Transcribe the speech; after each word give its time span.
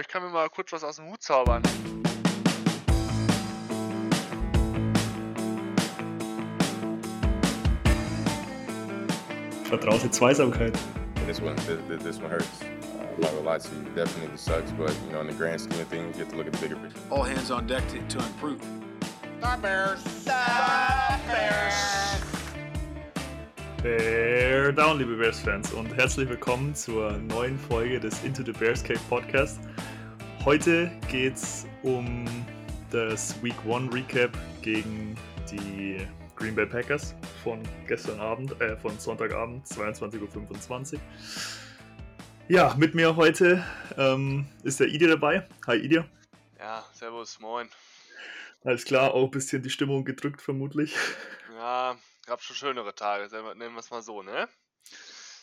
ich 0.00 0.08
kann 0.08 0.22
mir 0.22 0.30
mal 0.30 0.48
kurz 0.48 0.72
was 0.72 0.82
aus 0.82 0.96
dem 0.96 1.10
Hut 1.10 1.22
zaubern. 1.22 1.62
Vertraute 9.64 10.10
Zweisamkeit. 10.10 10.76
This 11.26 11.40
one, 11.40 11.54
this, 11.56 12.02
this 12.02 12.18
one 12.18 12.30
hurts. 12.30 12.48
I'm 12.62 13.20
not 13.20 13.30
gonna 13.30 13.42
lie 13.42 13.58
to 13.58 13.68
you, 13.68 13.82
it 13.82 13.94
definitely 13.94 14.36
sucks, 14.36 14.72
but 14.72 14.92
you 15.06 15.12
know, 15.12 15.20
in 15.20 15.28
the 15.28 15.34
grand 15.34 15.60
scheme 15.60 15.80
of 15.80 15.86
things, 15.88 16.16
you 16.16 16.24
have 16.24 16.32
to 16.32 16.36
look 16.36 16.46
at 16.46 16.54
the 16.54 16.58
bigger 16.58 16.76
picture. 16.76 16.98
All 17.10 17.22
hands 17.22 17.50
on 17.50 17.66
deck 17.66 17.86
to, 17.88 18.00
to 18.00 18.18
improve. 18.18 18.60
Bear 23.82 24.72
down, 24.72 24.98
liebe 24.98 25.16
Bears-Fans, 25.16 25.72
und 25.72 25.94
herzlich 25.96 26.28
willkommen 26.28 26.74
zur 26.74 27.12
neuen 27.12 27.58
Folge 27.58 27.98
des 28.00 28.22
Into 28.24 28.42
the 28.42 28.52
Bears 28.52 28.82
Cave 28.82 29.00
Podcast. 29.08 29.60
Heute 30.46 30.90
geht's 31.10 31.66
um 31.82 32.24
das 32.90 33.42
Week 33.42 33.54
1 33.68 33.92
Recap 33.92 34.30
gegen 34.62 35.14
die 35.50 36.06
Green 36.34 36.54
Bay 36.54 36.64
Packers 36.64 37.14
von 37.42 37.62
gestern 37.86 38.18
Abend, 38.18 38.58
äh, 38.58 38.74
von 38.78 38.98
Sonntagabend, 38.98 39.66
22.25 39.66 40.94
Uhr. 40.94 41.00
Ja, 42.48 42.74
mit 42.78 42.94
mir 42.94 43.16
heute 43.16 43.62
ähm, 43.98 44.46
ist 44.62 44.80
der 44.80 44.88
Idi 44.88 45.06
dabei. 45.06 45.46
Hi 45.66 45.76
Idi. 45.76 46.02
Ja, 46.58 46.86
servus, 46.94 47.38
moin. 47.38 47.68
Alles 48.64 48.86
klar, 48.86 49.12
auch 49.12 49.24
ein 49.24 49.30
bisschen 49.30 49.62
die 49.62 49.70
Stimmung 49.70 50.06
gedrückt 50.06 50.40
vermutlich. 50.40 50.96
Ja, 51.54 51.98
gab 52.24 52.40
schon 52.40 52.56
schönere 52.56 52.94
Tage, 52.94 53.28
nennen 53.56 53.74
wir 53.74 53.80
es 53.80 53.90
mal 53.90 54.02
so, 54.02 54.22
ne? 54.22 54.48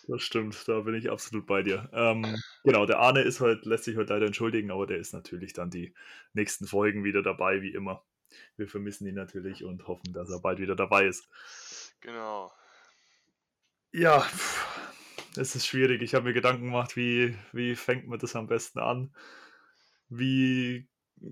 Das 0.08 0.22
stimmt, 0.22 0.68
da 0.70 0.80
bin 0.82 0.96
ich 0.96 1.12
absolut 1.12 1.46
bei 1.46 1.64
dir. 1.64 1.90
Ähm, 1.92 2.42
genau, 2.64 2.86
der 2.86 3.00
Arne 3.00 3.22
ist 3.22 3.42
halt, 3.42 3.66
lässt 3.66 3.84
sich 3.84 3.98
heute 3.98 4.14
leider 4.14 4.26
entschuldigen, 4.26 4.72
aber 4.72 4.88
der 4.88 4.98
ist 4.98 5.14
natürlich 5.14 5.52
dann 5.52 5.70
die 5.70 5.94
nächsten 6.32 6.66
Folgen 6.66 7.04
wieder 7.04 7.22
dabei, 7.22 7.62
wie 7.62 7.74
immer. 7.74 8.06
Wir 8.56 8.70
vermissen 8.70 9.06
ihn 9.06 9.16
natürlich 9.16 9.66
und 9.66 9.86
hoffen, 9.88 10.14
dass 10.14 10.30
er 10.30 10.40
bald 10.40 10.60
wieder 10.60 10.78
dabei 10.78 11.08
ist. 11.08 11.28
Genau. 12.00 12.52
Ja, 13.92 14.26
es 15.36 15.56
ist 15.56 15.68
schwierig. 15.68 16.02
Ich 16.02 16.16
habe 16.16 16.26
mir 16.26 16.34
Gedanken 16.34 16.66
gemacht, 16.66 16.96
wie, 16.96 17.36
wie 17.52 17.76
fängt 17.76 18.08
man 18.08 18.20
das 18.20 18.36
am 18.38 18.48
besten 18.48 18.80
an? 18.80 19.14
Wie, 20.08 20.88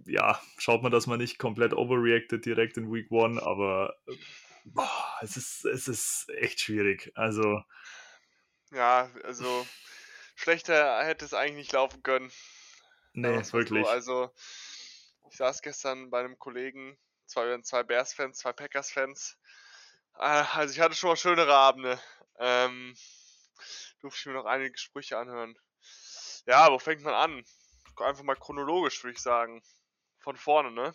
ja, 0.05 0.41
schaut 0.57 0.83
man, 0.83 0.91
dass 0.91 1.07
man 1.07 1.19
nicht 1.19 1.39
komplett 1.39 1.73
overreacted 1.73 2.45
direkt 2.45 2.75
in 2.75 2.91
Week 2.91 3.09
One, 3.09 3.41
aber 3.41 3.95
boah, 4.65 5.15
es, 5.21 5.37
ist, 5.37 5.63
es 5.63 5.87
ist 5.87 6.29
echt 6.39 6.59
schwierig. 6.59 7.13
Also. 7.15 7.61
Ja, 8.71 9.09
also 9.23 9.65
schlechter 10.35 11.03
hätte 11.03 11.25
es 11.25 11.33
eigentlich 11.33 11.55
nicht 11.55 11.71
laufen 11.71 12.03
können. 12.03 12.31
Nee, 13.13 13.41
wirklich. 13.51 13.85
So. 13.85 13.91
Also, 13.91 14.33
ich 15.29 15.37
saß 15.37 15.61
gestern 15.61 16.09
bei 16.09 16.19
einem 16.19 16.37
Kollegen, 16.37 16.97
zwei, 17.25 17.59
zwei 17.61 17.83
Bears-Fans, 17.83 18.37
zwei 18.37 18.53
Packers-Fans. 18.53 19.37
Also 20.13 20.73
ich 20.73 20.79
hatte 20.79 20.95
schon 20.95 21.09
mal 21.09 21.15
schönere 21.17 21.53
Abende. 21.53 21.99
Ähm, 22.39 22.95
durfte 23.99 24.19
ich 24.19 24.25
mir 24.27 24.33
noch 24.33 24.45
einige 24.45 24.77
Sprüche 24.77 25.17
anhören. 25.17 25.57
Ja, 26.45 26.71
wo 26.71 26.79
fängt 26.79 27.01
man 27.01 27.13
an? 27.13 27.45
Einfach 27.97 28.23
mal 28.23 28.35
chronologisch, 28.35 29.03
würde 29.03 29.15
ich 29.15 29.21
sagen. 29.21 29.63
Von 30.19 30.37
vorne, 30.37 30.71
ne? 30.71 30.93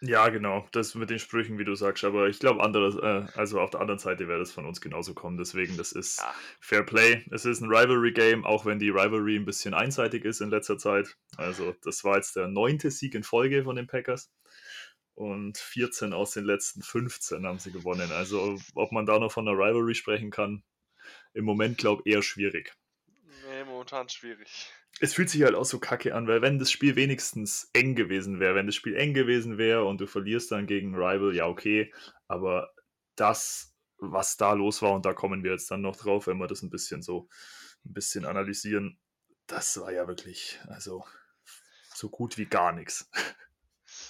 Ja, 0.00 0.28
genau. 0.28 0.68
Das 0.70 0.94
mit 0.94 1.10
den 1.10 1.18
Sprüchen, 1.18 1.58
wie 1.58 1.64
du 1.64 1.74
sagst. 1.74 2.04
Aber 2.04 2.28
ich 2.28 2.38
glaube, 2.38 2.62
äh, 2.62 3.38
also 3.38 3.60
auf 3.60 3.70
der 3.70 3.80
anderen 3.80 3.98
Seite 3.98 4.28
wäre 4.28 4.38
das 4.38 4.52
von 4.52 4.64
uns 4.64 4.80
genauso 4.80 5.12
kommen. 5.12 5.36
Deswegen, 5.36 5.76
das 5.76 5.90
ist 5.90 6.18
ja. 6.18 6.34
Fair 6.60 6.84
Play. 6.84 7.24
Es 7.32 7.44
ist 7.44 7.60
ein 7.60 7.68
Rivalry-Game, 7.68 8.44
auch 8.44 8.64
wenn 8.64 8.78
die 8.78 8.90
Rivalry 8.90 9.36
ein 9.36 9.44
bisschen 9.44 9.74
einseitig 9.74 10.24
ist 10.24 10.40
in 10.40 10.50
letzter 10.50 10.78
Zeit. 10.78 11.16
Also, 11.36 11.74
das 11.82 12.04
war 12.04 12.16
jetzt 12.16 12.36
der 12.36 12.46
neunte 12.46 12.92
Sieg 12.92 13.14
in 13.14 13.24
Folge 13.24 13.64
von 13.64 13.74
den 13.74 13.88
Packers. 13.88 14.30
Und 15.14 15.58
14 15.58 16.12
aus 16.12 16.30
den 16.30 16.44
letzten 16.44 16.82
15 16.82 17.44
haben 17.44 17.58
sie 17.58 17.72
gewonnen. 17.72 18.12
Also, 18.12 18.56
ob 18.74 18.92
man 18.92 19.04
da 19.04 19.18
noch 19.18 19.32
von 19.32 19.48
einer 19.48 19.58
Rivalry 19.58 19.96
sprechen 19.96 20.30
kann, 20.30 20.62
im 21.34 21.44
Moment, 21.44 21.76
glaube 21.76 22.02
ich, 22.04 22.14
eher 22.14 22.22
schwierig. 22.22 22.72
Nee, 23.48 23.64
momentan 23.64 24.08
schwierig 24.08 24.72
es 25.00 25.14
fühlt 25.14 25.30
sich 25.30 25.42
halt 25.42 25.54
auch 25.54 25.64
so 25.64 25.78
kacke 25.78 26.14
an, 26.14 26.26
weil 26.26 26.42
wenn 26.42 26.58
das 26.58 26.70
Spiel 26.70 26.96
wenigstens 26.96 27.70
eng 27.72 27.94
gewesen 27.94 28.40
wäre, 28.40 28.54
wenn 28.54 28.66
das 28.66 28.74
Spiel 28.74 28.96
eng 28.96 29.14
gewesen 29.14 29.58
wäre 29.58 29.84
und 29.84 30.00
du 30.00 30.06
verlierst 30.06 30.50
dann 30.50 30.66
gegen 30.66 30.94
Rival, 30.94 31.34
ja 31.34 31.46
okay, 31.46 31.92
aber 32.26 32.72
das, 33.14 33.74
was 33.98 34.36
da 34.36 34.52
los 34.52 34.82
war, 34.82 34.92
und 34.92 35.06
da 35.06 35.12
kommen 35.12 35.44
wir 35.44 35.52
jetzt 35.52 35.70
dann 35.70 35.82
noch 35.82 35.96
drauf, 35.96 36.26
wenn 36.26 36.38
wir 36.38 36.46
das 36.46 36.62
ein 36.62 36.70
bisschen 36.70 37.02
so 37.02 37.28
ein 37.84 37.92
bisschen 37.92 38.24
analysieren, 38.24 38.98
das 39.46 39.80
war 39.80 39.92
ja 39.92 40.06
wirklich, 40.08 40.60
also 40.68 41.04
so 41.94 42.10
gut 42.10 42.38
wie 42.38 42.46
gar 42.46 42.72
nichts. 42.72 43.10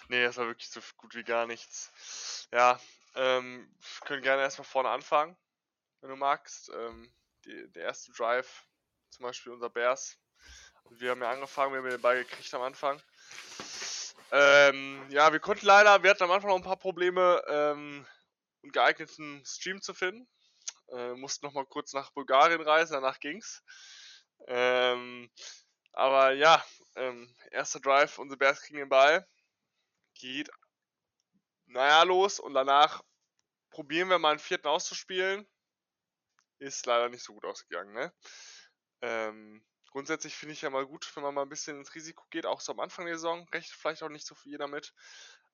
Nee, 0.08 0.24
das 0.24 0.38
war 0.38 0.46
wirklich 0.46 0.70
so 0.70 0.80
gut 0.96 1.14
wie 1.14 1.22
gar 1.22 1.46
nichts. 1.46 2.48
Ja, 2.50 2.80
ähm, 3.14 3.70
können 4.06 4.22
gerne 4.22 4.42
erstmal 4.42 4.64
vorne 4.64 4.88
anfangen, 4.88 5.36
wenn 6.00 6.10
du 6.10 6.16
magst. 6.16 6.70
Ähm, 6.74 7.12
die, 7.44 7.70
der 7.72 7.84
erste 7.84 8.10
Drive, 8.12 8.64
zum 9.10 9.24
Beispiel 9.24 9.52
unser 9.52 9.70
Bears, 9.70 10.18
wir 10.90 11.10
haben 11.10 11.22
ja 11.22 11.30
angefangen, 11.30 11.72
wir 11.72 11.78
haben 11.78 11.90
den 11.90 12.00
Ball 12.00 12.24
gekriegt 12.24 12.52
am 12.54 12.62
Anfang. 12.62 13.00
Ähm, 14.30 15.06
ja, 15.10 15.32
wir 15.32 15.40
konnten 15.40 15.66
leider, 15.66 16.02
wir 16.02 16.10
hatten 16.10 16.24
am 16.24 16.30
Anfang 16.30 16.50
noch 16.50 16.56
ein 16.56 16.62
paar 16.62 16.78
Probleme, 16.78 17.42
ähm, 17.48 18.06
einen 18.62 18.72
geeigneten 18.72 19.44
Stream 19.44 19.80
zu 19.80 19.94
finden. 19.94 20.28
Äh, 20.88 21.14
mussten 21.14 21.46
nochmal 21.46 21.66
kurz 21.66 21.92
nach 21.92 22.10
Bulgarien 22.12 22.60
reisen, 22.60 22.94
danach 22.94 23.20
ging's. 23.20 23.62
Ähm, 24.46 25.30
aber 25.92 26.32
ja, 26.32 26.64
ähm, 26.96 27.34
erster 27.50 27.80
Drive, 27.80 28.18
unsere 28.18 28.38
Bears 28.38 28.62
kriegen 28.62 28.78
den 28.78 28.88
Ball. 28.88 29.26
Geht, 30.14 30.50
naja, 31.66 32.02
los 32.02 32.40
und 32.40 32.54
danach 32.54 33.02
probieren 33.70 34.08
wir 34.08 34.18
mal 34.18 34.30
einen 34.30 34.38
vierten 34.38 34.68
auszuspielen. 34.68 35.46
Ist 36.58 36.86
leider 36.86 37.08
nicht 37.08 37.22
so 37.22 37.34
gut 37.34 37.44
ausgegangen, 37.44 37.92
ne? 37.92 38.12
Ähm, 39.00 39.64
grundsätzlich 39.90 40.34
finde 40.34 40.52
ich 40.54 40.62
ja 40.62 40.70
mal 40.70 40.86
gut, 40.86 41.10
wenn 41.14 41.22
man 41.22 41.34
mal 41.34 41.42
ein 41.42 41.48
bisschen 41.48 41.78
ins 41.78 41.94
Risiko 41.94 42.24
geht, 42.30 42.46
auch 42.46 42.60
so 42.60 42.72
am 42.72 42.80
Anfang 42.80 43.06
der 43.06 43.16
Saison. 43.16 43.46
Recht 43.52 43.70
vielleicht 43.70 44.02
auch 44.02 44.08
nicht 44.08 44.26
so 44.26 44.34
viel 44.34 44.58
damit. 44.58 44.94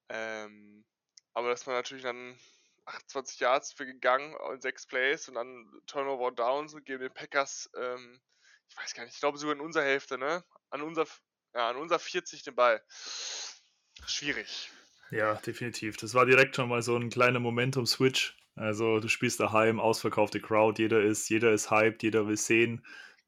Ähm, 0.08 0.84
aber 1.32 1.50
dass 1.50 1.66
man 1.66 1.74
natürlich 1.76 2.04
dann 2.04 2.38
28 2.86 3.40
Yards 3.40 3.72
für 3.72 3.86
gegangen 3.86 4.36
in 4.52 4.60
sechs 4.60 4.86
Plays 4.86 5.28
und 5.28 5.34
dann 5.34 5.70
Turnover 5.86 6.26
und 6.26 6.38
Downs 6.38 6.74
und 6.74 6.84
geben 6.84 7.02
den 7.02 7.14
Packers, 7.14 7.70
ähm, 7.76 8.20
ich 8.68 8.76
weiß 8.76 8.94
gar 8.94 9.04
nicht, 9.04 9.14
ich 9.14 9.20
glaube 9.20 9.38
sogar 9.38 9.54
in 9.54 9.60
unserer 9.60 9.84
Hälfte, 9.84 10.18
ne? 10.18 10.44
An 10.70 10.82
unser, 10.82 11.06
ja, 11.54 11.70
an 11.70 11.76
unser 11.76 11.98
40 11.98 12.42
den 12.42 12.54
Ball. 12.54 12.82
Schwierig. 14.06 14.70
Ja, 15.10 15.34
definitiv. 15.34 15.96
Das 15.96 16.14
war 16.14 16.26
direkt 16.26 16.56
schon 16.56 16.68
mal 16.68 16.82
so 16.82 16.96
ein 16.96 17.10
kleiner 17.10 17.40
Momentum-Switch. 17.40 18.36
Also 18.56 19.00
du 19.00 19.08
spielst 19.08 19.40
daheim, 19.40 19.80
ausverkaufte 19.80 20.40
Crowd, 20.40 20.80
jeder 20.80 21.02
ist, 21.02 21.28
jeder 21.28 21.52
ist 21.52 21.70
hyped, 21.70 22.02
jeder 22.02 22.26
will 22.26 22.36
sehen 22.36 22.84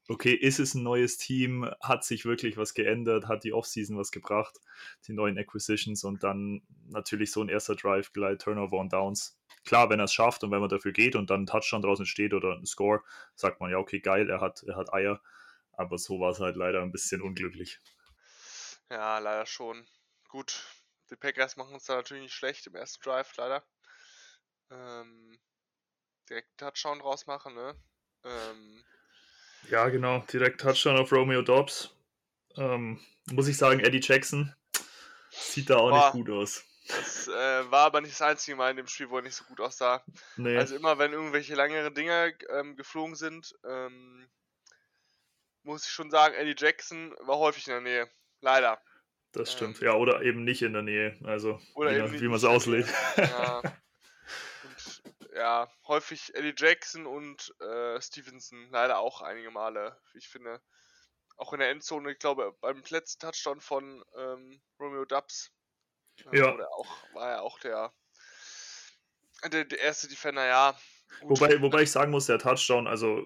okay, 0.08 0.32
ist 0.32 0.58
es 0.58 0.74
ein 0.74 0.82
neues 0.82 1.16
Team? 1.18 1.70
Hat 1.80 2.04
sich 2.04 2.24
wirklich 2.24 2.56
was 2.56 2.74
geändert? 2.74 3.26
Hat 3.26 3.44
die 3.44 3.52
Offseason 3.52 3.96
was 3.96 4.10
gebracht? 4.10 4.58
Die 5.06 5.12
neuen 5.12 5.38
Acquisitions 5.38 6.04
und 6.04 6.22
dann 6.22 6.62
natürlich 6.88 7.32
so 7.32 7.42
ein 7.42 7.48
erster 7.48 7.74
Drive, 7.74 8.12
gleich 8.12 8.38
Turnover 8.38 8.78
und 8.78 8.92
Downs. 8.92 9.38
Klar, 9.64 9.90
wenn 9.90 10.00
er 10.00 10.04
es 10.04 10.12
schafft 10.12 10.44
und 10.44 10.50
wenn 10.50 10.60
man 10.60 10.68
dafür 10.68 10.92
geht 10.92 11.16
und 11.16 11.30
dann 11.30 11.42
ein 11.42 11.46
Touchdown 11.46 11.82
draußen 11.82 12.06
steht 12.06 12.34
oder 12.34 12.56
ein 12.56 12.66
Score, 12.66 13.02
sagt 13.34 13.60
man 13.60 13.70
ja, 13.70 13.78
okay, 13.78 14.00
geil, 14.00 14.30
er 14.30 14.40
hat, 14.40 14.62
er 14.62 14.76
hat 14.76 14.92
Eier. 14.92 15.20
Aber 15.72 15.98
so 15.98 16.20
war 16.20 16.30
es 16.30 16.40
halt 16.40 16.56
leider 16.56 16.82
ein 16.82 16.92
bisschen 16.92 17.20
unglücklich. 17.20 17.78
Ja, 18.90 19.18
leider 19.18 19.44
schon. 19.46 19.86
Gut, 20.28 20.64
die 21.10 21.16
Packers 21.16 21.56
machen 21.56 21.74
uns 21.74 21.84
da 21.84 21.96
natürlich 21.96 22.22
nicht 22.22 22.34
schlecht 22.34 22.66
im 22.66 22.76
ersten 22.76 23.02
Drive, 23.02 23.36
leider. 23.36 23.64
Ähm, 24.70 25.38
direkt 26.28 26.56
Touchdown 26.58 27.00
draus 27.00 27.26
machen, 27.26 27.54
ne? 27.54 27.74
Ähm, 28.24 28.84
ja, 29.71 29.88
genau. 29.88 30.25
Direkt 30.32 30.60
Touchdown 30.60 30.97
auf 30.97 31.12
Romeo 31.12 31.43
Dobbs. 31.43 31.94
Ähm, 32.56 33.00
muss 33.31 33.49
ich 33.49 33.56
sagen, 33.56 33.81
Eddie 33.81 34.00
Jackson 34.03 34.54
sieht 35.30 35.71
da 35.71 35.77
auch 35.77 35.91
Boah, 35.91 36.04
nicht 36.04 36.13
gut 36.13 36.30
aus. 36.30 36.65
Das 36.89 37.28
äh, 37.28 37.71
war 37.71 37.86
aber 37.86 38.01
nicht 38.01 38.13
das 38.13 38.22
einzige 38.22 38.57
Mal 38.57 38.71
in 38.71 38.77
dem 38.77 38.86
Spiel, 38.86 39.10
wo 39.10 39.16
er 39.16 39.22
nicht 39.22 39.34
so 39.34 39.45
gut 39.45 39.60
aussah. 39.60 40.04
Nee. 40.36 40.57
Also 40.57 40.77
immer, 40.77 40.98
wenn 40.98 41.13
irgendwelche 41.13 41.54
längere 41.54 41.92
Dinger 41.92 42.30
ähm, 42.51 42.77
geflogen 42.77 43.16
sind, 43.16 43.54
ähm, 43.68 44.28
muss 45.65 45.84
ich 45.84 45.91
schon 45.91 46.10
sagen, 46.10 46.34
Eddie 46.34 46.54
Jackson 46.57 47.15
war 47.21 47.39
häufig 47.39 47.66
in 47.66 47.72
der 47.72 47.80
Nähe. 47.80 48.10
Leider. 48.41 48.80
Das 49.33 49.53
stimmt. 49.53 49.83
Ähm, 49.83 49.89
ja, 49.89 49.95
oder 49.95 50.22
eben 50.22 50.45
nicht 50.45 50.62
in 50.62 50.72
der 50.72 50.83
Nähe. 50.83 51.19
Also, 51.24 51.60
wie, 51.77 52.21
wie 52.21 52.28
man 52.28 52.36
es 52.36 52.45
auslegt. 52.45 52.89
Ja. 53.16 53.62
ja, 55.36 55.71
häufig 55.86 56.34
Eddie 56.34 56.54
Jackson 56.56 57.06
und 57.06 57.54
äh, 57.60 58.00
Stevenson 58.00 58.68
leider 58.71 58.98
auch 58.98 59.21
einige 59.21 59.50
Male, 59.50 59.98
wie 60.12 60.18
ich 60.18 60.28
finde. 60.28 60.62
Auch 61.36 61.53
in 61.53 61.60
der 61.60 61.71
Endzone, 61.71 62.12
ich 62.12 62.18
glaube, 62.18 62.56
beim 62.60 62.83
letzten 62.88 63.21
Touchdown 63.21 63.60
von 63.60 64.03
ähm, 64.16 64.62
Romeo 64.80 65.04
Dubs 65.04 65.53
äh, 66.33 66.38
ja. 66.38 66.56
auch, 66.71 66.88
war 67.12 67.30
er 67.30 67.42
auch 67.42 67.59
der, 67.59 67.92
der, 69.44 69.66
der 69.66 69.78
erste 69.78 70.09
Defender, 70.09 70.47
ja. 70.47 70.78
Wobei, 71.21 71.60
wobei 71.60 71.83
ich 71.83 71.92
sagen 71.92 72.10
muss, 72.10 72.27
der 72.27 72.38
Touchdown, 72.38 72.86
also 72.86 73.22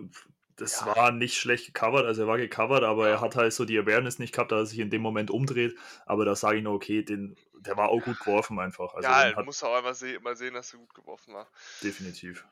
das 0.61 0.85
Ja. 0.87 0.95
war 0.95 1.13
nicht 1.13 1.37
schlecht 1.39 1.67
gecovert, 1.67 2.07
also 2.07 2.23
er 2.23 2.29
war 2.29 2.39
gecovert, 2.39 2.85
aber 2.85 3.09
er 3.09 3.21
hat 3.21 3.37
halt 3.37 3.53
so 3.53 3.65
die 3.65 3.79
Awareness 3.79 4.19
nicht 4.19 4.33
gehabt, 4.35 4.53
dass 4.53 4.61
er 4.61 4.67
sich 4.67 4.79
in 4.81 4.91
dem 4.91 5.03
Moment 5.03 5.31
umdreht. 5.31 5.77
Aber 6.07 6.25
da 6.25 6.37
sage 6.37 6.59
ich 6.59 6.63
nur, 6.65 6.75
okay, 6.75 7.03
den, 7.03 7.37
der 7.55 7.77
war 7.77 7.89
auch 7.91 8.01
gut 8.03 8.21
geworfen 8.21 8.59
einfach. 8.61 8.95
Also 8.95 9.13
ja, 9.13 9.37
hat 9.37 9.47
musst 9.47 9.65
auch 9.65 9.75
einfach 9.77 9.95
se 9.95 10.19
mal 10.21 10.37
sehen, 10.37 10.55
dass 10.55 10.73
er 10.73 10.79
gut 10.81 10.95
geworfen 10.95 11.35
war. 11.35 11.51
definitiv. 11.83 12.45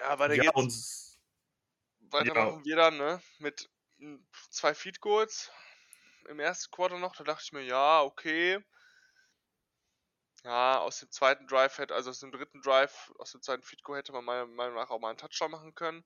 Ja, 0.00 0.18
weiter 0.18 0.36
Ja, 0.36 0.38
geht's. 0.38 0.54
und 0.54 0.72
Weiter 2.10 2.34
ja. 2.34 2.34
machen 2.34 2.64
wir 2.64 2.76
dann, 2.76 2.98
ne? 2.98 3.22
Mit 3.38 3.70
mm, 3.98 4.16
zwei 4.50 4.74
Feed 4.74 5.00
Goals 5.00 5.50
im 6.28 6.40
ersten 6.40 6.70
Quarter 6.72 6.98
noch. 6.98 7.16
Da 7.16 7.24
dachte 7.24 7.44
ich 7.46 7.52
mir, 7.52 7.62
ja, 7.64 8.02
okay. 8.02 8.64
Ja, 10.44 10.78
aus 10.80 11.00
dem 11.00 11.10
zweiten 11.10 11.46
Drive 11.46 11.76
hätte, 11.78 11.94
also 11.94 12.10
aus 12.10 12.20
dem 12.20 12.30
dritten 12.32 12.60
Drive, 12.62 13.10
aus 13.18 13.32
dem 13.32 13.42
zweiten 13.42 13.62
Feed 13.62 13.82
Goal 13.82 13.98
hätte 13.98 14.12
man 14.12 14.24
meiner 14.24 14.46
Meinung 14.46 14.74
nach 14.76 14.90
auch 14.90 14.98
mal 14.98 15.10
einen 15.10 15.18
Touchdown 15.18 15.50
machen 15.50 15.74
können. 15.74 16.04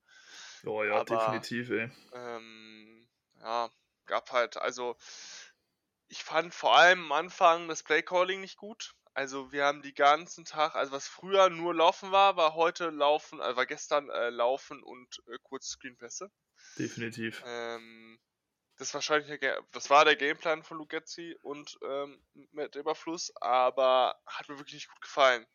Oh 0.67 0.85
ja, 0.85 0.95
aber- 1.01 1.05
definitiv, 1.17 1.71
ey. 1.71 1.91
Ähm, 2.13 3.09
ja, 3.41 3.71
gab 4.07 4.33
halt, 4.33 4.57
also 4.57 4.97
ich 6.09 6.23
fand 6.23 6.55
vor 6.55 6.77
allem 6.77 7.05
am 7.05 7.13
Anfang 7.13 7.69
das 7.69 7.83
Playcalling 7.83 8.41
nicht 8.41 8.57
gut. 8.57 8.95
Also 9.15 9.53
wir 9.53 9.65
haben 9.65 9.83
die 9.83 9.95
ganzen 9.95 10.45
Tag, 10.45 10.75
also 10.75 10.91
was 10.93 11.07
früher 11.07 11.49
nur 11.49 11.73
Laufen 11.75 12.11
war, 12.11 12.37
war 12.37 12.55
heute 12.55 12.91
Laufen, 12.91 13.41
also 13.41 13.57
war 13.57 13.67
gestern 13.67 14.11
äh, 14.11 14.31
Laufen 14.31 14.83
und 14.83 15.23
äh, 15.29 15.39
kurz 15.43 15.69
Screenpässe. 15.69 16.33
Definitiv. 16.79 17.43
Ähm, 17.47 18.19
das, 18.77 18.93
wahrscheinlich 18.93 19.41
das 19.71 19.89
war 19.89 20.05
der 20.05 20.17
Gameplan 20.17 20.65
von 20.65 20.79
Lugetzi 20.79 21.37
und 21.43 21.79
ähm, 21.83 22.25
mit 22.51 22.75
Überfluss, 22.75 23.33
aber 23.37 24.21
hat 24.27 24.49
mir 24.49 24.59
wirklich 24.59 24.75
nicht 24.75 24.89
gut 24.89 25.01
gefallen. 25.01 25.47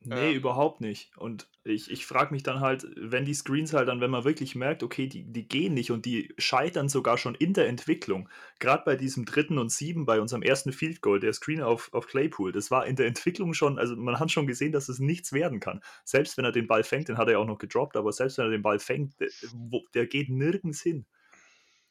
Nee, 0.00 0.30
Ähm. 0.30 0.36
überhaupt 0.36 0.80
nicht. 0.80 1.10
Und 1.16 1.48
ich, 1.64 1.90
ich 1.90 2.06
frage 2.06 2.32
mich 2.32 2.42
dann 2.44 2.60
halt, 2.60 2.86
wenn 2.96 3.24
die 3.24 3.34
Screens 3.34 3.72
halt 3.72 3.88
dann, 3.88 4.00
wenn 4.00 4.10
man 4.10 4.24
wirklich 4.24 4.54
merkt, 4.54 4.82
okay, 4.82 5.08
die, 5.08 5.24
die 5.24 5.48
gehen 5.48 5.74
nicht 5.74 5.90
und 5.90 6.06
die 6.06 6.32
scheitern 6.38 6.88
sogar 6.88 7.18
schon 7.18 7.34
in 7.34 7.54
der 7.54 7.66
Entwicklung. 7.66 8.28
Gerade 8.60 8.84
bei 8.84 8.94
diesem 8.94 9.24
dritten 9.24 9.58
und 9.58 9.72
sieben, 9.72 10.06
bei 10.06 10.20
unserem 10.20 10.42
ersten 10.42 10.72
Field 10.72 11.00
Goal, 11.00 11.18
der 11.18 11.32
Screen 11.32 11.62
auf, 11.62 11.92
auf 11.92 12.06
Claypool, 12.06 12.52
das 12.52 12.70
war 12.70 12.86
in 12.86 12.94
der 12.96 13.06
Entwicklung 13.06 13.52
schon, 13.52 13.78
also 13.78 13.96
man 13.96 14.20
hat 14.20 14.30
schon 14.30 14.46
gesehen, 14.46 14.72
dass 14.72 14.88
es 14.88 15.00
nichts 15.00 15.32
werden 15.32 15.58
kann. 15.60 15.82
Selbst 16.04 16.36
wenn 16.36 16.44
er 16.44 16.52
den 16.52 16.68
Ball 16.68 16.84
fängt, 16.84 17.08
den 17.08 17.18
hat 17.18 17.26
er 17.28 17.32
ja 17.32 17.38
auch 17.38 17.46
noch 17.46 17.58
gedroppt, 17.58 17.96
aber 17.96 18.12
selbst 18.12 18.38
wenn 18.38 18.46
er 18.46 18.50
den 18.50 18.62
Ball 18.62 18.78
fängt, 18.78 19.18
der, 19.20 19.28
wo, 19.52 19.84
der 19.94 20.06
geht 20.06 20.28
nirgends 20.28 20.82
hin. 20.82 21.06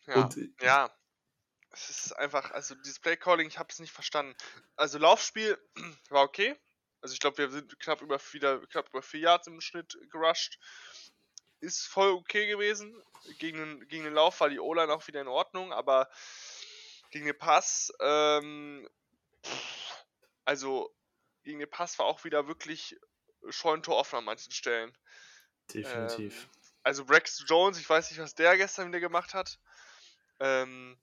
Ja, 0.07 0.23
Und 0.23 0.37
äh, 0.37 0.49
ja. 0.61 0.89
Es 1.71 1.89
ist 1.89 2.13
einfach, 2.13 2.51
also 2.51 2.73
dieses 2.75 2.99
Playcalling, 3.01 3.47
ich 3.47 3.59
habe 3.59 3.69
es 3.69 3.79
nicht 3.79 3.91
verstanden. 3.91 4.35
Also 4.77 4.97
Laufspiel 4.97 5.57
war 6.09 6.23
okay. 6.23 6.55
Also 7.05 7.13
ich 7.13 7.19
glaube, 7.19 7.37
wir 7.37 7.51
sind 7.51 7.79
knapp 7.79 8.01
über 8.01 8.19
wieder 8.31 8.65
knapp 8.65 8.89
über 8.89 9.03
vier 9.03 9.19
Yards 9.19 9.45
im 9.45 9.61
Schnitt 9.61 9.95
gerusht. 10.09 10.57
Ist 11.59 11.85
voll 11.85 12.09
okay 12.09 12.47
gewesen. 12.47 12.99
Gegen 13.37 13.59
den, 13.59 13.87
gegen 13.87 14.05
den 14.05 14.15
Lauf 14.15 14.39
war 14.39 14.49
die 14.49 14.59
O-Line 14.59 14.91
auch 14.91 15.05
wieder 15.05 15.21
in 15.21 15.27
Ordnung, 15.27 15.71
aber 15.71 16.09
gegen 17.11 17.27
den 17.27 17.37
Pass, 17.37 17.93
ähm, 17.99 18.89
also 20.45 20.91
gegen 21.43 21.59
den 21.59 21.69
Pass 21.69 21.99
war 21.99 22.07
auch 22.07 22.23
wieder 22.23 22.47
wirklich 22.47 22.97
Scheunentor 23.49 23.97
offen 23.97 24.15
an 24.15 24.25
manchen 24.25 24.51
Stellen. 24.51 24.91
definitiv. 25.71 26.45
Ähm, 26.45 26.49
also 26.81 27.03
Rex 27.03 27.43
Jones, 27.45 27.77
ich 27.77 27.87
weiß 27.87 28.09
nicht, 28.09 28.19
was 28.19 28.33
der 28.33 28.57
gestern 28.57 28.87
wieder 28.87 28.99
gemacht 28.99 29.35
hat. 29.35 29.59
Ähm, 30.39 30.97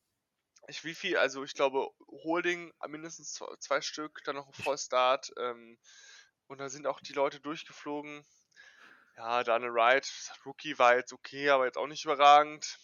ich 0.68 0.84
wie 0.84 0.94
viel, 0.94 1.16
also 1.16 1.44
ich 1.44 1.54
glaube 1.54 1.88
Holding 2.08 2.72
mindestens 2.88 3.32
zwei, 3.34 3.46
zwei 3.58 3.80
Stück, 3.80 4.22
dann 4.24 4.36
noch 4.36 4.46
ein 4.46 4.62
Fall 4.62 4.78
Start 4.78 5.32
ähm, 5.38 5.78
und 6.46 6.58
da 6.58 6.68
sind 6.68 6.86
auch 6.86 7.00
die 7.00 7.12
Leute 7.14 7.40
durchgeflogen. 7.40 8.24
Ja, 9.16 9.44
Daniel 9.44 9.74
Wright, 9.74 10.10
Rookie 10.46 10.78
war 10.78 10.96
jetzt 10.96 11.12
okay, 11.12 11.50
aber 11.50 11.66
jetzt 11.66 11.76
auch 11.76 11.86
nicht 11.86 12.04
überragend. 12.04 12.78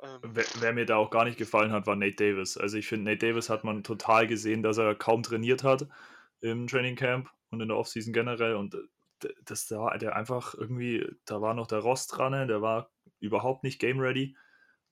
Ähm, 0.00 0.20
Wer, 0.22 0.44
wer 0.60 0.72
mir 0.72 0.86
da 0.86 0.96
auch 0.96 1.10
gar 1.10 1.24
nicht 1.24 1.38
gefallen 1.38 1.72
hat, 1.72 1.86
war 1.86 1.96
Nate 1.96 2.16
Davis. 2.16 2.56
Also 2.56 2.76
ich 2.76 2.86
finde, 2.86 3.10
Nate 3.10 3.26
Davis 3.26 3.48
hat 3.48 3.64
man 3.64 3.82
total 3.82 4.26
gesehen, 4.26 4.62
dass 4.62 4.78
er 4.78 4.94
kaum 4.94 5.22
trainiert 5.22 5.64
hat 5.64 5.88
im 6.40 6.66
Training 6.66 6.96
Camp 6.96 7.28
und 7.50 7.60
in 7.60 7.68
der 7.68 7.76
Offseason 7.76 8.12
generell. 8.12 8.54
Und 8.54 8.74
äh, 8.74 9.28
das 9.44 9.66
da 9.66 9.78
war 9.78 9.98
der 9.98 10.16
einfach 10.16 10.54
irgendwie, 10.54 11.06
da 11.24 11.40
war 11.40 11.54
noch 11.54 11.66
der 11.66 11.78
Rost 11.78 12.16
dran, 12.16 12.48
der 12.48 12.62
war 12.62 12.90
überhaupt 13.20 13.62
nicht 13.62 13.80
game 13.80 14.00
ready. 14.00 14.36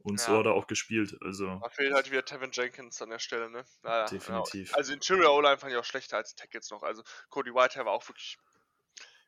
Und 0.02 0.19
so 0.19 0.32
Ja. 0.32 0.38
hat 0.38 0.47
er 0.47 0.52
auch 0.55 0.67
gespielt. 0.67 1.17
Also 1.23 1.58
da 1.61 1.69
fehlt 1.69 1.93
halt 1.93 2.11
wieder 2.11 2.25
Tevin 2.25 2.50
Jenkins 2.52 3.00
an 3.02 3.11
der 3.11 3.19
Stelle, 3.19 3.50
ne? 3.50 3.64
Naja, 3.82 4.06
Definitiv. 4.06 4.70
Ja. 4.70 4.76
Also 4.76 4.93
Interior 4.94 5.35
O-Line 5.35 5.58
fand 5.58 5.73
ich 5.73 5.79
auch 5.79 5.85
schlechter 5.85 6.17
als 6.17 6.35
Tackles 6.35 6.70
noch. 6.70 6.82
Also 6.82 7.02
Cody 7.29 7.55
Whitehair 7.55 7.85
war 7.85 7.93
auch 7.93 8.08
wirklich. 8.08 8.38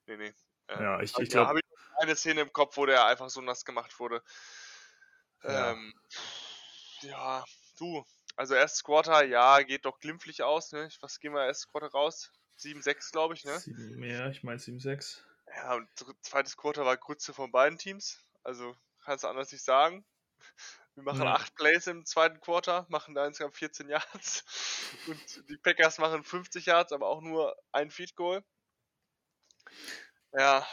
Nee, 0.06 0.16
nee. 0.16 0.34
Ähm, 0.68 0.82
Ja, 0.82 0.94
ich- 1.00 1.10
also 1.12 1.22
ich 1.22 1.28
da 1.28 1.38
glaub- 1.40 1.48
habe 1.48 1.58
ich 1.60 1.64
eine 2.00 2.16
Szene 2.16 2.40
im 2.40 2.52
Kopf, 2.52 2.76
wo 2.78 2.86
der 2.86 3.04
einfach 3.06 3.28
so 3.28 3.40
nass 3.42 3.64
gemacht 3.64 3.98
wurde. 4.00 4.22
Ja. 5.42 5.72
Ähm, 5.72 5.92
ja, 7.02 7.44
du. 7.78 8.04
Also 8.36 8.54
erstes 8.54 8.82
Quarter, 8.82 9.24
ja, 9.24 9.60
geht 9.62 9.84
doch 9.84 9.98
glimpflich 10.00 10.42
aus, 10.42 10.72
ne? 10.72 10.88
Was 11.00 11.20
gehen 11.20 11.34
wir 11.34 11.44
erstes 11.44 11.68
Quarter 11.68 11.88
raus? 11.90 12.30
7-6, 12.56 13.10
glaube 13.12 13.34
ich, 13.34 13.44
ne? 13.44 13.58
sieben 13.58 13.96
mehr, 13.96 14.28
ich 14.30 14.42
meine 14.42 14.58
7-6. 14.58 15.22
Ja, 15.54 15.74
und 15.74 15.88
zweites 16.22 16.56
Quarter 16.56 16.86
war 16.86 16.96
Grütze 16.96 17.34
von 17.34 17.50
beiden 17.52 17.76
Teams. 17.78 18.24
Also 18.42 18.74
kannst 19.04 19.24
du 19.24 19.28
anders 19.28 19.52
nicht 19.52 19.64
sagen. 19.64 20.04
Wir 20.94 21.04
machen 21.04 21.22
Ja. 21.22 21.34
acht 21.34 21.54
Plays 21.54 21.86
im 21.86 22.04
zweiten 22.04 22.40
Quarter, 22.40 22.86
machen 22.90 23.14
da 23.14 23.26
insgesamt 23.26 23.56
14 23.56 23.88
Yards. 23.88 24.44
Und 25.06 25.48
die 25.48 25.56
Packers 25.56 25.98
machen 25.98 26.22
50 26.24 26.66
Yards, 26.66 26.92
aber 26.92 27.06
auch 27.08 27.22
nur 27.22 27.56
ein 27.72 27.90
Feed 27.90 28.14
Goal. 28.14 28.44
Ja. 30.32 30.66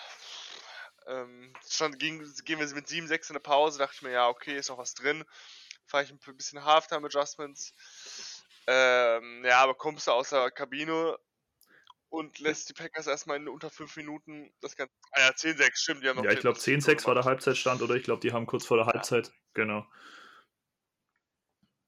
Ähm, 1.07 1.53
schon 1.67 1.97
ging, 1.97 2.19
gehen 2.45 2.59
wir 2.59 2.67
mit 2.75 2.87
7-6 2.87 3.29
in 3.29 3.33
der 3.33 3.39
Pause, 3.39 3.79
dachte 3.79 3.95
ich 3.95 4.01
mir, 4.01 4.11
ja, 4.11 4.27
okay, 4.27 4.57
ist 4.57 4.69
noch 4.69 4.77
was 4.77 4.93
drin. 4.93 5.23
Fahre 5.85 6.03
ich 6.03 6.11
ein 6.11 6.19
bisschen 6.37 6.63
Halftime 6.65 7.07
Adjustments. 7.07 7.73
Ähm, 8.67 9.43
ja, 9.45 9.61
aber 9.63 9.73
kommst 9.75 10.07
du 10.07 10.11
aus 10.11 10.29
der 10.29 10.51
Kabine 10.51 11.17
und 12.09 12.39
lässt 12.39 12.69
die 12.69 12.73
Packers 12.73 13.07
erstmal 13.07 13.37
in 13.37 13.47
unter 13.49 13.69
5 13.69 13.95
Minuten 13.97 14.53
das 14.61 14.75
Ganze. 14.75 14.93
Ah 15.11 15.21
ja, 15.21 15.29
10-6, 15.35 15.81
stimmt, 15.81 16.03
die 16.03 16.09
haben 16.09 16.17
noch 16.17 16.25
Ja, 16.25 16.31
ich 16.31 16.39
glaube 16.41 16.57
das 16.57 16.63
10-6 16.65 17.07
war 17.07 17.15
der. 17.15 17.25
Halbzeitstand 17.25 17.81
oder 17.81 17.95
ich 17.95 18.03
glaube, 18.03 18.21
die 18.21 18.33
haben 18.33 18.45
kurz 18.45 18.65
vor 18.65 18.77
der 18.77 18.85
Halbzeit. 18.87 19.31
Genau. 19.53 19.85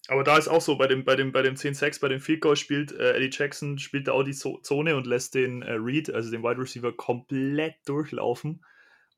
Aber 0.07 0.23
da 0.23 0.37
ist 0.37 0.47
auch 0.47 0.61
so, 0.61 0.77
bei 0.77 0.87
dem, 0.87 1.05
bei 1.05 1.15
dem, 1.15 1.31
bei 1.31 1.41
dem 1.41 1.55
10-6, 1.55 2.01
bei 2.01 2.09
dem 2.09 2.19
Field 2.19 2.41
Goal 2.41 2.55
spielt 2.55 2.91
äh, 2.91 3.13
Eddie 3.13 3.29
Jackson, 3.31 3.77
spielt 3.77 4.07
da 4.07 4.13
auch 4.13 4.23
die 4.23 4.33
Zo 4.33 4.57
Zone 4.59 4.95
und 4.95 5.07
lässt 5.07 5.35
den 5.35 5.61
äh, 5.61 5.73
Reed, 5.73 6.09
also 6.09 6.31
den 6.31 6.43
Wide 6.43 6.59
Receiver, 6.59 6.91
komplett 6.91 7.75
durchlaufen. 7.85 8.65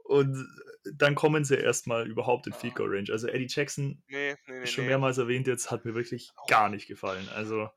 Und 0.04 0.45
dann 0.84 1.16
kommen 1.16 1.45
sie 1.45 1.56
erstmal 1.56 2.07
überhaupt 2.07 2.45
in 2.48 2.54
Field 2.54 2.75
Goal 2.75 2.94
Range. 2.94 3.10
Also 3.12 3.28
Eddie 3.28 3.48
Jackson, 3.50 4.04
Nee, 4.07 4.36
nee, 4.46 4.60
nee. 4.60 4.66
schon 4.68 4.86
mehrmals 4.86 5.18
erwähnt 5.18 5.48
jetzt, 5.48 5.72
hat 5.72 5.86
mir 5.86 5.96
wirklich 5.96 6.31
gar 6.48 6.69
nicht 6.69 6.88
gefallen. 6.88 7.28
Also 7.34 7.69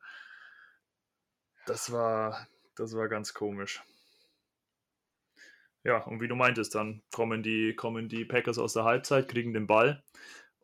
das 1.65 1.91
war, 1.91 2.47
das 2.75 2.93
war 2.95 3.07
ganz 3.07 3.33
komisch. 3.33 3.81
Ja, 5.83 6.03
und 6.03 6.19
wie 6.19 6.27
du 6.27 6.35
meintest, 6.35 6.75
dann 6.75 7.01
kommen 7.11 7.43
die, 7.43 7.73
kommen 7.73 8.09
die 8.09 8.25
Packers 8.25 8.57
aus 8.57 8.73
der 8.73 8.83
Halbzeit, 8.83 9.29
kriegen 9.29 9.53
den 9.53 9.67
Ball 9.67 10.03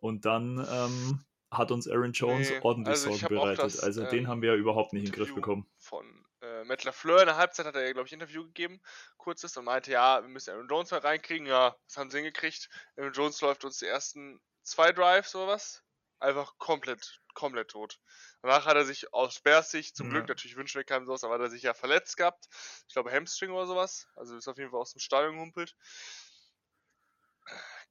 und 0.04 0.26
dann 0.26 0.58
ähm, 0.70 1.24
hat 1.50 1.72
uns 1.72 1.88
Aaron 1.88 2.12
Jones 2.12 2.50
Nee, 2.50 2.60
ordentlich 2.62 2.90
also 2.90 3.12
Sorgen 3.12 3.28
bereitet. 3.36 3.64
das, 3.64 3.80
also 3.80 4.04
den 4.06 4.26
ähm, 4.26 4.28
haben 4.28 4.42
wir 4.42 4.50
ja 4.52 4.56
überhaupt 4.56 4.92
nicht 4.92 5.06
in 5.06 5.12
den 5.12 5.16
Griff 5.16 5.30
Interview 5.30 5.36
bekommen. 5.36 5.68
Von 5.78 6.26
äh, 6.42 6.66
Matt 6.66 6.84
LaFleur 6.84 7.22
in 7.22 7.28
der 7.28 7.38
Halbzeit 7.38 7.66
hat 7.66 7.76
er, 7.76 7.94
glaube 7.94 8.08
ich, 8.08 8.12
ein 8.12 8.20
Interview 8.20 8.44
gegeben, 8.46 8.82
kurzes, 9.18 9.56
und 9.56 9.64
meinte, 9.64 9.92
ja, 9.92 10.22
wir 10.22 10.28
müssen 10.28 10.52
Aaron 10.52 10.68
Jones 10.68 10.92
mal 10.92 11.00
reinkriegen. 11.00 11.48
Ja, 11.48 11.78
das 11.88 11.98
haben 11.98 12.12
sie 12.12 12.18
hingekriegt. 12.18 12.70
Aaron 12.98 13.14
Jones 13.14 13.40
läuft 13.40 13.64
uns 13.64 13.78
die 13.78 13.86
ersten 13.86 14.42
zwei 14.64 14.92
Drives 14.92 15.34
oder 15.36 15.48
was. 15.48 15.84
Einfach 16.20 16.58
komplett, 16.58 17.22
komplett 17.34 17.70
tot. 17.70 18.00
Danach 18.42 18.66
hat 18.66 18.76
er 18.76 18.86
sich 18.86 19.14
aus 19.14 19.40
Bears 19.40 19.72
Sicht, 19.72 19.96
zum 19.96 20.08
Ja. 20.08 20.14
Glück, 20.14 20.28
natürlich 20.28 20.58
wünschen 20.58 20.78
wir 20.80 20.86
keinem 20.86 21.06
sowas, 21.06 21.24
aber 21.24 21.36
hat 21.36 21.42
er 21.42 21.50
sich 21.50 21.64
ja 21.64 21.74
verletzt 21.74 22.18
gehabt. 22.18 22.48
Ich 22.88 22.94
glaube 22.94 23.12
Hamstring 23.12 23.52
oder 23.52 23.68
sowas. 23.68 24.08
Also 24.16 24.36
ist 24.36 24.48
auf 24.50 24.58
jeden 24.58 24.72
Fall 24.72 24.82
aus 24.82 24.94
dem 24.94 25.00
Stadion 25.00 25.36
gehumpelt. 25.36 25.76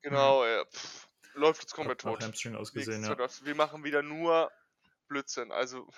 Genau, 0.03 0.45
äh, 0.45 0.65
pff, 0.67 1.09
läuft 1.35 1.63
uns 1.63 1.73
komplett 1.73 2.01
tot. 2.01 2.23
Hamstring 2.23 2.55
ausgesehen, 2.57 3.03
ja. 3.05 3.17
Wir 3.45 3.55
machen 3.55 3.85
wieder 3.85 4.03
nur 4.03 4.51
Blödsinn. 5.09 5.51
Also 5.53 5.89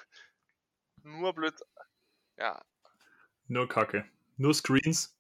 nur 1.03 1.33
Blödsinn. 1.35 1.67
Ja, 2.37 2.63
Nur 3.47 3.69
Kacke. 3.69 4.05
Nur 4.37 4.55
Screens. 4.55 5.17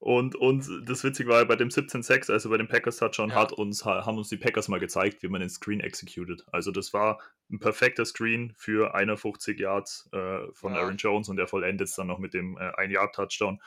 Und, 0.00 0.36
und 0.36 0.68
das 0.88 1.02
Witzige 1.02 1.28
war, 1.30 1.44
bei 1.44 1.56
dem 1.56 1.70
17-6, 1.70 2.30
also 2.30 2.50
bei 2.50 2.56
dem 2.56 2.68
Packers 2.68 2.98
Touchdown, 2.98 3.30
Ja. 3.30 3.36
hat 3.36 3.52
uns, 3.52 3.84
haben 3.84 4.16
uns 4.18 4.28
die 4.28 4.36
Packers 4.36 4.68
mal 4.68 4.78
gezeigt, 4.78 5.22
wie 5.24 5.28
man 5.28 5.40
den 5.40 5.50
Screen 5.50 5.80
executed. 5.80 6.44
Also 6.52 6.70
das 6.70 6.92
war 6.92 7.20
ein 7.50 7.58
perfekter 7.58 8.04
Screen 8.04 8.52
für 8.56 8.94
51 8.94 9.58
Yards 9.58 10.08
äh, 10.12 10.52
von 10.52 10.74
Ja. 10.74 10.80
Aaron 10.82 10.98
Jones 10.98 11.28
und 11.28 11.36
der 11.36 11.48
vollendet 11.48 11.88
es 11.88 11.96
dann 11.96 12.06
noch 12.06 12.18
mit 12.18 12.32
dem 12.34 12.56
äh, 12.58 12.70
1-Yard-Touchdown. 12.76 13.60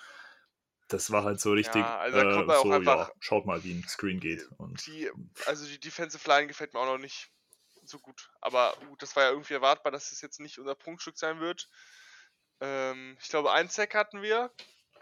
Das 0.92 1.12
war 1.12 1.24
halt 1.24 1.40
so 1.40 1.52
richtig, 1.54 1.76
Ja, 1.76 2.00
also 2.00 2.18
äh, 2.20 2.34
so, 2.62 2.72
einfach- 2.72 3.08
ja, 3.10 3.14
schaut 3.20 3.46
mal, 3.46 3.64
wie 3.64 3.74
ein 3.74 3.88
Screen 3.88 4.20
geht. 4.20 4.50
Und 4.58 4.86
die, 4.88 5.10
also 5.46 5.66
die 5.66 5.80
Defensive 5.80 6.28
Line 6.28 6.48
gefällt 6.48 6.74
mir 6.74 6.80
auch 6.80 6.86
noch 6.86 6.98
nicht 6.98 7.32
so 7.84 8.00
gut. 8.00 8.30
Aber 8.42 8.76
gut, 8.88 9.02
das 9.02 9.16
war 9.16 9.24
ja 9.24 9.30
irgendwie 9.30 9.54
erwartbar, 9.54 9.92
dass 9.92 10.12
es 10.12 10.22
jetzt 10.22 10.40
nicht 10.40 10.60
unser 10.60 10.76
Prunkstück 10.76 11.18
sein 11.18 11.40
wird. 11.40 11.70
Ähm, 12.60 13.18
ich 13.22 13.30
glaube, 13.30 13.52
ein 13.52 13.70
Sack 13.70 13.96
hatten 13.96 14.22
wir 14.22 14.52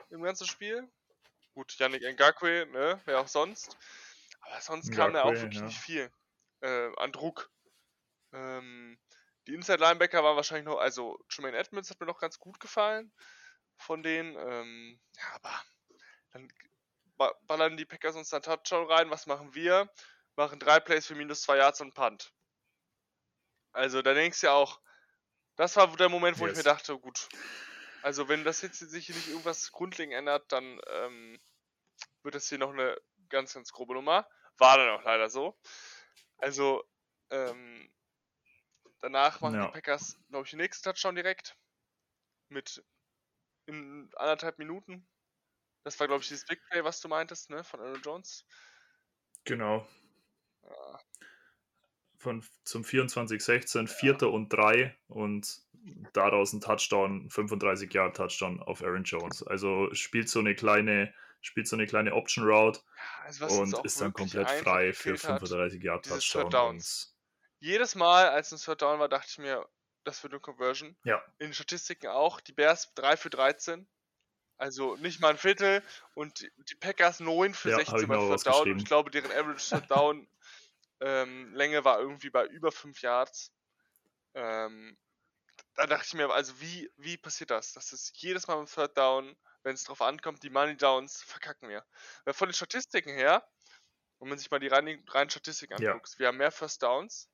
im 0.09 0.21
ganzen 0.21 0.47
Spiel. 0.47 0.87
Gut, 1.53 1.77
Yannick 1.77 2.03
Ngakwe, 2.03 2.67
ne, 2.71 3.01
wer 3.05 3.19
auch 3.19 3.27
sonst. 3.27 3.77
Aber 4.41 4.61
sonst 4.61 4.89
Ja, 4.89 4.95
kam 4.95 5.13
da 5.13 5.23
auch 5.23 5.33
wirklich 5.33 5.59
ja. 5.59 5.65
nicht 5.65 5.79
viel 5.79 6.11
äh, 6.61 6.91
an 6.97 7.11
Druck. 7.11 7.51
Ähm, 8.31 8.97
die 9.47 9.53
Inside 9.55 9.79
Linebacker 9.79 10.23
waren 10.23 10.35
wahrscheinlich 10.35 10.65
noch, 10.65 10.77
also 10.77 11.19
Tremaine 11.29 11.57
Edmonds 11.57 11.89
hat 11.89 11.99
mir 11.99 12.05
noch 12.05 12.19
ganz 12.19 12.39
gut 12.39 12.59
gefallen 12.59 13.11
von 13.77 14.03
denen. 14.03 14.35
Ähm, 14.37 14.99
ja, 15.17 15.35
aber 15.35 15.63
dann 16.31 16.51
ba- 17.17 17.35
ballern 17.43 17.77
die 17.77 17.85
Packers 17.85 18.15
uns 18.15 18.29
dann 18.29 18.41
Touchdown 18.41 18.87
rein. 18.91 19.09
Was 19.09 19.27
machen 19.27 19.53
wir? 19.53 19.91
Machen 20.35 20.59
drei 20.59 20.79
Plays 20.79 21.05
für 21.07 21.15
minus 21.15 21.41
zwei 21.41 21.57
Yards 21.57 21.81
und 21.81 21.93
Punt. 21.93 22.33
Also 23.71 24.01
da 24.01 24.13
denkst 24.13 24.41
du 24.41 24.47
ja 24.47 24.53
auch, 24.53 24.81
das 25.55 25.75
war 25.75 25.95
der 25.95 26.09
Moment, 26.09 26.39
wo 26.39 26.45
ich 26.47 26.53
mir 26.53 26.59
Yes. 26.59 26.65
dachte, 26.65 26.97
gut, 26.97 27.27
also 28.01 28.29
wenn 28.29 28.43
das 28.43 28.61
jetzt 28.61 28.79
sich 28.79 29.05
hier 29.05 29.15
nicht 29.15 29.27
irgendwas 29.27 29.71
grundlegend 29.71 30.15
ändert, 30.15 30.51
dann 30.51 30.79
ähm, 30.87 31.39
wird 32.23 32.35
das 32.35 32.47
hier 32.47 32.57
noch 32.57 32.71
eine 32.71 32.99
ganz, 33.27 33.53
ganz 33.53 33.71
grobe 33.71 33.93
Nummer. 33.93 34.27
War 34.57 34.77
dann 34.77 34.89
auch 34.89 35.03
leider 35.03 35.29
so. 35.29 35.59
Also, 36.37 36.83
ähm, 37.29 37.91
danach 39.01 39.41
machen 39.41 39.55
Ja. 39.55 39.65
die 39.67 39.71
Packers, 39.73 40.17
glaube 40.29 40.45
ich, 40.45 40.51
den 40.51 40.59
nächsten 40.59 40.83
Touchdown 40.83 41.15
direkt. 41.15 41.57
Mit 42.49 42.83
in 43.65 44.09
anderthalb 44.15 44.57
Minuten. 44.57 45.07
Das 45.83 45.99
war, 45.99 46.07
glaube 46.07 46.21
ich, 46.21 46.27
dieses 46.27 46.45
Big 46.45 46.61
Play, 46.69 46.83
was 46.83 47.01
du 47.01 47.07
meintest, 47.07 47.49
ne? 47.49 47.63
Von 47.63 47.79
Aaron 47.79 48.01
Jones. 48.01 48.45
Genau. 49.45 49.87
Ja, 50.63 50.99
Von, 52.17 52.45
zum 52.63 52.83
24-16, 52.83 53.87
Vierter 53.87 54.29
und 54.29 54.49
drei 54.49 54.97
und 55.07 55.61
daraus 56.13 56.53
ein 56.53 56.61
Touchdown, 56.61 57.29
35 57.29 57.93
Jahre 57.93 58.11
Touchdown 58.11 58.61
auf 58.61 58.83
Aaron 58.83 59.03
Jones. 59.03 59.43
Also 59.43 59.93
spielt 59.93 60.29
so 60.29 60.39
eine 60.39 60.53
kleine, 60.53 61.13
spielt 61.41 61.67
so 61.67 61.75
eine 61.75 61.87
kleine 61.87 62.13
Option 62.13 62.45
Route 62.45 62.81
also 63.23 63.45
und 63.47 63.85
ist 63.85 64.01
dann 64.01 64.13
komplett 64.13 64.49
frei 64.49 64.93
für 64.93 65.13
gefehlt 65.13 65.33
hat, 65.33 65.39
35 65.47 65.83
Jahre 65.83 66.01
Touchdown. 66.01 66.81
Jedes 67.61 67.95
Mal, 67.95 68.29
als 68.29 68.51
ein 68.51 68.57
Third 68.57 68.81
Down 68.81 68.99
war, 68.99 69.09
dachte 69.09 69.27
ich 69.29 69.37
mir, 69.37 69.67
das 70.05 70.23
wird 70.23 70.33
eine 70.33 70.39
Conversion. 70.39 70.95
ja, 71.03 71.21
In 71.39 71.47
den 71.47 71.53
Statistiken 71.53 72.07
auch. 72.07 72.39
Die 72.39 72.53
Bears 72.53 72.93
3 72.95 73.17
für 73.17 73.29
13. 73.29 73.87
Also 74.59 74.95
nicht 74.97 75.19
mal 75.21 75.29
ein 75.29 75.37
Viertel. 75.37 75.81
Und 76.13 76.41
die- 76.41 76.75
Packers 76.75 77.19
9 77.19 77.53
für 77.53 77.69
Ja, 77.69 77.77
hab 77.77 77.85
16 77.85 78.01
ich 78.01 78.07
bei 78.07 78.15
mir 78.17 78.21
auch 78.21 78.29
Third 78.29 78.45
Down. 78.45 78.71
Und 78.73 78.77
ich 78.79 78.85
glaube, 78.85 79.09
deren 79.09 79.31
Average 79.31 79.69
Third 79.69 79.89
Down 79.89 80.29
ähm, 81.01 81.53
Länge 81.55 81.83
war 81.85 81.99
irgendwie 81.99 82.29
bei 82.29 82.45
über 82.45 82.71
5 82.71 83.01
Yards. 83.01 83.51
Ähm, 84.33 84.97
da 85.75 85.87
dachte 85.87 86.05
ich 86.07 86.13
mir, 86.13 86.29
also 86.29 86.59
wie, 86.59 86.91
wie 86.97 87.17
passiert 87.17 87.51
das? 87.51 87.73
Das 87.73 87.93
ist 87.93 88.15
jedes 88.17 88.47
Mal 88.47 88.57
beim 88.57 88.65
Third 88.65 88.97
Down, 88.97 89.35
wenn 89.63 89.75
es 89.75 89.85
drauf 89.85 90.01
ankommt, 90.01 90.43
die 90.43 90.49
Money 90.49 90.75
Downs 90.75 91.21
verkacken 91.23 91.69
wir. 91.69 91.85
Weil 92.25 92.33
von 92.33 92.49
den 92.49 92.53
Statistiken 92.53 93.11
her, 93.13 93.47
wenn 94.19 94.27
man 94.29 94.37
sich 94.37 94.51
mal 94.51 94.59
die 94.59 94.67
reinen, 94.67 95.07
reinen 95.07 95.29
Statistiken 95.29 95.81
Ja. 95.81 95.91
anguckt, 95.93 96.19
wir 96.19 96.27
haben 96.27 96.37
mehr 96.37 96.51
First 96.51 96.83
Downs, 96.83 97.29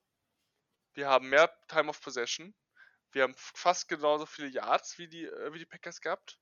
wir 0.93 1.09
haben 1.09 1.29
mehr 1.29 1.51
Time 1.67 1.89
of 1.89 1.99
Possession, 2.01 2.53
wir 3.11 3.23
haben 3.23 3.33
fast 3.35 3.87
genauso 3.87 4.27
viele 4.27 4.47
Yards 4.49 4.97
wie 4.99 5.07
die, 5.07 5.25
äh, 5.25 5.53
wie 5.53 5.59
die 5.59 5.65
Packers 5.65 6.01
gehabt. 6.01 6.39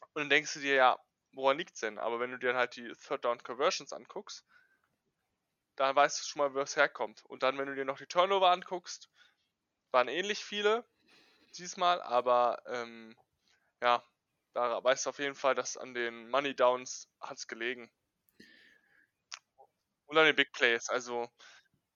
Und 0.00 0.22
dann 0.22 0.30
denkst 0.30 0.54
du 0.54 0.60
dir, 0.60 0.74
ja, 0.74 0.98
woran 1.32 1.58
liegt's 1.58 1.80
denn? 1.80 1.98
Aber 1.98 2.20
wenn 2.20 2.30
du 2.30 2.38
dir 2.38 2.48
dann 2.48 2.56
halt 2.56 2.76
die 2.76 2.92
Third 2.92 3.24
Down 3.24 3.42
Conversions 3.42 3.92
anguckst, 3.92 4.44
dann 5.76 5.94
weißt 5.94 6.20
du 6.20 6.24
schon 6.26 6.40
mal, 6.40 6.54
wo 6.54 6.60
es 6.60 6.76
herkommt. 6.76 7.24
Und 7.26 7.42
dann, 7.42 7.56
wenn 7.58 7.66
du 7.66 7.74
dir 7.74 7.84
noch 7.84 7.98
die 7.98 8.06
Turnover 8.06 8.50
anguckst, 8.50 9.10
waren 9.92 10.08
ähnlich 10.08 10.44
viele 10.44 10.84
diesmal, 11.56 12.02
aber 12.02 12.62
ähm, 12.66 13.16
ja, 13.80 14.04
da 14.54 14.82
weißt 14.82 15.06
du 15.06 15.10
auf 15.10 15.18
jeden 15.18 15.34
Fall, 15.34 15.54
dass 15.54 15.76
an 15.76 15.94
den 15.94 16.28
Money 16.30 16.54
Downs 16.54 17.08
hat's 17.20 17.46
gelegen. 17.46 17.90
Und 20.06 20.18
an 20.18 20.26
den 20.26 20.36
Big 20.36 20.52
Plays. 20.52 20.88
Also 20.88 21.30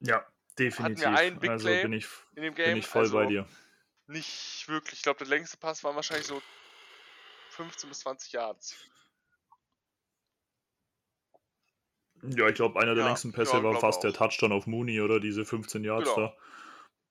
ja, 0.00 0.26
definitiv. 0.59 1.06
ein 1.06 1.40
Big 1.40 1.50
also 1.50 1.68
Play 1.68 1.82
bin 1.82 1.92
ich, 1.92 2.09
in 2.37 2.42
dem 2.42 2.54
bin 2.54 2.64
Game. 2.64 2.78
ich 2.78 2.87
voll 2.87 3.02
also 3.02 3.16
bei 3.16 3.26
dir. 3.26 3.49
Nicht 4.06 4.68
wirklich. 4.68 4.99
Ich 4.99 5.02
glaube, 5.02 5.18
der 5.18 5.28
längste 5.28 5.56
Pass 5.56 5.82
waren 5.82 5.97
wahrscheinlich 5.97 6.26
so 6.26 6.42
15 7.52 7.88
bis 7.88 8.00
20 8.00 8.32
Yards. 8.32 8.76
Ja, 12.23 12.49
ich 12.49 12.54
glaube, 12.54 12.78
einer 12.80 12.94
der 12.94 13.02
Ja, 13.02 13.09
längsten 13.09 13.32
Pässe 13.32 13.54
ja, 13.54 13.62
war 13.64 13.80
fast 13.80 14.04
der 14.04 14.12
auch. 14.12 14.16
Touchdown 14.16 14.52
auf 14.52 14.66
Mooney 14.66 15.00
oder 15.00 15.18
diese 15.21 15.44
15 15.44 15.82
Yards 15.85 16.14
Genau. 16.14 16.28
da. 16.28 16.37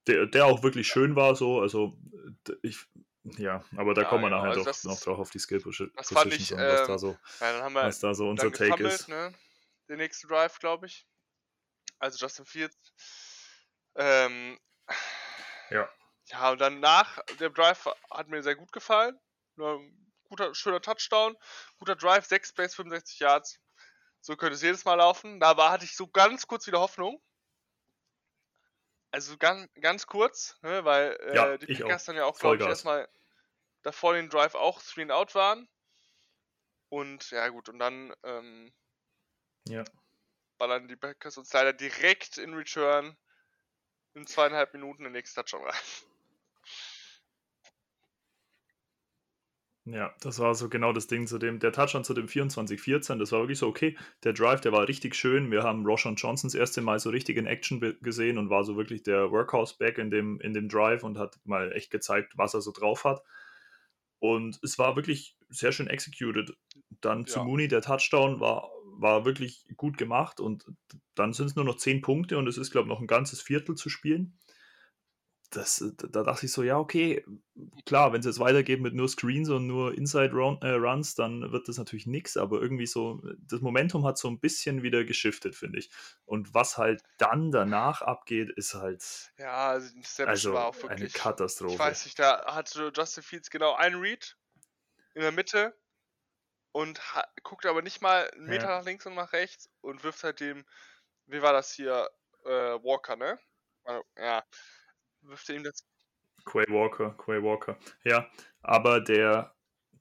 Der, 0.08 0.26
der 0.26 0.46
auch 0.46 0.64
wirklich 0.64 0.88
schön 0.88 1.16
war, 1.16 1.36
so. 1.36 1.60
Also, 1.60 1.98
ich, 2.64 2.78
ja, 3.38 3.64
aber 3.78 3.94
da 3.94 4.02
Ja, 4.02 4.10
kommen 4.10 4.24
wir 4.24 4.30
genau, 4.30 4.42
nachher 4.42 4.50
also 4.50 4.62
doch 4.62 4.68
das 4.68 4.84
noch 4.84 5.00
drauf 5.00 5.20
auf 5.20 5.30
die 5.30 5.40
Skill 5.40 5.60
Posi- 5.60 5.92
das 5.96 6.08
fand 6.10 6.32
Positions 6.32 6.52
ich, 6.52 6.54
und 6.54 6.60
was 6.68 6.88
da 6.88 6.94
ähm, 6.94 7.00
so, 7.00 7.08
Ja, 7.40 7.54
dann 7.54 7.64
haben 7.64 7.74
wir 7.74 7.86
was 7.86 8.00
da 8.00 8.14
so 8.14 8.30
unser 8.30 8.52
dann 8.52 8.54
Take 8.54 8.84
ist. 8.88 9.10
ne? 9.10 9.34
Den 9.90 9.98
nächsten 9.98 10.28
Drive, 10.28 10.60
glaube 10.60 10.86
ich. 10.88 11.06
Also 12.00 12.18
Justin 12.18 12.46
Fields. 12.46 12.94
Ähm, 13.96 14.58
Ja. 15.70 15.90
Ja, 16.28 16.52
und 16.52 16.62
danach, 16.62 17.20
der 17.40 17.50
Drive 17.50 17.88
hat 18.10 18.30
mir 18.30 18.42
sehr 18.42 18.56
gut 18.56 18.72
gefallen. 18.72 19.20
Guter, 20.32 20.56
schöner 20.56 20.82
Touchdown, 20.82 21.38
guter 21.78 21.98
Drive, 21.98 22.26
6 22.26 22.54
Plays, 22.54 22.74
65 22.74 23.20
Yards. 23.20 23.60
So 24.22 24.38
könnte 24.38 24.56
es 24.56 24.62
jedes 24.62 24.86
Mal 24.86 24.94
laufen. 24.96 25.42
Da 25.42 25.58
war, 25.58 25.72
hatte 25.72 25.84
ich 25.84 25.98
so 25.98 26.08
ganz 26.08 26.48
kurz 26.48 26.68
wieder 26.68 26.80
Hoffnung. 26.80 27.22
Also 29.12 29.38
ganz, 29.38 29.70
ganz 29.82 30.08
kurz, 30.08 30.58
ne, 30.62 30.86
weil 30.86 31.12
äh, 31.20 31.36
Ja, 31.36 31.58
die 31.58 31.68
Packers 31.68 32.06
dann 32.06 32.16
ja 32.16 32.24
auch, 32.24 32.40
glaube 32.40 32.56
ich, 32.56 32.66
erstmal 32.66 33.10
davor 33.84 34.14
den 34.14 34.30
Drive 34.30 34.56
auch 34.56 34.82
Three 34.82 35.02
and 35.02 35.12
Out 35.12 35.36
waren. 35.36 35.68
Und 36.88 37.30
ja 37.32 37.50
gut, 37.50 37.68
und 37.68 37.80
dann 37.80 38.14
ähm, 38.24 38.72
Ja. 39.68 39.84
ballern 40.58 40.88
die 40.88 40.96
Packers 40.96 41.38
uns 41.38 41.52
leider 41.52 41.74
direkt 41.74 42.38
in 42.38 42.54
Return 42.54 43.18
in 44.14 44.26
zweieinhalb 44.26 44.74
Minuten 44.74 45.04
den 45.04 45.12
nächsten 45.12 45.42
Touchdown 45.42 45.66
rein. 45.66 45.82
Ja, 49.86 50.14
das 50.22 50.38
war 50.38 50.54
so 50.54 50.70
genau 50.70 50.94
das 50.94 51.08
Ding 51.08 51.26
zu 51.26 51.40
dem, 51.40 51.58
der 51.58 51.72
Touchdown 51.72 52.04
zu 52.04 52.14
dem 52.14 52.28
24-14, 52.28 53.18
das 53.18 53.32
war 53.32 53.40
wirklich 53.40 53.58
so, 53.58 53.68
okay, 53.68 53.98
der 54.24 54.34
Drive, 54.34 54.62
der 54.62 54.72
war 54.72 54.88
richtig 54.88 55.16
schön. 55.16 55.50
Wir 55.50 55.64
haben 55.64 55.86
Roshan 55.88 56.16
Johnsons 56.16 56.54
erste 56.54 56.82
Mal 56.82 57.00
so 57.00 57.10
richtig 57.10 57.38
in 57.38 57.48
Action 57.48 57.98
gesehen 58.02 58.38
und 58.38 58.52
war 58.52 58.64
so 58.64 58.78
wirklich 58.78 59.02
der 59.02 59.32
Workhouse-Back 59.32 59.98
in 59.98 60.12
dem, 60.12 60.40
in 60.40 60.54
dem 60.54 60.70
Drive 60.70 61.04
und 61.04 61.18
hat 61.18 61.40
mal 61.46 61.72
echt 61.72 61.90
gezeigt, 61.90 62.34
was 62.38 62.54
er 62.54 62.62
so 62.62 62.72
drauf 62.72 63.06
hat. 63.06 63.24
Und 64.20 64.60
es 64.64 64.78
war 64.78 64.96
wirklich 64.96 65.36
sehr 65.50 65.72
schön 65.72 65.88
executed. 65.88 66.52
Dann 67.02 67.26
zu 67.26 67.40
Ja. 67.40 67.46
Mooney, 67.46 67.68
der 67.68 67.82
Touchdown 67.82 68.40
war, 68.40 68.70
war 69.00 69.26
wirklich 69.26 69.66
gut 69.78 69.98
gemacht 69.98 70.40
und 70.40 70.64
dann 71.16 71.34
sind 71.34 71.48
es 71.48 71.56
nur 71.56 71.66
noch 71.66 71.78
10 71.78 72.02
Punkte 72.02 72.38
und 72.38 72.48
es 72.48 72.60
ist, 72.60 72.70
glaube 72.70 72.86
ich, 72.86 72.90
noch 72.90 73.02
ein 73.02 73.08
ganzes 73.08 73.42
Viertel 73.42 73.74
zu 73.74 73.90
spielen. 73.90 74.38
Das, 75.52 75.84
da 75.98 76.24
dachte 76.24 76.46
ich 76.46 76.52
so, 76.54 76.64
ja, 76.64 76.78
okay, 76.80 77.26
klar, 77.86 78.14
wenn 78.14 78.22
es 78.22 78.26
jetzt 78.26 78.40
weitergeht 78.40 78.80
mit 78.80 78.94
nur 78.94 79.10
Screens 79.10 79.50
und 79.50 79.68
nur 79.68 79.94
Inside 79.98 80.32
Run, 80.34 80.58
äh, 80.62 80.70
Runs, 80.72 81.14
dann 81.16 81.52
wird 81.52 81.68
das 81.68 81.78
natürlich 81.78 82.08
nichts, 82.08 82.38
aber 82.38 82.62
irgendwie 82.62 82.86
so, 82.88 83.22
das 83.38 83.60
Momentum 83.62 84.06
hat 84.06 84.18
so 84.18 84.30
ein 84.30 84.40
bisschen 84.40 84.82
wieder 84.82 85.04
geschiftet, 85.04 85.56
finde 85.56 85.80
ich. 85.80 85.90
Und 86.26 86.54
was 86.54 86.78
halt 86.78 87.04
dann 87.18 87.52
danach 87.52 88.02
abgeht, 88.02 88.50
ist 88.50 88.76
halt 88.76 89.34
Ja, 89.38 89.70
also 89.72 89.90
also 90.24 90.54
war 90.54 90.68
auch 90.68 90.82
eine 90.86 91.10
wirklich. 91.10 91.12
Katastrophe. 91.12 91.68
Ich 91.68 91.78
weiß 91.80 92.06
nicht, 92.06 92.20
da 92.20 92.54
hatte 92.54 92.92
Justin 92.96 93.24
Fields 93.24 93.50
genau 93.50 93.74
einen 93.76 94.00
Read 94.00 94.38
in 95.16 95.22
der 95.24 95.32
Mitte 95.34 95.78
und 96.74 97.02
guckt 97.44 97.66
aber 97.66 97.82
nicht 97.82 98.02
mal 98.02 98.30
einen 98.32 98.48
Meter 98.48 98.68
Ja. 98.68 98.70
nach 98.70 98.86
links 98.86 99.06
und 99.06 99.16
nach 99.16 99.34
rechts 99.34 99.70
und 99.82 100.04
wirft 100.04 100.24
halt 100.24 100.40
dem, 100.42 100.66
wie 101.28 101.42
war 101.42 101.54
das 101.54 101.74
hier, 101.74 102.10
äh, 102.46 102.50
Walker, 102.84 103.16
ne? 103.18 103.40
Also, 103.86 104.04
Ja, 104.18 104.46
wirft 105.22 105.50
er 105.50 105.56
ihm 105.56 105.64
das. 105.64 105.86
Quay 106.46 106.66
Walker, 106.70 107.12
Quay 107.18 107.42
Walker. 107.44 107.78
Ja, 108.04 108.28
aber 108.62 109.00
der, 109.00 109.54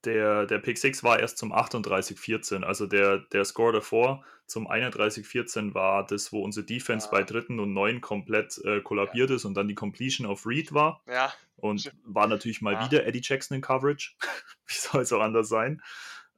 der, 0.05 0.47
der 0.47 0.59
Pick 0.59 0.79
6 0.79 1.05
war 1.05 1.21
erst 1.21 1.37
zum 1.39 1.53
38-14. 1.53 2.63
Also 2.65 2.87
der, 2.87 3.19
der 3.19 3.45
Score 3.45 3.73
davor 3.73 4.25
zum 4.47 4.67
31-14 4.69 5.75
war 5.75 6.07
das, 6.07 6.33
wo 6.33 6.43
unsere 6.43 6.65
Defense 6.65 7.07
Ja. 7.07 7.11
bei 7.13 7.23
dritten 7.25 7.61
und 7.61 7.73
neun 7.75 8.01
komplett 8.01 8.59
äh, 8.65 8.81
kollabiert 8.81 9.31
ist 9.31 9.45
und 9.45 9.55
dann 9.55 9.69
die 9.69 9.75
Completion 9.75 10.27
auf 10.27 10.47
Read 10.47 10.73
war. 10.73 11.03
Ja, 11.07 11.33
Und 11.57 11.93
war 12.05 12.27
natürlich 12.27 12.63
mal 12.63 12.73
Ja. 12.75 12.87
wieder 12.87 13.07
Eddie 13.07 13.21
Jackson 13.23 13.57
in 13.57 13.61
Coverage. 13.63 14.15
Wie 14.67 14.75
soll 14.75 15.03
es 15.03 15.13
auch 15.13 15.21
anders 15.21 15.49
sein? 15.49 15.83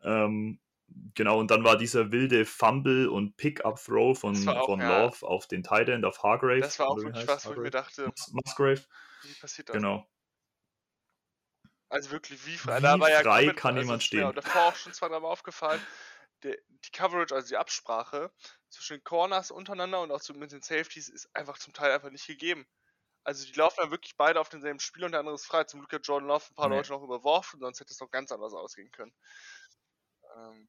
Ähm, 0.03 0.59
genau, 1.15 1.39
und 1.39 1.51
dann 1.51 1.65
war 1.65 1.77
dieser 1.77 2.13
wilde 2.13 2.45
Fumble 2.45 3.09
und 3.09 3.37
Pick-up-Throw 3.37 4.19
von, 4.19 4.49
auch, 4.49 4.67
von 4.67 4.81
ja. 4.81 5.05
Love 5.05 5.27
auf 5.27 5.47
den 5.47 5.63
Tight 5.63 5.89
End 5.89 6.05
auf 6.05 6.23
Hargrave. 6.23 6.61
das 6.61 6.79
war 6.79 6.89
auch 6.89 6.97
wirklich 6.97 7.27
was, 7.27 7.47
wo 7.47 7.53
ich 7.53 7.59
mir 7.59 7.71
dachte, 7.71 8.07
Mus- 8.07 8.33
Musgrave, 8.33 8.83
wie 9.23 9.35
passiert 9.35 9.69
das? 9.69 9.75
genau. 9.75 10.09
Also 11.89 12.11
wirklich, 12.11 12.45
wie 12.47 12.57
frei. 12.57 12.79
Wie 12.79 12.83
da 12.83 12.99
war 12.99 13.11
ja 13.11 13.21
frei 13.21 13.45
komplett- 13.45 13.57
kann 13.59 13.75
also 13.77 13.85
jemand 13.87 14.03
stehen? 14.03 14.35
davor 14.35 14.69
auch 14.69 14.77
schon 14.77 14.93
zweimal 14.95 15.23
aufgefallen. 15.25 15.81
Der, 16.43 16.57
die 16.69 16.91
Coverage, 16.91 17.35
also 17.35 17.49
die 17.49 17.57
Absprache 17.57 18.33
zwischen 18.71 18.97
den 18.97 19.05
Corners 19.05 19.51
untereinander 19.51 20.01
und 20.01 20.11
auch 20.11 20.21
zu, 20.21 20.33
mit 20.35 20.51
den 20.53 20.63
Safeties 20.63 21.09
ist 21.09 21.29
einfach 21.37 21.59
zum 21.59 21.73
Teil 21.73 21.93
einfach 21.93 22.11
nicht 22.11 22.27
gegeben. 22.27 22.67
Also 23.25 23.45
die 23.47 23.53
laufen 23.53 23.85
ja 23.85 23.91
wirklich 23.93 24.17
beide 24.17 24.41
auf 24.41 24.49
denselben 24.49 24.81
Spiel 24.81 25.05
und 25.05 25.13
der 25.13 25.21
andere 25.21 25.37
ist 25.37 25.47
frei. 25.47 25.65
Zum 25.65 25.81
Glück 25.81 25.93
hat 25.93 26.07
Jordan 26.07 26.27
Love 26.29 26.45
ein 26.51 26.55
paar 26.55 26.69
Nee. 26.69 26.77
Leute 26.77 26.91
noch 26.93 27.03
überworfen, 27.03 27.61
sonst 27.61 27.79
hätte 27.79 27.93
es 27.93 28.01
noch 28.01 28.11
ganz 28.11 28.33
anders 28.33 28.55
ausgehen 28.55 28.91
können. 28.91 29.15
Ähm, 30.37 30.69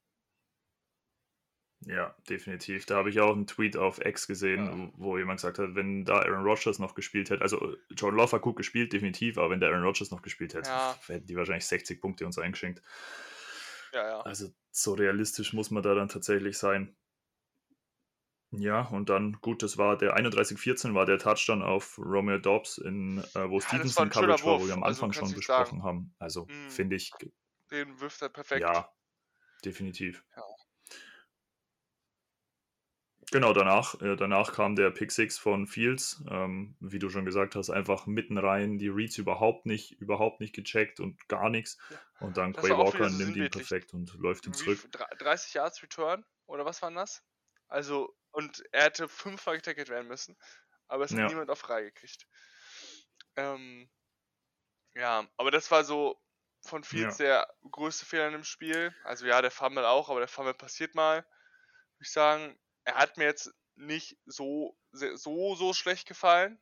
Ja, 1.85 2.15
definitiv. 2.29 2.85
Da 2.85 2.95
habe 2.95 3.09
ich 3.09 3.19
auch 3.19 3.33
einen 3.33 3.47
Tweet 3.47 3.75
auf 3.77 3.99
X 4.03 4.27
gesehen, 4.27 4.65
Ja. 4.65 4.91
wo 4.95 5.17
jemand 5.17 5.39
gesagt 5.39 5.59
hat, 5.59 5.75
wenn 5.75 6.05
da 6.05 6.19
Aaron 6.19 6.43
Rodgers 6.45 6.79
noch 6.79 6.95
gespielt 6.95 7.29
hätte, 7.29 7.41
also 7.41 7.75
Jordan 7.89 8.19
Love 8.19 8.31
hat 8.33 8.41
gut 8.41 8.55
gespielt, 8.55 8.93
definitiv, 8.93 9.37
aber 9.37 9.49
wenn 9.49 9.59
der 9.59 9.69
Aaron 9.69 9.83
Rodgers 9.83 10.11
noch 10.11 10.21
gespielt 10.21 10.53
hätte, 10.53 10.69
Ja. 10.69 10.97
hätten 11.07 11.27
die 11.27 11.35
wahrscheinlich 11.35 11.65
60 11.65 11.99
Punkte 12.01 12.25
uns 12.25 12.37
eingeschenkt. 12.37 12.81
Ja, 13.91 14.07
ja. 14.07 14.21
Also 14.21 14.49
so 14.71 14.93
realistisch 14.93 15.53
muss 15.53 15.71
man 15.71 15.83
da 15.83 15.93
dann 15.93 16.07
tatsächlich 16.09 16.57
sein. 16.57 16.95
Ja, 18.55 18.81
und 18.81 19.09
dann, 19.09 19.33
gut, 19.41 19.63
das 19.63 19.77
war 19.79 19.97
der 19.97 20.15
31-14 20.15 20.93
war 20.93 21.05
der 21.07 21.17
Touchdown 21.17 21.63
auf 21.63 21.97
Romeo 21.97 22.37
Dobbs, 22.37 22.77
in, 22.77 23.17
äh, 23.17 23.49
wo 23.49 23.55
war 23.55 23.61
Stevenson 23.61 24.09
Coverage 24.09 24.45
war, 24.45 24.61
wo 24.61 24.67
wir 24.67 24.73
am 24.73 24.83
also 24.83 25.03
Anfang 25.05 25.11
kannst 25.11 25.31
schon 25.31 25.35
besprochen 25.37 25.65
sagen. 25.79 25.83
haben. 25.83 26.15
Also 26.19 26.45
Mhm. 26.45 26.69
finde 26.69 26.95
ich, 26.95 27.11
Den 27.71 27.99
wirft 27.99 28.21
er 28.21 28.29
perfekt. 28.29 28.61
ja, 28.61 28.87
definitiv. 29.65 30.23
Ja. 30.35 30.43
Genau, 33.33 33.51
danach, 33.53 33.99
äh, 34.01 34.15
danach 34.15 34.53
kam 34.53 34.75
der 34.75 34.91
Pick 34.91 35.11
6 35.11 35.37
von 35.37 35.67
Fields. 35.67 36.23
Ähm, 36.29 36.75
wie 36.79 36.99
du 36.99 37.09
schon 37.09 37.25
gesagt 37.25 37.55
hast, 37.55 37.69
einfach 37.69 38.05
mitten 38.05 38.37
rein, 38.37 38.77
die 38.77 38.89
Reads 38.89 39.17
überhaupt 39.17 39.65
nicht, 39.65 39.99
überhaupt 39.99 40.39
nicht 40.39 40.53
gecheckt 40.53 40.99
und 40.99 41.27
gar 41.27 41.49
nichts. 41.49 41.77
Ja. 41.89 41.97
Und 42.19 42.37
dann 42.37 42.53
Quay 42.53 42.69
war 42.69 42.77
Walker 42.79 43.09
nimmt 43.09 43.35
ihn 43.35 43.49
perfekt 43.49 43.93
und 43.93 44.13
läuft 44.15 44.45
ihn 44.47 44.53
zurück. 44.53 44.77
viel- 44.79 44.91
dr- 44.91 45.09
30 45.17 45.53
Yards 45.55 45.81
Return 45.83 46.23
oder 46.45 46.63
was 46.65 46.81
waren 46.81 46.95
das? 46.95 47.23
Also, 47.67 48.15
und 48.31 48.63
er 48.71 48.83
hätte 48.83 49.09
fünfmal 49.09 49.55
getackelt 49.57 49.89
werden 49.89 50.07
müssen, 50.07 50.37
aber 50.87 51.03
es 51.05 51.11
hat 51.11 51.19
Ja. 51.19 51.27
niemand 51.27 51.49
auf 51.49 51.59
frei 51.59 51.81
gekriegt. 51.83 52.27
Ähm, 53.35 53.89
ja, 54.95 55.27
aber 55.37 55.51
das 55.51 55.71
war 55.71 55.83
so 55.83 56.21
von 56.65 56.83
Fields 56.83 57.17
der 57.17 57.51
größte 57.71 58.05
Fehler 58.05 58.27
in 58.27 58.33
dem 58.33 58.43
Spiel. 58.43 58.93
Also 59.03 59.25
ja, 59.25 59.41
der 59.41 59.51
Fumble 59.51 59.87
auch, 59.87 60.09
aber 60.09 60.19
der 60.19 60.27
Fumble 60.29 60.53
passiert 60.53 60.93
mal. 60.95 61.17
Würde 61.17 62.03
ich 62.03 62.11
sagen, 62.11 62.59
er 62.85 62.95
hat 62.95 63.17
mir 63.17 63.25
jetzt 63.25 63.51
nicht 63.75 64.17
so, 64.25 64.77
so, 64.91 65.55
so 65.55 65.73
schlecht 65.73 66.07
gefallen. 66.07 66.61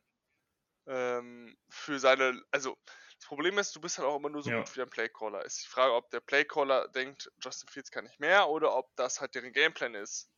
Ähm, 0.86 1.56
für 1.70 1.98
seine, 2.00 2.42
also 2.50 2.76
das 3.18 3.28
Problem 3.28 3.58
ist, 3.58 3.74
du 3.76 3.80
bist 3.80 3.98
halt 3.98 4.08
auch 4.08 4.16
immer 4.16 4.30
nur 4.30 4.42
so 4.42 4.50
Ja. 4.50 4.52
gut 4.52 4.74
wie 4.74 4.80
dein 4.80 4.90
Playcaller. 4.90 5.44
Ist 5.44 5.62
die 5.64 5.68
Frage, 5.68 5.94
ob 5.94 6.10
der 6.10 6.20
Playcaller 6.20 6.88
denkt, 6.88 7.30
Justin 7.42 7.68
Fields 7.68 7.90
kann 7.90 8.04
nicht 8.04 8.20
mehr 8.20 8.48
oder 8.48 8.74
ob 8.76 8.94
das 8.96 9.20
halt 9.20 9.34
deren 9.34 9.52
Gameplan 9.52 9.94
ist. 9.94 10.30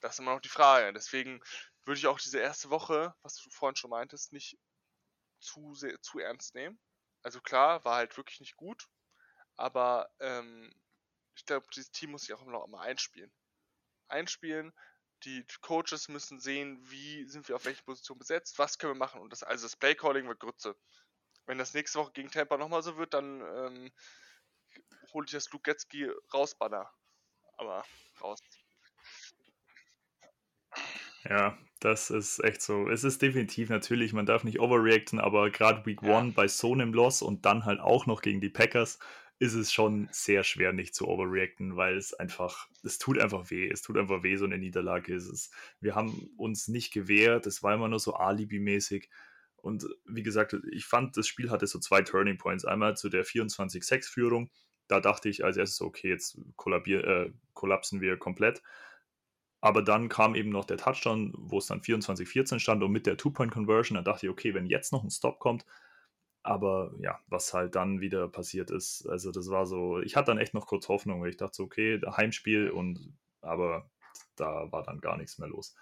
Das 0.00 0.14
ist 0.14 0.20
immer 0.20 0.34
noch 0.34 0.40
die 0.40 0.48
Frage. 0.48 0.92
Deswegen 0.92 1.40
würde 1.84 1.98
ich 1.98 2.06
auch 2.06 2.20
diese 2.20 2.38
erste 2.40 2.70
Woche, 2.70 3.14
was 3.22 3.36
du 3.36 3.50
vorhin 3.50 3.76
schon 3.76 3.90
meintest, 3.90 4.32
nicht 4.32 4.58
zu, 5.40 5.74
sehr, 5.74 6.00
zu 6.02 6.18
ernst 6.18 6.54
nehmen. 6.54 6.80
Also 7.22 7.40
klar, 7.40 7.84
war 7.84 7.96
halt 7.96 8.16
wirklich 8.16 8.40
nicht 8.40 8.56
gut, 8.56 8.88
aber 9.56 10.10
ähm, 10.20 10.72
ich 11.36 11.46
glaube, 11.46 11.66
dieses 11.74 11.92
Team 11.92 12.12
muss 12.12 12.22
sich 12.22 12.34
auch 12.34 12.42
immer 12.42 12.52
noch 12.52 12.66
mal 12.68 12.82
einspielen. 12.82 13.32
Einspielen, 14.08 14.72
die 15.24 15.44
Coaches 15.60 16.08
müssen 16.08 16.40
sehen, 16.40 16.78
wie 16.90 17.24
sind 17.26 17.48
wir 17.48 17.56
auf 17.56 17.64
welche 17.64 17.82
Position 17.82 18.18
besetzt, 18.18 18.58
was 18.58 18.78
können 18.78 18.94
wir 18.94 18.98
machen. 18.98 19.20
Und 19.20 19.32
das, 19.32 19.42
also 19.42 19.64
das 19.64 19.76
Playcalling 19.76 20.26
wird 20.28 20.40
Grütze. 20.40 20.76
Wenn 21.46 21.58
das 21.58 21.74
nächste 21.74 21.98
Woche 21.98 22.12
gegen 22.12 22.30
Tampa 22.30 22.56
nochmal 22.56 22.82
so 22.82 22.96
wird, 22.96 23.14
dann 23.14 23.40
ähm, 23.40 23.92
hole 25.12 25.26
ich 25.26 25.32
das 25.32 25.50
Luke 25.50 25.70
Getzky 25.70 26.08
raus, 26.32 26.54
Banner. 26.54 26.90
Aber 27.56 27.84
raus. 28.20 28.40
Ja, 31.24 31.58
das 31.80 32.10
ist 32.10 32.42
echt 32.42 32.62
so. 32.62 32.88
Es 32.88 33.04
ist 33.04 33.20
definitiv 33.20 33.68
natürlich, 33.68 34.12
man 34.12 34.26
darf 34.26 34.44
nicht 34.44 34.60
overreacten, 34.60 35.20
aber 35.20 35.50
gerade 35.50 35.84
Week 35.84 36.02
Ja. 36.02 36.18
One 36.18 36.32
bei 36.32 36.48
so 36.48 36.72
einem 36.72 36.94
Loss 36.94 37.20
und 37.20 37.44
dann 37.44 37.64
halt 37.66 37.80
auch 37.80 38.06
noch 38.06 38.22
gegen 38.22 38.40
die 38.40 38.48
Packers 38.48 38.98
ist 39.40 39.54
es 39.54 39.72
schon 39.72 40.06
sehr 40.12 40.44
schwer, 40.44 40.74
nicht 40.74 40.94
zu 40.94 41.08
overreacten, 41.08 41.74
weil 41.74 41.96
es 41.96 42.12
einfach, 42.12 42.68
es 42.84 42.98
tut 42.98 43.18
einfach 43.18 43.50
weh. 43.50 43.70
Es 43.70 43.80
tut 43.80 43.96
einfach 43.96 44.22
weh, 44.22 44.36
so 44.36 44.44
eine 44.44 44.58
Niederlage 44.58 45.14
ist 45.14 45.28
es. 45.28 45.50
Wir 45.80 45.94
haben 45.94 46.28
uns 46.36 46.68
nicht 46.68 46.92
gewehrt, 46.92 47.46
es 47.46 47.62
war 47.62 47.74
immer 47.74 47.88
nur 47.88 47.98
so 48.00 48.14
Alibi-mäßig. 48.14 49.08
Und 49.56 49.86
wie 50.04 50.22
gesagt, 50.22 50.54
ich 50.70 50.84
fand, 50.84 51.16
das 51.16 51.26
Spiel 51.26 51.50
hatte 51.50 51.66
so 51.66 51.78
zwei 51.78 52.02
Turning 52.02 52.36
Points. 52.36 52.66
Einmal 52.66 52.98
zu 52.98 53.08
der 53.08 53.24
24-6-Führung. 53.24 54.50
Da 54.88 55.00
dachte 55.00 55.30
ich 55.30 55.42
als 55.42 55.56
erstes, 55.56 55.80
okay, 55.80 56.10
jetzt 56.10 56.36
äh, 56.36 57.32
kollapsen 57.54 58.02
wir 58.02 58.18
komplett. 58.18 58.62
Aber 59.62 59.80
dann 59.82 60.10
kam 60.10 60.34
eben 60.34 60.50
noch 60.50 60.66
der 60.66 60.76
Touchdown, 60.76 61.32
wo 61.34 61.58
es 61.58 61.66
dann 61.66 61.80
24-14 61.80 62.58
stand 62.58 62.82
und 62.82 62.92
mit 62.92 63.06
der 63.06 63.16
Two-Point-Conversion, 63.16 63.96
da 63.96 64.02
dachte 64.02 64.26
ich, 64.26 64.30
okay, 64.30 64.52
wenn 64.52 64.66
jetzt 64.66 64.92
noch 64.92 65.02
ein 65.02 65.10
Stop 65.10 65.38
kommt, 65.38 65.64
aber 66.42 66.94
ja, 67.00 67.20
was 67.28 67.52
halt 67.52 67.74
dann 67.74 68.00
wieder 68.00 68.28
passiert 68.28 68.70
ist, 68.70 69.06
also 69.06 69.30
das 69.30 69.50
war 69.50 69.66
so, 69.66 70.00
ich 70.00 70.16
hatte 70.16 70.26
dann 70.26 70.38
echt 70.38 70.54
noch 70.54 70.66
kurz 70.66 70.88
Hoffnung, 70.88 71.20
weil 71.20 71.30
ich 71.30 71.36
dachte 71.36 71.56
so, 71.56 71.64
okay, 71.64 72.00
Heimspiel 72.16 72.70
und, 72.70 73.14
aber 73.42 73.90
da 74.36 74.70
war 74.72 74.82
dann 74.82 75.00
gar 75.00 75.16
nichts 75.16 75.38
mehr 75.38 75.48
los. 75.48 75.74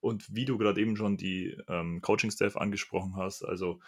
Und 0.00 0.32
wie 0.34 0.44
du 0.44 0.58
gerade 0.58 0.80
eben 0.80 0.96
schon 0.96 1.16
die 1.16 1.56
ähm, 1.68 2.00
Coaching-Staff 2.00 2.56
angesprochen 2.56 3.16
hast, 3.16 3.42
also 3.44 3.80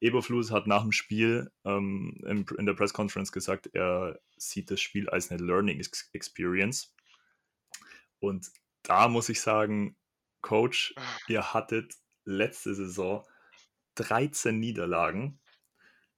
Eberflus 0.00 0.50
hat 0.50 0.66
nach 0.66 0.82
dem 0.82 0.92
Spiel 0.92 1.50
ähm, 1.64 2.22
in, 2.26 2.46
in 2.58 2.66
der 2.66 2.74
Press 2.74 2.92
Conference 2.92 3.32
gesagt, 3.32 3.70
er 3.72 4.20
sieht 4.36 4.70
das 4.70 4.80
Spiel 4.80 5.08
als 5.08 5.30
eine 5.30 5.42
Learning 5.42 5.78
Ex- 5.80 6.10
Experience. 6.12 6.94
Und 8.20 8.50
da 8.82 9.08
muss 9.08 9.28
ich 9.28 9.40
sagen, 9.40 9.96
Coach, 10.42 10.94
ihr 11.28 11.54
hattet 11.54 11.94
letzte 12.24 12.74
Saison 12.74 13.26
13 13.96 14.58
Niederlagen. 14.58 15.40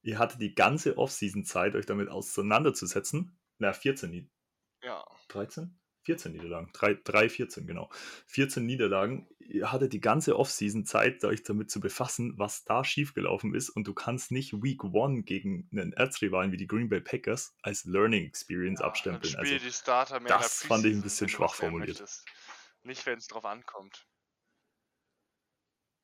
Ihr 0.01 0.17
hattet 0.19 0.41
die 0.41 0.55
ganze 0.55 0.97
Offseason-Zeit, 0.97 1.75
euch 1.75 1.85
damit 1.85 2.09
auseinanderzusetzen. 2.09 3.37
Na, 3.57 3.73
14 3.73 4.09
Niederlagen. 4.09 4.33
Ja. 4.81 5.05
13? 5.27 5.79
14 6.03 6.31
Niederlagen. 6.31 6.71
3, 6.73 6.95
3, 7.03 7.29
14, 7.29 7.67
genau. 7.67 7.89
14 8.27 8.65
Niederlagen. 8.65 9.27
Ihr 9.39 9.71
hattet 9.71 9.93
die 9.93 9.99
ganze 9.99 10.37
Offseason 10.39 10.85
Zeit, 10.85 11.23
euch 11.25 11.43
damit 11.43 11.69
zu 11.69 11.79
befassen, 11.79 12.33
was 12.37 12.63
da 12.63 12.83
schiefgelaufen 12.83 13.53
ist. 13.53 13.69
Und 13.69 13.85
du 13.87 13.93
kannst 13.93 14.31
nicht 14.31 14.53
Week 14.63 14.83
1 14.83 15.25
gegen 15.25 15.67
einen 15.71 15.91
Erzrivalen 15.93 16.51
wie 16.51 16.57
die 16.57 16.67
Green 16.67 16.89
Bay 16.89 17.01
Packers 17.01 17.55
als 17.61 17.83
Learning 17.85 18.25
Experience 18.25 18.79
Ja, 18.79 18.87
abstempeln. 18.87 19.35
Also, 19.35 19.53
das 20.27 20.63
fand 20.63 20.85
ich 20.85 20.95
ein 20.95 21.01
bisschen 21.01 21.29
schwach 21.29 21.53
formuliert. 21.53 21.99
möchtest. 21.99 22.25
Nicht, 22.83 23.05
wenn 23.05 23.17
es 23.17 23.27
drauf 23.27 23.45
ankommt. 23.45 24.07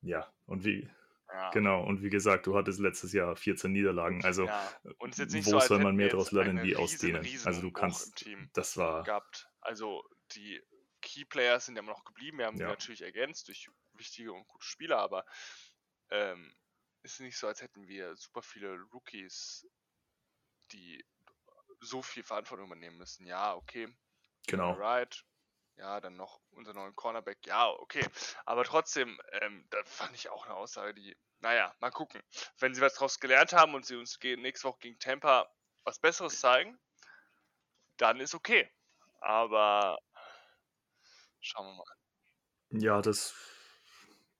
ja, 0.02 0.32
und 0.44 0.64
wie, 0.64 0.88
Ja. 1.32 1.50
genau, 1.50 1.84
und 1.84 2.02
wie 2.02 2.10
gesagt, 2.10 2.46
du 2.46 2.56
hattest 2.56 2.78
letztes 2.78 3.12
Jahr 3.12 3.34
14 3.36 3.72
Niederlagen. 3.72 4.24
Also, 4.24 4.46
ja. 4.46 4.72
Nicht 5.04 5.32
wo 5.32 5.40
so, 5.40 5.60
soll 5.60 5.80
man 5.80 5.96
mehr 5.96 6.08
daraus 6.08 6.30
lernen 6.30 6.62
wie 6.62 6.76
aus 6.76 6.96
denen? 6.98 7.22
riesen 7.22 7.46
Also, 7.46 7.62
du 7.62 7.72
kannst, 7.72 8.08
im 8.08 8.14
Team 8.14 8.50
das 8.54 8.76
war, 8.76 9.02
gehabt. 9.02 9.48
Also 9.60 10.04
die 10.32 10.62
Key 11.02 11.24
Players 11.24 11.66
sind 11.66 11.76
ja 11.76 11.82
immer 11.82 11.92
noch 11.92 12.04
geblieben. 12.04 12.38
Wir 12.38 12.46
haben 12.46 12.56
die 12.56 12.62
Ja. 12.62 12.68
natürlich 12.68 13.02
ergänzt 13.02 13.48
durch 13.48 13.68
wichtige 13.94 14.32
und 14.32 14.46
gute 14.46 14.64
Spieler, 14.64 14.98
aber 14.98 15.24
ähm, 16.10 16.54
es 17.02 17.14
ist 17.14 17.20
nicht 17.20 17.36
so, 17.36 17.46
als 17.46 17.60
hätten 17.62 17.86
wir 17.88 18.16
super 18.16 18.42
viele 18.42 18.80
Rookies, 18.92 19.66
die 20.72 21.04
so 21.80 22.02
viel 22.02 22.22
Verantwortung 22.22 22.66
übernehmen 22.66 22.98
müssen. 22.98 23.26
Ja, 23.26 23.54
okay. 23.54 23.88
genau. 24.46 24.72
Right. 24.72 25.24
Ja, 25.76 26.00
dann 26.00 26.16
noch 26.16 26.40
unser 26.50 26.72
neuen 26.72 26.94
Cornerback. 26.94 27.46
Ja, 27.46 27.68
okay. 27.70 28.04
Aber 28.46 28.64
trotzdem, 28.64 29.20
ähm, 29.40 29.66
da 29.70 29.78
fand 29.84 30.14
ich 30.14 30.28
auch 30.30 30.46
eine 30.46 30.54
Aussage, 30.54 30.94
die, 30.94 31.16
naja, 31.40 31.74
mal 31.80 31.90
gucken. 31.90 32.22
Wenn 32.58 32.74
sie 32.74 32.80
was 32.80 32.94
draus 32.94 33.20
gelernt 33.20 33.52
haben 33.52 33.74
und 33.74 33.84
sie 33.84 33.96
uns 33.96 34.18
nächste 34.22 34.68
Woche 34.68 34.78
gegen 34.80 34.98
Tampa 34.98 35.48
was 35.84 35.98
Besseres 35.98 36.40
zeigen, 36.40 36.78
dann 37.98 38.20
ist 38.20 38.34
okay. 38.34 38.70
Aber 39.20 39.98
schauen 41.40 41.66
wir 41.66 41.74
mal. 41.76 41.96
Ja, 42.70 43.00
das, 43.02 43.34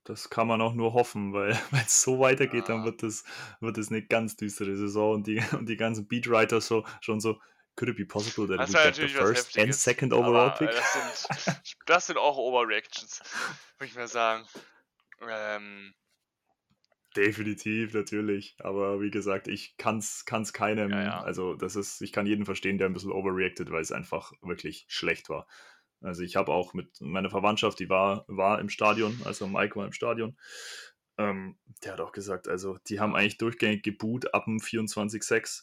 das 0.05 0.31
kann 0.31 0.47
man 0.47 0.61
auch 0.61 0.75
nur 0.75 0.93
hoffen, 0.93 1.33
weil 1.33 1.51
wenn 1.71 1.81
es 1.85 2.03
so 2.03 2.19
weitergeht, 2.21 2.69
dann 2.69 2.79
Ja. 2.79 2.85
wird 2.85 3.03
es 3.03 3.25
wird 3.61 3.79
es 3.79 3.91
eine 3.91 4.03
ganz 4.07 4.37
düstere 4.37 4.77
Saison 4.77 5.15
und 5.15 5.27
die, 5.27 5.39
und 5.53 5.69
die 5.69 5.77
ganzen 5.77 6.07
Beatwriter 6.09 6.61
so, 6.61 6.85
schon 7.01 7.21
so, 7.21 7.41
could 7.77 7.89
it 7.89 7.97
be 7.97 8.05
possible 8.05 8.47
that 8.49 8.59
Das 8.59 8.71
we 8.71 8.83
get 8.83 8.95
the 8.97 9.09
first 9.09 9.59
and 9.59 9.75
second 9.75 10.13
overall 10.13 10.51
aber, 10.51 10.63
äh, 10.63 10.67
pick? 10.67 10.71
Das 10.71 10.93
sind, 11.45 11.77
das 11.87 12.07
sind 12.07 12.19
auch 12.19 12.37
Overreactions, 12.37 13.21
würde 13.79 13.91
ich 13.91 13.95
mal 13.95 14.09
sagen. 14.09 14.47
Ähm, 15.29 15.95
Definitiv, 17.17 17.95
natürlich. 17.95 18.57
Aber 18.59 19.01
wie 19.01 19.11
gesagt, 19.11 19.49
ich 19.49 19.77
kann 19.79 19.99
es 19.99 20.25
keinem, 20.53 20.91
Ja, 20.91 21.03
ja. 21.03 21.21
also 21.23 21.55
das 21.55 21.75
ist, 21.75 22.03
ich 22.03 22.13
kann 22.13 22.27
jeden 22.27 22.45
verstehen, 22.45 22.77
der 22.77 22.89
ein 22.89 22.93
bisschen 22.93 23.13
overreacted, 23.13 23.71
weil 23.71 23.81
es 23.81 23.93
einfach 23.93 24.33
wirklich 24.43 24.85
schlecht 24.89 25.31
war. 25.31 25.47
Also 26.03 26.23
ich 26.23 26.37
habe 26.37 26.53
auch 26.53 26.75
mit 26.75 27.01
meiner 27.01 27.31
Verwandtschaft, 27.31 27.79
die 27.79 27.89
war, 27.89 28.27
war 28.29 28.61
im 28.61 28.69
Stadion, 28.69 29.19
also 29.25 29.47
Mike 29.49 29.77
war 29.77 29.87
im 29.87 29.93
Stadion, 29.93 30.37
ähm, 31.17 31.57
der 31.83 31.95
hat 31.95 32.01
auch 32.01 32.13
gesagt, 32.13 32.49
also 32.49 32.77
die 32.87 33.01
haben 33.01 33.17
eigentlich 33.17 33.39
durchgängig 33.39 33.83
geboot 33.83 34.35
ab 34.35 34.45
dem 34.45 34.59
24-6 34.59 35.63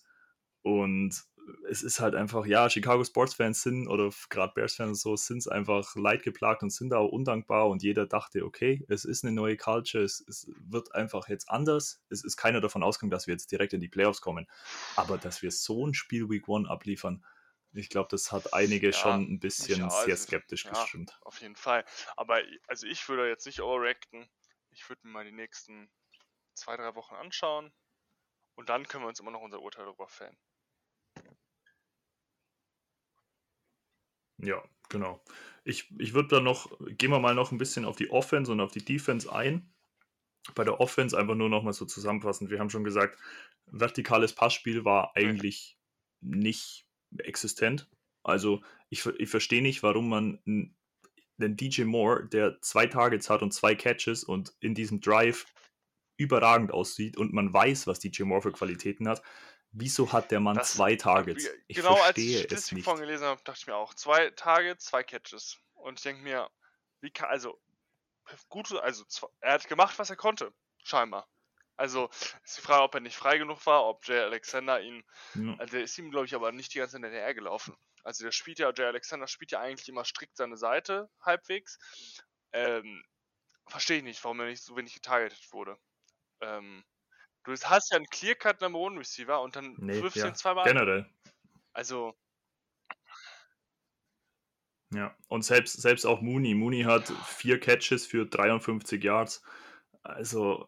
und 0.64 1.24
es 1.70 1.84
ist 1.84 2.00
halt 2.00 2.16
einfach, 2.16 2.46
ja, 2.46 2.70
Chicago 2.70 3.04
Sports-Fans 3.04 3.62
sind 3.62 3.88
oder 3.88 4.12
gerade 4.30 4.54
Bears-Fans 4.54 4.90
und 4.90 4.96
so 4.96 5.16
sind 5.16 5.40
es 5.40 5.48
einfach 5.48 5.96
leidgeplagt 5.96 6.64
und 6.64 6.70
sind 6.72 6.90
da 6.90 6.98
auch 6.98 7.12
undankbar 7.12 7.70
und 7.70 7.84
jeder 7.84 8.06
dachte, 8.06 8.46
okay, 8.46 8.86
es 8.88 9.06
ist 9.06 9.24
eine 9.24 9.34
neue 9.34 9.58
Culture, 9.58 10.04
es, 10.04 10.24
es 10.28 10.50
wird 10.58 10.94
einfach 10.94 11.28
jetzt 11.28 11.50
anders. 11.50 12.02
Es 12.10 12.24
ist 12.24 12.38
keiner 12.38 12.62
davon 12.62 12.84
ausgegangen, 12.84 13.12
dass 13.12 13.28
wir 13.28 13.34
jetzt 13.34 13.52
direkt 13.52 13.74
in 13.74 13.82
die 13.82 13.90
Playoffs 13.90 14.22
kommen. 14.22 14.48
Aber 14.96 15.18
dass 15.18 15.42
wir 15.42 15.52
so 15.52 15.86
ein 15.86 15.94
Spiel 15.94 16.30
Week 16.30 16.48
One 16.48 16.70
abliefern, 16.70 17.26
Ich 17.74 17.90
glaube, 17.90 18.10
das 18.12 18.32
hat 18.32 18.54
einige 18.54 18.88
Ja, 18.88 18.94
schon 18.94 19.34
ein 19.34 19.40
bisschen 19.40 19.80
ja, 19.80 19.90
sehr 19.90 20.14
also, 20.14 20.16
skeptisch 20.16 20.66
ja. 20.66 20.72
gestimmt. 20.72 21.18
Auf 21.22 21.42
jeden 21.42 21.56
Fall. 21.56 21.84
Aber 22.16 22.40
also 22.68 22.88
ich 22.88 23.08
würde 23.10 23.28
jetzt 23.28 23.46
nicht 23.46 23.62
overreacten. 23.62 24.30
Ich 24.72 24.88
würde 24.90 25.02
mir 25.08 25.14
mal 25.14 25.26
die 25.26 25.32
nächsten 25.32 25.90
zwei, 26.54 26.78
drei 26.78 26.94
Wochen 26.96 27.16
anschauen. 27.16 27.74
Und 28.56 28.70
dann 28.70 28.88
können 28.88 29.04
wir 29.04 29.08
uns 29.08 29.20
immer 29.20 29.32
noch 29.32 29.42
unser 29.42 29.62
Urteil 29.62 29.86
darüber 29.86 30.08
fällen. 30.08 30.38
Ja, 34.44 34.64
genau. 34.90 35.24
Ich, 35.64 35.92
ich 35.98 36.14
würde 36.14 36.30
dann 36.30 36.44
noch, 36.44 36.70
gehen 36.98 37.12
wir 37.12 37.20
mal 37.20 37.36
noch 37.36 37.52
ein 37.52 37.58
bisschen 37.58 37.86
auf 37.86 37.96
die 37.96 38.10
Offense 38.10 38.52
und 38.52 38.60
auf 38.60 38.72
die 38.72 38.84
Defense 38.84 39.32
ein. 39.32 39.70
Bei 40.56 40.64
der 40.66 40.82
Offense 40.82 41.18
einfach 41.18 41.36
nur 41.36 41.50
noch 41.50 41.64
mal 41.64 41.74
so 41.74 41.86
zusammenfassend. 41.86 42.50
Wir 42.50 42.60
haben 42.60 42.70
schon 42.70 42.84
gesagt, 42.84 43.18
vertikales 43.68 44.34
Passspiel 44.34 44.84
war 44.84 45.12
Nee. 45.16 45.24
eigentlich 45.24 45.78
nicht 46.22 46.86
existent. 47.18 47.90
Also 48.24 48.62
ich, 48.90 49.06
ich 49.06 49.30
verstehe 49.30 49.62
nicht, 49.62 49.84
warum 49.84 50.10
man 50.10 50.40
n- 50.46 50.76
den 51.38 51.56
DJ 51.56 51.84
Moore, 51.84 52.28
der 52.28 52.62
zwei 52.62 52.88
Targets 52.88 53.30
hat 53.30 53.42
und 53.42 53.54
zwei 53.54 53.76
Catches 53.76 54.24
und 54.24 54.54
in 54.60 54.76
diesem 54.76 55.00
Drive 55.02 55.46
überragend 56.18 56.72
aussieht 56.72 57.18
und 57.18 57.34
man 57.34 57.54
weiß, 57.54 57.88
was 57.88 58.00
DJ 58.00 58.24
Moore 58.24 58.44
für 58.44 58.52
Qualitäten 58.52 59.08
hat, 59.08 59.24
wieso 59.74 60.12
hat 60.14 60.32
der 60.32 60.40
Mann 60.40 60.56
Das- 60.56 60.74
zwei 60.74 60.96
Targets? 60.96 61.50
Ich 61.68 61.76
genau 61.78 61.96
als 62.02 62.18
ich 62.18 62.72
nicht. 62.72 62.84
vorhin 62.84 63.02
gelesen 63.06 63.26
habe, 63.26 63.42
dachte 63.44 63.60
ich 63.60 63.68
mir 63.68 63.76
auch, 63.76 63.94
zwei 63.94 64.30
Targets, 64.32 64.86
zwei 64.86 65.04
Catches. 65.04 65.58
Und 65.74 66.00
ich 66.00 66.04
denke 66.04 66.22
mir, 66.24 66.50
wie 67.02 67.12
kann, 67.12 67.30
also, 67.30 67.60
gute, 68.50 68.82
also, 68.82 69.04
er 69.42 69.54
hat 69.54 69.68
gemacht, 69.68 70.00
was 70.00 70.10
er 70.10 70.16
konnte, 70.16 70.54
scheinbar. 70.84 71.28
Also, 71.76 72.10
ist 72.44 72.58
die 72.58 72.62
Frage, 72.62 72.84
ob 72.84 72.94
er 72.94 73.02
nicht 73.02 73.16
frei 73.18 73.38
genug 73.38 73.66
war, 73.66 73.86
ob 73.86 74.06
Jay 74.08 74.20
Alexander 74.20 74.80
ihn, 74.80 75.04
Ja. 75.34 75.56
also 75.58 75.72
der 75.74 75.84
ist 75.84 75.98
ihm, 75.98 76.12
glaube 76.12 76.28
ich, 76.28 76.36
aber 76.36 76.52
nicht 76.52 76.74
die 76.74 76.78
ganze 76.78 76.94
Zeit 76.98 77.04
hinterher 77.04 77.34
gelaufen. 77.34 77.76
Also, 78.04 78.24
der 78.24 78.32
spielt 78.32 78.60
ja, 78.60 78.72
Jay 78.76 78.86
Alexander 78.86 79.28
spielt 79.28 79.52
ja 79.52 79.60
eigentlich 79.60 79.90
immer 79.90 80.06
strikt 80.06 80.38
seine 80.38 80.56
Seite, 80.56 81.10
halbwegs. 81.22 81.80
Ähm, 82.54 83.04
verstehe 83.68 83.98
ich 83.98 84.04
nicht, 84.04 84.24
warum 84.24 84.40
er 84.42 84.46
nicht 84.48 84.64
so 84.64 84.76
wenig 84.78 84.94
getargetet 84.94 85.52
wurde. 85.52 85.78
Ähm, 86.42 86.84
du 87.44 87.52
hast 87.54 87.92
ja 87.92 87.98
einen 87.98 88.06
Clear-Cut 88.08 88.62
Number 88.62 88.80
One 88.80 89.00
Receiver 89.00 89.42
und 89.42 89.56
dann 89.56 89.76
Nee, 89.78 90.02
wirfst 90.02 90.16
du 90.16 90.22
ja, 90.22 90.28
ihn 90.28 90.36
zweimal. 90.36 90.66
generell. 90.66 91.06
Also, 91.74 92.14
Ja, 94.94 95.16
und 95.28 95.44
selbst, 95.44 95.82
selbst 95.82 96.06
auch 96.06 96.22
Mooney. 96.22 96.54
Mooney 96.54 96.84
hat 96.84 97.10
vier 97.26 97.60
Catches 97.60 98.06
für 98.06 98.26
53 98.28 99.04
Yards. 99.04 99.42
Also, 100.04 100.68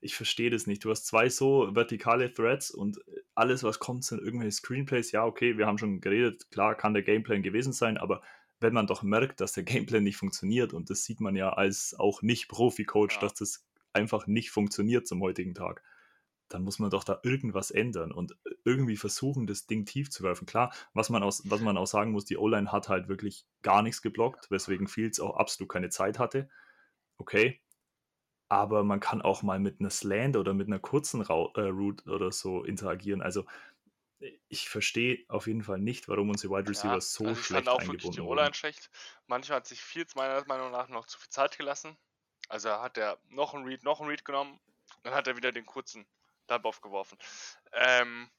ich 0.00 0.16
verstehe 0.16 0.50
das 0.50 0.66
nicht. 0.66 0.84
Du 0.84 0.90
hast 0.90 1.06
zwei 1.06 1.28
so 1.28 1.72
vertikale 1.74 2.32
Threads 2.32 2.70
und 2.72 2.98
alles, 3.34 3.62
was 3.62 3.78
kommt, 3.78 4.04
sind 4.04 4.20
irgendwelche 4.22 4.52
Screenplays. 4.56 5.12
Ja, 5.12 5.24
okay, 5.24 5.56
wir 5.56 5.66
haben 5.66 5.78
schon 5.78 6.00
geredet. 6.00 6.50
Klar 6.50 6.74
kann 6.74 6.94
der 6.94 7.02
Gameplan 7.04 7.42
gewesen 7.42 7.72
sein, 7.72 7.96
aber 7.98 8.22
wenn 8.60 8.72
man 8.72 8.86
doch 8.86 9.02
merkt, 9.02 9.40
dass 9.40 9.52
der 9.52 9.62
Gameplan 9.64 10.02
nicht 10.02 10.16
funktioniert, 10.16 10.72
und 10.72 10.90
das 10.90 11.04
sieht 11.04 11.20
man 11.20 11.36
ja 11.36 11.50
als 11.50 11.94
auch 11.98 12.22
Nicht-Profi-Coach, 12.22 13.16
Ja. 13.16 13.20
dass 13.20 13.34
das 13.34 13.64
einfach 13.92 14.26
nicht 14.26 14.50
funktioniert 14.50 15.06
zum 15.06 15.20
heutigen 15.20 15.54
Tag, 15.54 15.82
dann 16.48 16.62
muss 16.62 16.78
man 16.78 16.90
doch 16.90 17.04
da 17.04 17.20
irgendwas 17.22 17.70
ändern 17.70 18.12
und 18.12 18.36
irgendwie 18.64 18.96
versuchen, 18.96 19.46
das 19.46 19.66
Ding 19.66 19.86
tief 19.86 20.10
zu 20.10 20.22
werfen. 20.22 20.46
Klar, 20.46 20.72
was 20.92 21.10
man, 21.10 21.22
aus, 21.22 21.42
was 21.46 21.60
man 21.60 21.76
auch 21.76 21.86
sagen 21.86 22.12
muss, 22.12 22.24
die 22.24 22.36
O-Line 22.36 22.70
hat 22.70 22.88
halt 22.88 23.08
wirklich 23.08 23.46
gar 23.62 23.82
nichts 23.82 24.02
geblockt, 24.02 24.50
weswegen 24.50 24.86
Fields 24.86 25.20
auch 25.20 25.36
absolut 25.36 25.70
keine 25.70 25.88
Zeit 25.88 26.18
hatte. 26.18 26.48
Okay. 27.18 27.60
Aber 28.48 28.84
man 28.84 29.00
kann 29.00 29.22
auch 29.22 29.42
mal 29.42 29.58
mit 29.58 29.80
einer 29.80 29.90
Slant 29.90 30.36
oder 30.36 30.54
mit 30.54 30.68
einer 30.68 30.78
kurzen 30.78 31.22
Rau 31.22 31.52
äh, 31.54 31.62
Route 31.62 32.08
oder 32.10 32.30
so 32.30 32.62
interagieren. 32.62 33.22
Also 33.22 33.46
ich 34.48 34.68
verstehe 34.68 35.24
auf 35.28 35.46
jeden 35.46 35.62
Fall 35.62 35.78
nicht, 35.78 36.08
warum 36.08 36.30
unsere 36.30 36.54
Wide 36.54 36.70
Receiver 36.70 36.94
ja, 36.94 37.00
so 37.00 37.24
also 37.24 37.40
ich 37.40 37.46
schlecht 37.46 37.66
fand 37.66 37.68
auch 37.68 37.80
wirklich 37.80 38.02
die 38.02 38.08
eingebunden 38.08 38.32
O-Line 38.32 38.54
schlecht. 38.54 38.90
Manchmal 39.26 39.56
hat 39.56 39.66
sich 39.66 39.80
Fields 39.80 40.14
meiner 40.14 40.44
Meinung 40.46 40.70
nach 40.70 40.88
noch 40.88 41.06
zu 41.06 41.18
viel 41.18 41.30
Zeit 41.30 41.56
gelassen. 41.58 41.96
Also 42.48 42.70
hat 42.70 42.98
er 42.98 43.18
noch 43.28 43.54
einen 43.54 43.64
Read, 43.64 43.82
noch 43.82 44.00
einen 44.00 44.10
Read 44.10 44.24
genommen, 44.24 44.60
dann 45.02 45.14
hat 45.14 45.26
er 45.26 45.36
wieder 45.36 45.52
den 45.52 45.66
kurzen 45.66 46.06
Dump 46.46 46.64
aufgeworfen. 46.64 47.18
Ähm, 47.72 48.30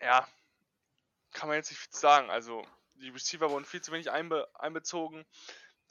ja, 0.00 0.26
kann 1.32 1.48
man 1.48 1.56
jetzt 1.56 1.70
nicht 1.70 1.80
viel 1.80 1.92
sagen. 1.92 2.30
Also 2.30 2.66
die 2.94 3.08
Receiver 3.10 3.50
wurden 3.50 3.64
viel 3.64 3.80
zu 3.80 3.92
wenig 3.92 4.10
einbe 4.10 4.48
einbezogen. 4.54 5.26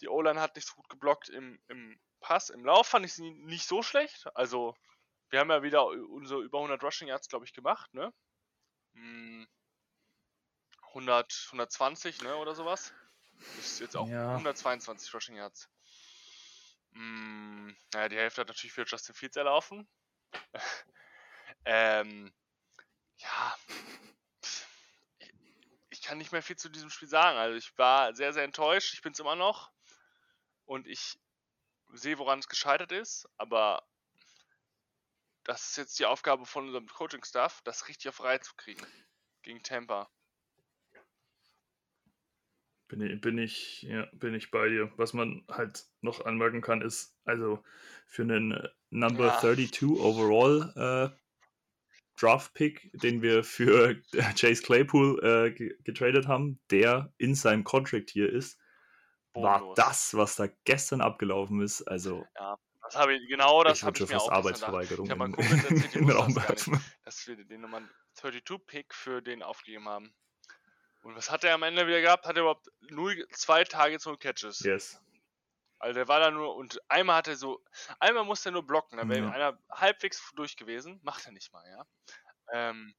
Die 0.01 0.07
O-Line 0.07 0.39
hat 0.39 0.55
nicht 0.55 0.67
so 0.67 0.75
gut 0.75 0.89
geblockt 0.89 1.29
im, 1.29 1.61
im 1.67 1.99
Pass. 2.19 2.49
Im 2.49 2.65
Lauf 2.65 2.87
fand 2.87 3.05
ich 3.05 3.13
sie 3.13 3.31
nicht 3.31 3.67
so 3.67 3.81
schlecht. 3.81 4.27
Also 4.35 4.75
wir 5.29 5.39
haben 5.39 5.49
ja 5.49 5.63
wieder 5.63 5.85
unsere 5.85 6.41
über 6.41 6.59
100 6.59 6.83
Rushing 6.83 7.07
Yards, 7.07 7.29
glaube 7.29 7.45
ich, 7.45 7.53
gemacht, 7.53 7.93
ne? 7.93 8.13
Hm, 8.93 9.47
100, 10.89 11.45
120, 11.47 12.21
ne, 12.21 12.35
oder 12.35 12.53
sowas. 12.53 12.93
Ist 13.57 13.79
jetzt 13.79 13.95
auch 13.95 14.07
Ja. 14.07 14.31
122 14.33 15.13
Rushing 15.13 15.35
Yards. 15.35 15.69
Hm, 16.91 17.75
naja, 17.93 18.09
die 18.09 18.17
Hälfte 18.17 18.41
hat 18.41 18.49
natürlich 18.49 18.73
für 18.73 18.83
Justin 18.85 19.15
Fields 19.15 19.37
erlaufen. 19.37 19.87
ähm, 21.65 22.33
ja, 23.17 23.55
ich, 24.39 24.65
ich 25.89 26.01
kann 26.01 26.17
nicht 26.17 26.31
mehr 26.31 26.43
viel 26.43 26.57
zu 26.57 26.69
diesem 26.69 26.89
Spiel 26.89 27.07
sagen. 27.07 27.37
Also 27.37 27.57
ich 27.57 27.77
war 27.77 28.13
sehr, 28.15 28.33
sehr 28.33 28.43
enttäuscht. 28.43 28.93
Ich 28.93 29.01
bin 29.01 29.13
es 29.13 29.19
immer 29.19 29.35
noch. 29.35 29.71
Und 30.65 30.87
ich 30.87 31.19
sehe, 31.93 32.17
woran 32.17 32.39
es 32.39 32.47
gescheitert 32.47 32.91
ist. 32.91 33.27
Aber 33.37 33.85
das 35.43 35.69
ist 35.69 35.77
jetzt 35.77 35.99
die 35.99 36.05
Aufgabe 36.05 36.45
von 36.45 36.65
unserem 36.67 36.87
Coaching-Staff, 36.87 37.61
das 37.63 37.87
richtig 37.87 38.09
auf 38.09 38.23
Reihe 38.23 38.39
zu 38.39 38.53
kriegen. 38.55 38.85
Gegen 39.41 39.63
Tampa. 39.63 40.09
Bin 42.87 43.01
ich, 43.01 43.21
bin 43.21 43.37
ich, 43.37 43.81
ja, 43.83 44.05
bin 44.11 44.33
ich 44.35 44.51
bei 44.51 44.67
dir. 44.67 44.91
Was 44.97 45.13
man 45.13 45.45
halt 45.47 45.85
noch 46.01 46.25
anmerken 46.25 46.61
kann, 46.61 46.81
ist, 46.81 47.17
also 47.23 47.63
für 48.05 48.23
einen 48.23 48.67
Number 48.91 49.27
Ja. 49.27 49.39
32 49.39 49.83
overall 49.99 51.11
äh, 51.15 51.17
Draft 52.19 52.53
Pick, 52.53 52.91
den 52.93 53.21
wir 53.21 53.43
für 53.43 53.95
Chase 54.37 54.61
Claypool 54.61 55.19
äh, 55.23 55.51
ge- 55.51 55.75
getradet 55.83 56.27
haben, 56.27 56.59
der 56.69 57.11
in 57.17 57.33
seinem 57.33 57.63
Contract 57.63 58.11
hier 58.11 58.31
ist, 58.31 58.59
war 59.33 59.59
Bodenlos. 59.59 59.75
das, 59.77 60.13
was 60.13 60.35
da 60.35 60.47
gestern 60.65 61.01
abgelaufen 61.01 61.61
ist. 61.61 61.81
Also, 61.83 62.25
Das 62.83 62.95
habe 62.95 63.15
ich, 63.15 63.27
genau 63.29 63.63
das 63.63 63.79
ich 63.79 63.85
würde 63.85 63.93
ich 63.93 63.97
schon 63.99 64.07
mir 64.09 64.13
fast 64.19 64.29
auch. 64.29 64.33
Arbeitsverweigerung 64.33 65.05
Ich 65.05 65.11
in, 65.71 65.83
in 65.93 66.07
den 66.07 66.11
Raum 66.11 66.35
werfen. 66.35 66.79
dass 67.05 67.25
wir 67.27 67.37
den 67.37 67.61
Nummer 67.61 67.81
32-Pick 68.19 68.93
für 68.93 69.21
den 69.21 69.41
aufgegeben 69.41 69.87
haben. 69.87 70.13
Und 71.03 71.15
was 71.15 71.31
hat 71.31 71.43
er 71.45 71.55
am 71.55 71.63
Ende 71.63 71.87
wieder 71.87 72.01
gehabt? 72.01 72.27
Hat 72.27 72.35
er 72.35 72.41
überhaupt 72.41 72.67
0, 72.81 73.25
2 73.31 73.63
Targets, 73.63 74.05
0 74.05 74.17
Catches? 74.17 74.59
Yes. 74.59 75.01
Also 75.81 75.95
der 75.95 76.07
war 76.07 76.19
da 76.19 76.31
nur, 76.31 76.55
und 76.55 76.79
einmal 76.89 77.17
hat 77.17 77.27
er 77.27 77.35
so, 77.37 77.63
einmal 77.99 78.23
musste 78.25 78.49
er 78.49 78.53
nur 78.53 78.65
blocken, 78.67 78.97
da 78.97 79.09
wäre 79.09 79.27
Ja. 79.27 79.31
einer 79.31 79.59
halbwegs 79.71 80.31
durch 80.35 80.55
gewesen, 80.57 80.99
macht 81.03 81.25
er 81.25 81.31
nicht 81.31 81.51
mal, 81.53 81.67
ja. 81.69 81.85
Ähm, 82.53 82.95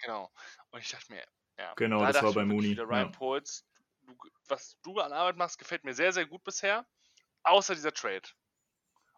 genau. 0.00 0.32
Und 0.70 0.80
ich 0.80 0.90
dachte 0.90 1.12
mir, 1.12 1.26
ja. 1.58 1.76
Genau, 1.76 2.04
da 2.06 2.12
das 2.12 2.22
war 2.22 2.34
bei 2.34 2.44
Mooney, 2.44 2.78
Wieder, 2.78 2.84
Ryan 2.84 3.10
ja. 3.10 3.12
Poles, 3.12 3.66
du, 4.02 4.16
was 4.48 4.78
du 4.82 5.00
an 5.00 5.12
Arbeit 5.12 5.36
machst, 5.36 5.58
gefällt 5.58 5.84
mir 5.84 5.94
sehr, 5.94 6.12
sehr 6.12 6.26
gut 6.26 6.44
bisher, 6.44 6.86
außer 7.44 7.74
dieser 7.74 7.92
Trade. 7.94 8.28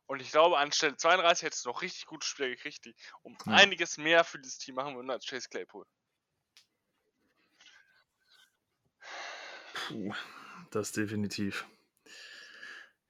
Und 0.06 0.20
ich 0.20 0.30
glaube, 0.30 0.58
an 0.58 0.72
Stelle 0.72 0.96
32 0.98 1.44
hättest 1.46 1.64
du 1.64 1.70
noch 1.70 1.80
richtig 1.82 2.04
gute 2.06 2.26
Spieler 2.26 2.48
gekriegt, 2.50 2.84
die 2.84 2.94
um 3.22 3.38
Ja. 3.46 3.52
einiges 3.52 3.96
mehr 3.96 4.24
für 4.24 4.38
dieses 4.38 4.58
Team 4.58 4.74
machen 4.74 4.94
würden 4.96 5.10
als 5.10 5.24
Chase 5.26 5.48
Claypool. 5.48 5.86
Puh, 9.74 10.14
das 10.70 10.92
definitiv. 10.92 11.66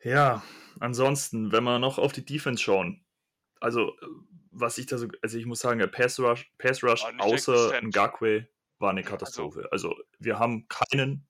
Ja, 0.03 0.43
ansonsten, 0.81 1.53
wenn 1.53 1.65
wir 1.65 1.79
noch 1.79 1.99
auf 1.99 2.13
die 2.13 2.25
Defense 2.25 2.63
schauen, 2.63 3.05
also 3.61 3.97
äh, 4.01 4.07
was 4.51 4.79
ich 4.79 4.87
da 4.87 4.99
so, 4.99 5.07
also 5.23 5.39
ich 5.39 5.47
muss 5.47 5.61
sagen, 5.61 5.79
der 5.79 5.87
Pass 5.87 6.19
Rush, 6.19 6.51
Pass 6.59 6.83
Rush 6.83 7.05
außer. 7.19 7.81
Ngakwe 7.83 8.49
war 8.79 8.91
eine 8.91 9.01
Also- 9.01 9.11
Katastrophe. 9.11 9.69
Also 9.71 9.95
wir 10.19 10.39
haben 10.39 10.67
keinen, 10.69 11.29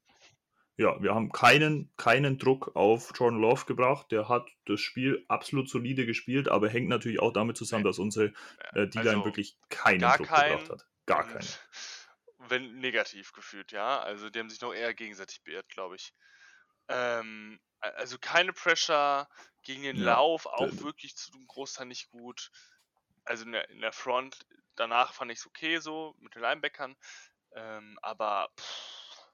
ja, 0.76 1.02
wir 1.02 1.14
haben 1.14 1.30
keinen, 1.32 1.92
keinen 1.96 2.38
Druck 2.38 2.74
auf 2.76 3.12
Jordan 3.14 3.40
Love 3.40 3.66
gebracht. 3.66 4.10
Der 4.12 4.28
hat 4.28 4.48
das 4.66 4.80
Spiel 4.80 5.24
absolut 5.28 5.68
solide 5.68 6.06
gespielt, 6.06 6.48
aber 6.48 6.68
hängt 6.68 6.88
natürlich 6.88 7.20
auch 7.20 7.32
damit 7.32 7.56
zusammen, 7.56 7.84
dass 7.84 7.98
unsere 7.98 8.32
äh, 8.72 8.86
D-Line 8.86 9.10
Also, 9.10 9.24
wirklich 9.24 9.58
keinen 9.68 10.00
Druck 10.00 10.28
keinen 10.28 10.58
gebracht 10.58 10.70
hat. 10.70 10.86
Gar 11.06 11.26
keinen. 11.26 11.46
Wenn 12.48 12.78
negativ 12.78 13.32
gefühlt, 13.32 13.70
ja. 13.72 14.00
Also 14.00 14.30
die 14.30 14.38
haben 14.38 14.48
sich 14.48 14.60
noch 14.62 14.72
eher 14.72 14.94
gegenseitig 14.94 15.42
beirrt, 15.44 15.68
glaube 15.68 15.96
ich. 15.96 16.14
Ähm, 16.88 17.60
also 17.80 18.18
keine 18.18 18.52
Pressure 18.52 19.28
gegen 19.62 19.82
den 19.82 19.96
Ja, 19.96 20.00
Lauf, 20.00 20.46
auch 20.46 20.80
wirklich 20.80 21.16
zu 21.16 21.32
einem 21.32 21.46
Großteil 21.46 21.86
nicht 21.86 22.10
gut. 22.10 22.50
Also 23.24 23.44
in 23.44 23.52
der, 23.52 23.68
in 23.70 23.80
der 23.80 23.92
Front, 23.92 24.46
danach 24.76 25.14
fand 25.14 25.30
ich 25.32 25.38
es 25.40 25.46
okay 25.46 25.78
so 25.78 26.14
mit 26.18 26.34
den 26.34 26.42
Linebackern. 26.42 26.96
Ähm, 27.54 27.98
aber 28.02 28.50
pff, 28.58 29.28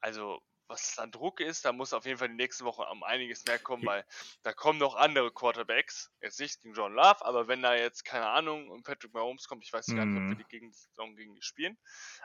also 0.00 0.40
was 0.68 0.98
an 0.98 1.10
Druck 1.12 1.40
ist, 1.40 1.64
da 1.64 1.72
muss 1.72 1.92
auf 1.92 2.06
jeden 2.06 2.18
Fall 2.18 2.28
die 2.28 2.34
nächste 2.34 2.64
Woche 2.64 2.82
um 2.84 3.02
einiges 3.02 3.44
mehr 3.44 3.58
kommen, 3.58 3.84
weil 3.84 4.06
da 4.42 4.54
kommen 4.54 4.78
noch 4.78 4.94
andere 4.94 5.30
Quarterbacks. 5.32 6.10
Jetzt 6.22 6.40
nicht 6.40 6.60
gegen 6.62 6.74
John 6.74 6.94
Love, 6.94 7.24
aber 7.24 7.46
wenn 7.48 7.60
da 7.62 7.74
jetzt, 7.74 8.04
keine 8.04 8.28
Ahnung, 8.28 8.70
und 8.70 8.82
Patrick 8.84 9.12
Mahomes 9.12 9.48
kommt, 9.48 9.64
ich 9.64 9.72
weiß 9.72 9.92
gar 9.94 10.06
nicht, 10.06 10.16
ob 10.16 10.28
wir 10.28 10.36
Mhm. 10.36 10.38
die 10.38 10.46
gegen, 10.46 10.72
gegen 11.16 11.34
die 11.34 11.42
spielen. 11.42 11.76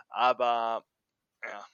Aber 0.10 0.86
Ja. 1.44 1.68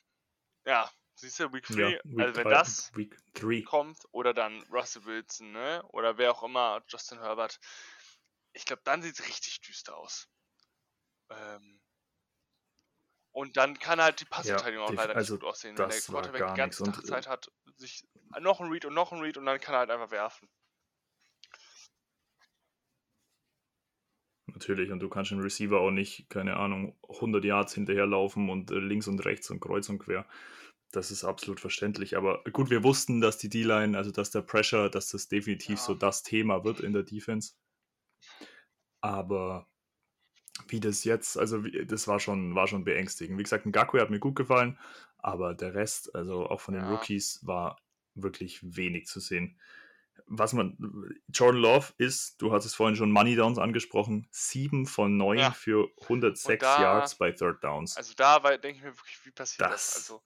Ja, 0.65 0.91
siehst 1.15 1.39
du, 1.39 1.51
Week 1.53 1.65
3, 1.65 1.99
Ja, 2.03 2.23
also 2.23 2.35
wenn 2.37 2.43
3, 2.43 2.49
das 2.49 2.95
Week 2.95 3.17
3. 3.33 3.61
kommt, 3.61 3.97
oder 4.11 4.33
dann 4.33 4.63
Russell 4.71 5.05
Wilson, 5.05 5.51
ne? 5.51 5.83
Oder 5.89 6.17
wer 6.17 6.31
auch 6.31 6.43
immer, 6.43 6.83
Justin 6.87 7.19
Herbert, 7.19 7.59
ich 8.53 8.65
glaube, 8.65 8.81
dann 8.85 9.01
sieht 9.01 9.19
es 9.19 9.27
richtig 9.27 9.61
düster 9.61 9.97
aus. 9.97 10.27
Ähm, 11.29 11.79
und 13.31 13.57
dann 13.57 13.79
kann 13.79 13.99
halt 13.99 14.19
die 14.19 14.25
Passverteidigung 14.25 14.85
auch 14.85 14.89
def- 14.91 14.97
leider 14.97 15.15
also 15.15 15.33
nicht 15.33 15.41
gut 15.41 15.49
aussehen, 15.49 15.77
wenn 15.77 15.89
der 15.89 16.01
Quarterback 16.01 16.47
die 16.53 16.57
ganze 16.57 16.83
Und, 16.83 17.07
Zeit 17.07 17.25
äh, 17.25 17.29
hat, 17.29 17.51
sich 17.77 18.03
noch 18.39 18.59
ein 18.59 18.69
Read 18.69 18.85
und 18.85 18.93
noch 18.93 19.11
ein 19.11 19.21
Read 19.21 19.37
und 19.37 19.45
dann 19.45 19.59
kann 19.59 19.73
er 19.75 19.79
halt 19.79 19.89
einfach 19.91 20.11
werfen. 20.11 20.47
Natürlich, 24.45 24.91
und 24.91 24.99
du 24.99 25.09
kannst 25.09 25.31
den 25.31 25.39
Receiver 25.41 25.79
auch 25.79 25.89
nicht, 25.89 26.29
keine 26.29 26.57
Ahnung, 26.57 26.95
100 27.09 27.43
Yards 27.43 27.73
hinterherlaufen 27.73 28.49
und 28.49 28.69
äh, 28.71 28.75
links 28.75 29.07
und 29.07 29.19
rechts 29.25 29.49
und 29.49 29.59
kreuz 29.59 29.89
und 29.89 29.99
quer. 29.99 30.27
Das 30.93 31.09
ist 31.11 31.23
absolut 31.23 31.59
verständlich. 31.59 32.15
Aber 32.15 32.43
gut, 32.53 32.69
wir 32.69 32.83
wussten, 32.83 33.19
dass 33.19 33.37
die 33.39 33.49
D-Line, 33.49 33.97
also 33.97 34.11
dass 34.11 34.29
der 34.31 34.41
Pressure, 34.43 34.89
dass 34.89 35.09
das 35.09 35.27
definitiv 35.27 35.79
Ja. 35.79 35.85
so 35.85 35.93
das 35.95 36.21
Thema 36.23 36.63
wird 36.63 36.79
in 36.79 36.93
der 36.93 37.03
Defense. 37.03 37.53
Aber 39.01 39.67
wie 40.67 40.79
das 40.79 41.03
jetzt, 41.03 41.37
also 41.37 41.63
wie, 41.65 41.85
das 41.85 42.07
war 42.07 42.19
schon, 42.19 42.55
war 42.55 42.67
schon 42.67 42.83
beängstigend. 42.85 43.37
Wie 43.39 43.43
gesagt, 43.43 43.65
Ngakwe 43.65 43.99
hat 44.01 44.11
mir 44.11 44.19
gut 44.19 44.35
gefallen, 44.35 44.77
aber 45.17 45.55
der 45.55 45.73
Rest, 45.73 46.13
also 46.15 46.45
auch 46.47 46.61
von 46.61 46.75
den 46.75 46.83
Ja. 46.83 46.91
Rookies, 46.91 47.39
war 47.45 47.81
wirklich 48.13 48.59
wenig 48.61 49.07
zu 49.07 49.19
sehen. 49.19 49.59
Was 50.27 50.53
man, 50.53 50.77
Jordan 51.33 51.59
Love 51.59 51.93
ist, 51.97 52.39
du 52.39 52.53
hast 52.53 52.65
es 52.65 52.75
vorhin 52.75 52.95
schon 52.95 53.09
Money 53.11 53.35
Downs 53.35 53.57
angesprochen, 53.57 54.27
7 54.29 54.85
von 54.85 55.17
9 55.17 55.39
Ja. 55.39 55.51
für 55.51 55.89
106 56.07 56.61
da- 56.63 56.81
Yards 56.81 57.15
bei 57.15 57.31
Third 57.31 57.63
Downs. 57.63 57.97
Also 57.97 58.13
da 58.15 58.39
denke 58.57 58.77
ich 58.77 58.83
mir 58.83 58.95
wirklich, 58.95 59.25
wie 59.25 59.31
passiert 59.31 59.61
das? 59.61 59.71
Das- 59.71 59.95
Also 59.95 60.21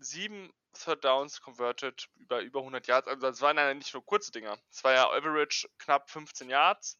sieben 0.00 0.52
Third 0.74 1.04
Downs 1.04 1.40
converted 1.40 2.08
über 2.16 2.40
über 2.40 2.60
100 2.60 2.86
Yards. 2.86 3.08
Also 3.08 3.20
das 3.22 3.40
waren 3.40 3.56
ja 3.56 3.72
nicht 3.74 3.92
nur 3.94 4.04
kurze 4.04 4.30
Dinger. 4.32 4.58
Es 4.70 4.84
war 4.84 4.92
ja 4.92 5.08
Average 5.10 5.68
knapp 5.78 6.10
15 6.10 6.50
Yards. 6.50 6.98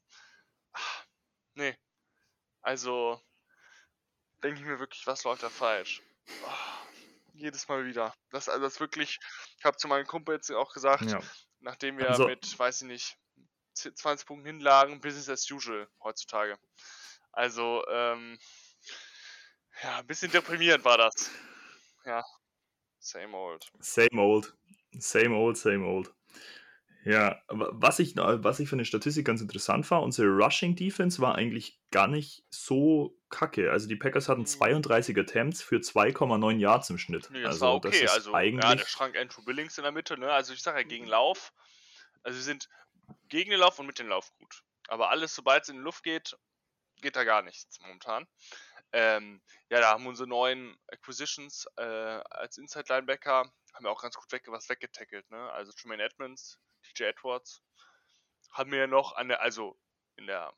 Ah, 0.73 0.81
Nee. 1.55 1.77
Also 2.63 3.21
denke 4.43 4.61
ich 4.61 4.67
mir 4.67 4.79
wirklich, 4.79 5.07
was 5.07 5.25
läuft 5.25 5.43
da 5.43 5.51
falsch? 5.51 6.03
Ah, 6.47 6.87
jedes 7.35 7.67
Mal 7.69 7.85
wieder. 7.87 8.15
Das 8.31 8.49
also 8.49 8.63
das 8.63 8.79
wirklich, 8.81 9.19
ich 9.59 9.65
habe 9.65 9.77
zu 9.77 9.89
meinem 9.89 10.07
Kumpel 10.07 10.35
jetzt 10.37 10.51
auch 10.51 10.73
gesagt, 10.73 11.03
ja. 11.05 11.21
nachdem 11.61 11.99
wir 11.99 12.09
Also- 12.11 12.27
mit, 12.27 12.59
weiß 12.59 12.83
ich 12.83 12.87
nicht, 12.89 13.19
10, 13.75 13.95
20 13.97 14.27
Punkten 14.27 14.47
hinlagen, 14.47 15.01
Business 15.01 15.29
as 15.29 15.51
usual 15.51 15.89
heutzutage. 16.03 16.59
Also, 17.33 17.85
ähm, 17.89 18.39
ja, 19.83 19.99
ein 19.99 20.07
bisschen 20.07 20.31
deprimierend 20.33 20.85
war 20.85 20.99
das. 20.99 21.31
Ja, 22.05 22.25
same 22.99 23.35
old. 23.37 23.67
Same 23.81 24.21
old. 24.21 24.55
Same 24.99 25.35
old, 25.35 25.57
same 25.57 25.85
old. 25.87 26.13
Ja, 27.05 27.41
wa- 27.49 27.71
was 27.73 28.01
ich, 28.01 28.17
was 28.17 28.61
ich 28.61 28.69
von 28.69 28.79
den 28.79 28.85
Statistik 28.85 29.25
ganz 29.25 29.41
interessant 29.41 29.89
war, 29.91 30.03
unsere 30.03 30.29
Rushing 30.29 30.75
Defense 30.77 31.21
war 31.23 31.37
eigentlich 31.37 31.79
gar 31.91 32.09
nicht 32.09 32.45
so 32.51 33.17
kacke. 33.31 33.71
Also 33.71 33.89
die 33.89 33.97
Packers 33.97 34.29
hatten 34.29 34.43
Mhm. 34.43 34.47
32 34.47 35.17
Attempts 35.17 35.63
für 35.63 35.81
2,9 35.81 36.59
Yards 36.59 36.91
im 36.91 36.99
Schnitt. 36.99 37.29
Nee, 37.31 37.43
das 37.43 37.53
also 37.55 37.67
war 37.67 37.75
okay. 37.75 37.89
das 37.91 38.01
ist 38.01 38.11
also, 38.11 38.33
ja, 38.33 38.41
der 38.41 38.65
eigentlich 38.69 38.89
Schrank 38.89 39.17
Andrew 39.17 39.43
Billings 39.45 39.79
in 39.79 39.85
der 39.85 39.93
Mitte, 39.93 40.19
ne? 40.19 40.31
Also 40.33 40.53
ich 40.53 40.61
sage 40.63 40.79
ja 40.81 40.87
gegen 40.87 41.07
Lauf. 41.07 41.53
Also 42.25 42.37
wir 42.37 42.43
sind 42.43 42.69
gegen 43.29 43.51
den 43.51 43.61
Lauf 43.61 43.79
und 43.79 43.87
mit 43.87 43.99
dem 43.99 44.09
Lauf 44.09 44.31
gut. 44.39 44.63
Aber 44.89 45.11
alles, 45.11 45.35
sobald 45.35 45.63
es 45.63 45.69
in 45.69 45.77
die 45.77 45.83
Luft 45.83 46.03
geht, 46.03 46.37
geht 47.01 47.15
da 47.15 47.25
gar 47.25 47.43
nichts 47.43 47.79
momentan. 47.81 48.27
Ähm, 48.93 49.43
ja, 49.71 49.81
da 49.81 49.91
haben 49.91 50.07
unsere 50.07 50.29
neuen 50.29 50.77
Acquisitions 50.89 51.67
äh, 51.77 51.83
als 51.83 52.57
Inside 52.57 52.87
Linebacker 52.89 53.53
haben 53.75 53.85
wir 53.85 53.91
auch 53.91 54.03
ganz 54.03 54.17
gut 54.17 54.31
weg, 54.33 54.45
was 54.47 54.69
weggetackelt, 54.69 55.31
ne? 55.31 55.53
Also 55.53 55.73
Tremaine 55.73 56.03
Edmonds, 56.03 56.59
TJ 56.83 57.05
Edwards 57.05 57.63
haben 58.53 58.71
mir 58.71 58.87
noch 58.87 59.15
an 59.15 59.29
der, 59.29 59.41
also 59.41 59.79
in 60.17 60.27
der 60.27 60.53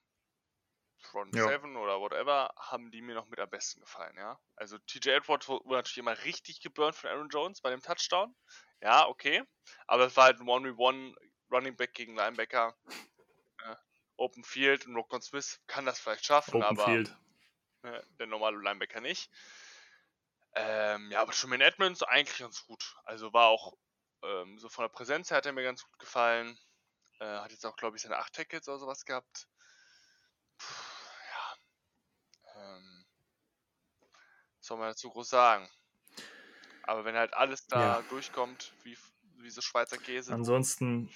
Front 1.02 1.34
Ja. 1.34 1.48
7 1.48 1.76
oder 1.76 2.00
whatever, 2.00 2.52
haben 2.56 2.90
die 2.90 3.02
mir 3.02 3.14
noch 3.14 3.26
mit 3.26 3.38
am 3.40 3.50
besten 3.50 3.80
gefallen, 3.80 4.16
ja. 4.16 4.38
Also 4.56 4.78
TJ 4.78 5.10
Edwards 5.10 5.48
wurde 5.48 5.68
natürlich 5.68 5.98
immer 5.98 6.24
richtig 6.24 6.60
geburnt 6.60 6.94
von 6.94 7.10
Aaron 7.10 7.28
Jones 7.28 7.60
bei 7.60 7.70
dem 7.70 7.82
Touchdown. 7.82 8.34
Ja, 8.80 9.06
okay. 9.08 9.42
Aber 9.86 10.06
es 10.06 10.16
war 10.16 10.24
halt 10.24 10.40
ein 10.40 10.46
1v1 10.46 11.14
Running 11.50 11.76
Back 11.76 11.94
gegen 11.94 12.14
Linebacker. 12.16 12.76
Äh, 13.64 13.76
Open 14.16 14.44
Field 14.44 14.86
und 14.86 14.96
Rokon 14.96 15.22
Smith 15.22 15.60
kann 15.66 15.86
das 15.86 15.98
vielleicht 15.98 16.24
schaffen, 16.24 16.56
Open 16.56 16.78
aber 16.78 16.84
Field. 16.84 17.16
Ne, 17.82 18.02
der 18.18 18.26
normale 18.26 18.58
Linebacker 18.58 19.00
nicht. 19.00 19.30
Ähm, 20.54 21.10
ja, 21.10 21.22
aber 21.22 21.32
Truman 21.32 21.60
Edmonds 21.60 22.02
eigentlich 22.02 22.38
ganz 22.38 22.64
gut. 22.66 22.96
Also 23.04 23.32
war 23.32 23.48
auch 23.48 23.76
ähm, 24.22 24.58
so 24.58 24.68
von 24.68 24.84
der 24.84 24.88
Präsenz 24.90 25.30
her 25.30 25.38
hat 25.38 25.46
er 25.46 25.52
mir 25.52 25.62
ganz 25.62 25.82
gut 25.84 25.98
gefallen. 25.98 26.58
Äh, 27.20 27.26
hat 27.26 27.52
jetzt 27.52 27.66
auch, 27.66 27.76
glaube 27.76 27.96
ich, 27.96 28.02
seine 28.02 28.18
8 28.18 28.34
Tackles 28.34 28.68
oder 28.68 28.78
sowas 28.78 29.04
gehabt. 29.04 29.48
Puh, 30.58 30.74
ja. 31.34 31.56
Ähm, 32.56 33.04
was 34.58 34.66
soll 34.66 34.78
man 34.78 34.88
dazu 34.88 35.10
groß 35.10 35.28
sagen? 35.28 35.68
Aber 36.82 37.06
wenn 37.06 37.16
halt 37.16 37.32
alles 37.32 37.66
da 37.68 38.02
Ja. 38.02 38.02
durchkommt, 38.02 38.74
wie, 38.82 38.98
wie 39.38 39.48
so 39.50 39.62
Schweizer 39.62 39.96
Käse, 39.98 40.36
Ansonsten, 40.36 41.10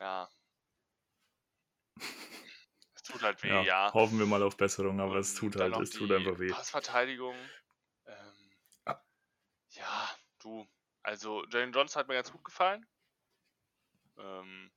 ja. 0.00 0.28
Es 3.18 3.22
tut 3.22 3.26
halt 3.26 3.42
weh, 3.42 3.48
ja, 3.48 3.62
ja. 3.62 3.92
hoffen 3.92 4.18
wir 4.18 4.26
mal 4.26 4.42
auf 4.42 4.56
Besserung, 4.56 5.00
aber 5.00 5.16
es 5.16 5.34
tut 5.34 5.56
halt, 5.56 5.76
es 5.76 5.90
tut 5.90 6.10
einfach 6.12 6.38
weh. 6.38 6.50
Passverteidigung. 6.50 7.36
Ähm, 8.06 8.50
Ah. 8.84 9.02
ja, 9.70 10.10
du. 10.38 10.66
Also, 11.02 11.44
Jalen 11.46 11.72
Johnson 11.72 12.00
hat 12.00 12.08
mir 12.08 12.14
ganz 12.14 12.30
gut 12.30 12.44
gefallen. 12.44 12.86
Ähm, 14.18 14.70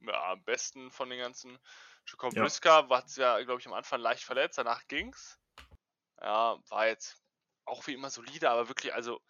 ja, 0.00 0.32
am 0.32 0.44
besten 0.44 0.90
von 0.90 1.10
den 1.10 1.18
ganzen. 1.18 1.58
Jacob 2.06 2.34
Ja. 2.34 2.42
Briska 2.42 2.88
war 2.88 3.04
ja, 3.16 3.42
glaube 3.42 3.60
ich, 3.60 3.66
am 3.66 3.74
Anfang 3.74 4.00
leicht 4.00 4.24
verletzt, 4.24 4.58
danach 4.58 4.86
ging's. 4.88 5.38
Ja, 6.20 6.58
war 6.68 6.86
jetzt 6.86 7.20
auch 7.64 7.86
wie 7.86 7.94
immer 7.94 8.10
solide, 8.10 8.50
aber 8.50 8.68
wirklich, 8.68 8.94
also, 8.94 9.20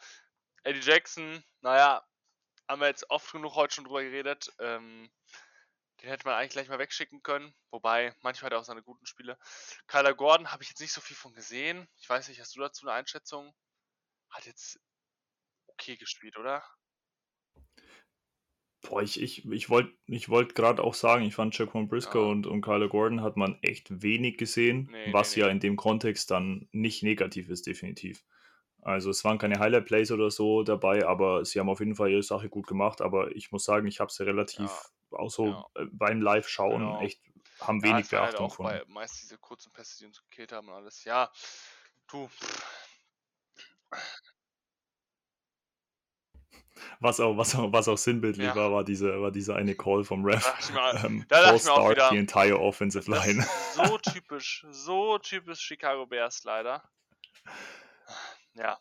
Eddie 0.63 0.81
Jackson, 0.81 1.43
naja, 1.61 2.07
haben 2.69 2.81
wir 2.81 2.89
jetzt 2.89 3.11
oft 3.11 3.31
genug 3.33 3.55
heute 3.55 3.75
schon 3.75 3.85
drüber 3.85 4.03
geredet. 4.03 4.53
Ähm, 4.59 5.11
den 6.03 6.09
hätte 6.11 6.27
man 6.27 6.35
eigentlich 6.37 6.53
gleich 6.53 6.69
mal 6.69 6.79
wegschicken 6.79 7.23
können. 7.23 7.55
Wobei, 7.71 8.15
manchmal 8.23 8.47
hat 8.47 8.53
er 8.53 8.61
auch 8.61 8.65
seine 8.65 8.83
guten 8.83 9.07
Spiele. 9.07 9.39
Kyler 9.87 10.15
Gordon 10.15 10.51
habe 10.53 10.63
ich 10.63 10.69
jetzt 10.71 10.81
nicht 10.81 10.93
so 10.93 11.01
viel 11.01 11.17
von 11.17 11.35
gesehen. 11.35 11.89
Ich 11.97 12.09
weiß 12.09 12.29
nicht, 12.29 12.41
hast 12.41 12.55
du 12.57 12.61
dazu 12.61 12.87
eine 12.87 12.97
Einschätzung? 12.97 13.55
Hat 14.31 14.47
jetzt 14.47 14.81
okay 15.69 15.97
gespielt, 15.97 16.37
oder? 16.39 16.63
Boah, 18.83 19.03
ich, 19.03 19.21
ich, 19.21 19.45
ich 19.51 19.69
wollte 19.71 19.93
ich 20.07 20.29
wollt 20.29 20.55
gerade 20.55 20.83
auch 20.85 20.95
sagen, 20.95 21.25
ich 21.25 21.35
fand 21.35 21.57
Jaquan 21.59 21.89
Briscoe 21.89 22.21
Ja. 22.21 22.31
und, 22.31 22.47
und 22.47 22.61
Kyler 22.63 22.89
Gordon 22.89 23.23
hat 23.23 23.37
man 23.37 23.59
echt 23.63 24.03
wenig 24.03 24.39
gesehen, 24.39 24.89
Nee, 24.91 25.13
was 25.13 25.35
nee, 25.35 25.41
ja 25.43 25.47
nee. 25.47 25.53
in 25.53 25.61
dem 25.61 25.77
Kontext 25.77 26.31
dann 26.31 26.69
nicht 26.73 27.03
negativ 27.03 27.49
ist, 27.49 27.67
definitiv. 27.67 28.25
Also 28.81 29.11
es 29.11 29.25
waren 29.25 29.39
keine 29.39 29.59
Highlight-Plays 29.59 30.13
oder 30.13 30.31
so 30.31 30.63
dabei, 30.63 31.07
aber 31.07 31.45
sie 31.45 31.59
haben 31.59 31.69
auf 31.69 31.81
jeden 31.81 31.97
Fall 31.97 32.11
ihre 32.11 32.23
Sache 32.23 32.49
gut 32.49 32.67
gemacht, 32.69 33.01
aber 33.01 33.35
ich 33.35 33.51
muss 33.53 33.65
sagen, 33.65 33.87
ich 33.89 33.99
habe 34.01 34.13
sie 34.13 34.25
relativ, 34.25 34.71
auch 35.13 35.31
so 35.31 35.47
ja. 35.47 35.67
äh, 35.75 35.87
beim 35.93 36.21
Live-Schauen, 36.21 36.81
Genau. 36.81 37.01
echt, 37.01 37.21
haben 37.61 37.83
wenig 37.83 37.95
halt 37.95 38.11
Beachtung 38.11 38.47
auch 38.47 38.51
gefunden. 38.51 38.81
bei 38.87 38.93
meist 38.93 39.23
diese 39.23 39.39
kurzen 39.39 39.73
Pässe, 39.73 39.99
die 39.99 40.07
uns 40.07 40.21
gekillt 40.23 40.53
haben 40.53 40.69
und 40.69 40.75
alles. 40.75 41.05
Ja, 41.05 41.31
du. 42.09 42.29
Was 47.01 47.19
auch, 47.21 47.37
was 47.37 47.55
auch, 47.55 47.73
was 47.73 47.89
auch 47.89 47.99
sinnbildlich 47.99 48.47
Ja. 48.49 48.55
war, 48.55 48.73
war 48.73 48.85
diese, 48.85 49.21
war 49.21 49.31
diese 49.33 49.55
eine 49.57 49.75
Call 49.75 50.05
vom 50.05 50.25
Ref. 50.25 50.45
Da 50.73 50.93
dachte 50.93 51.07
Ähm, 51.07 51.25
ich 51.25 51.31
mir 51.31 51.45
auch 51.55 51.61
start 51.61 51.91
wieder, 51.91 52.11
the 52.11 52.17
entire 52.17 52.59
offensive 52.61 53.11
line. 53.11 53.45
so 53.75 53.99
typisch, 53.99 54.65
so 54.71 55.19
typisch 55.19 55.61
Chicago 55.61 56.07
Bears 56.07 56.45
leider. 56.45 56.89
Ja, 58.55 58.79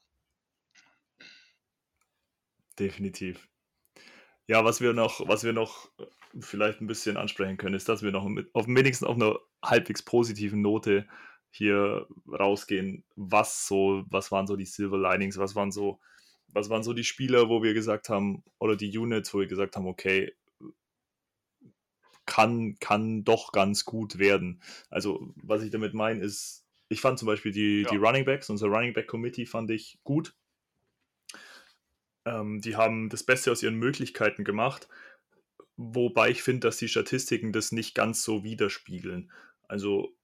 Definitiv. 2.80 3.48
Ja, 4.48 4.64
was 4.64 4.82
wir 4.82 4.94
noch, 4.94 5.28
was 5.28 5.44
wir 5.44 5.54
noch 5.54 5.90
äh, 6.00 6.06
vielleicht 6.40 6.82
ein 6.82 6.88
bisschen 6.88 7.18
ansprechen 7.18 7.58
können, 7.58 7.76
ist, 7.76 7.90
dass 7.90 8.04
wir 8.04 8.12
noch 8.12 8.28
mit, 8.28 8.54
auf 8.54 8.68
wenigstens 8.68 9.08
auf 9.08 9.16
einer 9.16 9.40
halbwegs 9.64 10.04
positiven 10.04 10.62
Note 10.62 11.08
hier 11.50 12.08
rausgehen. 12.28 13.04
Was 13.16 13.68
so, 13.68 14.04
was 14.10 14.32
waren 14.32 14.48
so 14.48 14.56
die 14.56 14.66
Silver 14.66 14.98
Linings, 14.98 15.38
was 15.38 15.56
waren 15.56 15.72
so, 15.72 16.00
was 16.48 16.70
waren 16.70 16.84
so 16.84 16.94
die 16.94 17.04
Spieler, 17.04 17.50
wo 17.50 17.64
wir 17.64 17.74
gesagt 17.74 18.10
haben, 18.10 18.44
oder 18.60 18.76
die 18.76 18.96
Units, 18.98 19.34
wo 19.34 19.40
wir 19.40 19.48
gesagt 19.48 19.76
haben, 19.76 19.88
okay, 19.88 20.36
kann, 22.26 22.78
kann 22.80 23.24
doch 23.24 23.52
ganz 23.52 23.86
gut 23.86 24.20
werden. 24.20 24.62
Also, 24.90 25.34
was 25.42 25.64
ich 25.64 25.72
damit 25.72 25.94
meine, 25.94 26.22
ist, 26.22 26.66
ich 26.90 27.02
fand 27.02 27.18
zum 27.18 27.26
Beispiel 27.26 27.52
die, 27.52 27.84
Ja. 27.84 27.90
die 27.90 27.98
Running 27.98 28.26
Backs, 28.26 28.50
unser 28.50 28.68
Running 28.68 28.94
Back 28.94 29.08
Committee 29.08 29.46
fand 29.46 29.72
ich 29.72 29.98
gut. 30.04 30.36
Ähm, 32.26 32.62
die 32.62 32.76
haben 32.76 33.10
das 33.10 33.24
Beste 33.24 33.52
aus 33.52 33.64
ihren 33.64 33.76
Möglichkeiten 33.76 34.44
gemacht, 34.44 34.88
wobei 35.78 36.30
ich 36.32 36.44
finde, 36.44 36.68
dass 36.68 36.78
die 36.78 36.88
Statistiken 36.90 37.54
das 37.54 37.72
nicht 37.72 37.96
ganz 37.96 38.24
so 38.24 38.44
widerspiegeln. 38.44 39.32
Also 39.68 40.16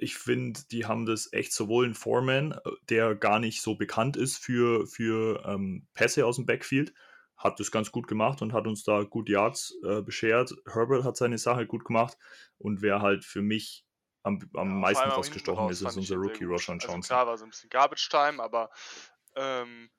ich 0.00 0.16
finde, 0.16 0.60
die 0.70 0.86
haben 0.86 1.04
das 1.06 1.32
echt 1.32 1.52
sowohl 1.52 1.86
in 1.86 1.94
Foreman, 1.94 2.52
äh, 2.52 2.58
der 2.88 3.14
gar 3.14 3.40
nicht 3.40 3.62
so 3.62 3.74
bekannt 3.76 4.16
ist 4.16 4.38
für, 4.38 4.86
für 4.86 5.44
ähm, 5.46 5.86
Pässe 5.94 6.26
aus 6.26 6.36
dem 6.36 6.46
Backfield, 6.46 6.94
hat 7.36 7.58
das 7.58 7.70
ganz 7.72 7.90
gut 7.90 8.06
gemacht 8.06 8.42
und 8.42 8.52
hat 8.52 8.66
uns 8.66 8.84
da 8.84 9.02
gut 9.02 9.28
Yards 9.28 9.74
äh, 9.84 10.02
beschert. 10.02 10.54
Herbert 10.70 11.04
hat 11.04 11.16
seine 11.16 11.38
Sache 11.38 11.66
gut 11.66 11.84
gemacht 11.84 12.18
und 12.58 12.82
wer 12.82 13.00
halt 13.02 13.24
für 13.24 13.42
mich 13.42 13.84
am, 14.22 14.38
am 14.54 14.78
Ja, 14.78 14.80
meisten 14.80 15.10
rausgestochen 15.10 15.68
ist, 15.70 15.80
raus 15.80 15.82
ist 15.82 15.96
ich 15.96 15.96
unser 15.96 16.16
Rookie. 16.16 16.44
Roshan 16.44 16.78
Also 16.78 16.88
Johnson. 16.88 17.00
klar 17.00 17.26
war 17.26 17.38
so 17.38 17.44
ein 17.44 17.50
bisschen 17.50 17.70
Garbage 17.70 18.08
Time, 18.10 18.42
aber 18.42 18.70
ähm, 19.36 19.90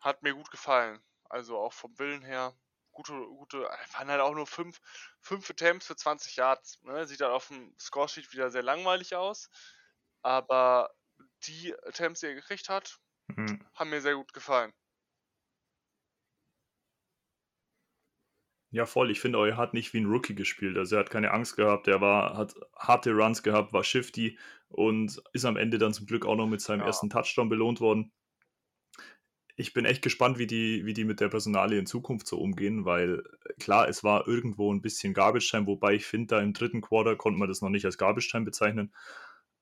hat 0.00 0.22
mir 0.22 0.34
gut 0.34 0.50
gefallen. 0.50 1.02
Also 1.24 1.58
auch 1.58 1.72
vom 1.72 1.98
Willen 1.98 2.22
her. 2.22 2.56
Gute, 2.96 3.12
gute, 3.12 3.58
waren 3.92 4.08
halt 4.08 4.20
auch 4.22 4.34
nur 4.34 4.46
fünf, 4.46 4.80
fünf 5.20 5.50
Attempts 5.50 5.86
für 5.86 5.96
20 5.96 6.36
Yards. 6.36 6.80
Ne? 6.82 7.06
Sieht 7.06 7.20
halt 7.20 7.32
auf 7.32 7.48
dem 7.48 7.74
Scoresheet 7.78 8.32
wieder 8.32 8.50
sehr 8.50 8.62
langweilig 8.62 9.14
aus. 9.14 9.50
Aber 10.22 10.94
die 11.44 11.74
Attempts, 11.84 12.20
die 12.20 12.26
er 12.26 12.34
gekriegt 12.34 12.68
hat, 12.70 12.98
Mhm. 13.28 13.66
haben 13.74 13.90
mir 13.90 14.00
sehr 14.02 14.16
gut 14.16 14.32
gefallen. 14.32 14.72
Ja, 18.70 18.84
voll. 18.86 19.10
Ich 19.10 19.20
finde, 19.20 19.38
er 19.48 19.56
hat 19.56 19.74
nicht 19.74 19.92
wie 19.94 19.98
ein 20.00 20.06
Rookie 20.06 20.34
gespielt. 20.34 20.76
Also 20.76 20.96
er 20.96 21.00
hat 21.00 21.10
keine 21.10 21.30
Angst 21.32 21.56
gehabt, 21.56 21.88
er 21.88 22.00
war, 22.00 22.36
hat 22.36 22.54
harte 22.76 23.12
Runs 23.12 23.42
gehabt, 23.42 23.72
war 23.72 23.84
shifty 23.84 24.38
und 24.68 25.22
ist 25.32 25.44
am 25.44 25.56
Ende 25.56 25.78
dann 25.78 25.94
zum 25.94 26.06
Glück 26.06 26.26
auch 26.26 26.36
noch 26.36 26.46
mit 26.48 26.60
seinem 26.60 26.80
Ja. 26.80 26.84
ersten 26.84 27.08
Touchdown 27.10 27.48
belohnt 27.48 27.80
worden. 27.80 28.12
Ich 29.56 29.72
bin 29.72 29.86
echt 29.86 30.02
gespannt, 30.02 30.38
wie 30.38 30.46
die, 30.46 30.84
wie 30.84 30.92
die 30.92 31.04
mit 31.04 31.18
der 31.20 31.28
Personalie 31.28 31.78
in 31.78 31.86
Zukunft 31.86 32.26
so 32.26 32.38
umgehen, 32.38 32.84
weil 32.84 33.22
äh, 33.48 33.54
klar, 33.54 33.88
es 33.88 34.04
war 34.04 34.28
irgendwo 34.28 34.72
ein 34.72 34.82
bisschen 34.82 35.14
Garbage 35.14 35.50
Time, 35.50 35.66
wobei 35.66 35.94
ich 35.94 36.06
finde, 36.06 36.36
da 36.36 36.40
im 36.42 36.52
dritten 36.52 36.82
Quarter 36.82 37.16
konnte 37.16 37.38
man 37.38 37.48
das 37.48 37.62
noch 37.62 37.70
nicht 37.70 37.86
als 37.86 37.98
Garbage 37.98 38.30
Time 38.30 38.44
bezeichnen. 38.44 38.94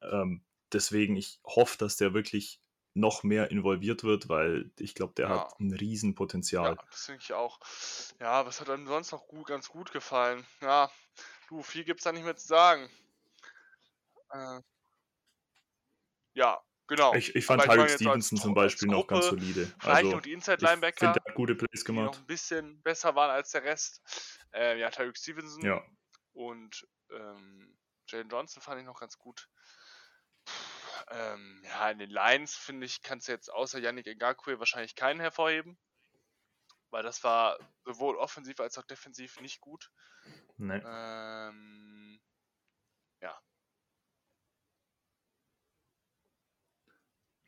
Ähm, 0.02 0.42
deswegen, 0.72 1.16
ich 1.16 1.40
hoffe, 1.44 1.78
dass 1.78 1.96
der 1.96 2.12
wirklich 2.12 2.60
noch 2.94 3.22
mehr 3.22 3.50
involviert 3.50 4.04
wird, 4.04 4.28
weil 4.28 4.70
ich 4.78 4.94
glaube, 4.94 5.14
der 5.14 5.28
Ja. 5.28 5.36
hat 5.40 5.60
ein 5.60 5.72
Riesenpotenzial. 5.72 6.76
Ja, 6.76 6.84
das 6.90 7.06
denke 7.06 7.22
ich 7.22 7.32
auch. 7.32 7.58
Ja, 8.20 8.46
was 8.46 8.60
hat 8.60 8.70
einem 8.70 8.86
sonst 8.86 9.12
noch 9.12 9.26
gut, 9.26 9.46
ganz 9.46 9.68
gut 9.68 9.92
gefallen? 9.92 10.46
Ja, 10.60 10.90
du, 11.48 11.62
viel 11.62 11.84
gibt's 11.84 12.04
da 12.04 12.12
nicht 12.12 12.24
mehr 12.24 12.36
zu 12.36 12.46
sagen. 12.46 12.88
Äh, 14.30 14.60
ja, 16.34 16.60
genau. 16.86 17.14
Ich, 17.14 17.34
ich 17.34 17.44
fand 17.44 17.62
Tyreek 17.62 17.90
Stevenson 17.90 18.38
zum 18.38 18.54
Beispiel 18.54 18.88
noch 18.88 19.06
ganz 19.06 19.26
solide. 19.26 19.66
Vielleicht 19.78 19.96
Also, 19.96 20.10
noch 20.12 20.20
die 20.22 20.30
ich 20.30 20.34
Inside-Linebacker, 20.34 20.98
finde, 20.98 21.20
der 21.20 21.24
hat 21.30 21.34
gute 21.34 21.54
Plays 21.54 21.84
die 21.84 21.92
noch 21.92 22.00
gemacht. 22.00 22.18
ein 22.18 22.26
bisschen 22.26 22.82
besser 22.82 23.14
waren 23.14 23.30
als 23.30 23.50
der 23.50 23.64
Rest. 23.64 24.02
Äh, 24.52 24.78
ja, 24.78 24.90
Tyreek 24.90 25.16
Stevenson 25.16 25.62
Ja, 25.64 25.82
und 26.32 26.86
ähm, 27.10 27.76
Jalen 28.08 28.28
Johnson 28.28 28.62
fand 28.62 28.80
ich 28.80 28.86
noch 28.86 29.00
ganz 29.00 29.18
gut. 29.18 29.48
Ähm, 31.08 31.62
ja, 31.64 31.90
in 31.90 31.98
den 31.98 32.10
Lines, 32.10 32.54
finde 32.54 32.86
ich, 32.86 33.02
kannst 33.02 33.28
du 33.28 33.32
jetzt 33.32 33.52
außer 33.52 33.78
Yannick 33.78 34.06
Ngakwe 34.06 34.58
wahrscheinlich 34.58 34.94
keinen 34.94 35.20
hervorheben. 35.20 35.78
Weil 36.90 37.02
das 37.02 37.24
war 37.24 37.58
sowohl 37.84 38.16
offensiv 38.16 38.60
als 38.60 38.78
auch 38.78 38.84
defensiv 38.84 39.40
nicht 39.40 39.60
gut. 39.60 39.90
ne. 40.56 40.80
Ähm, 40.86 42.20
ja, 43.20 43.36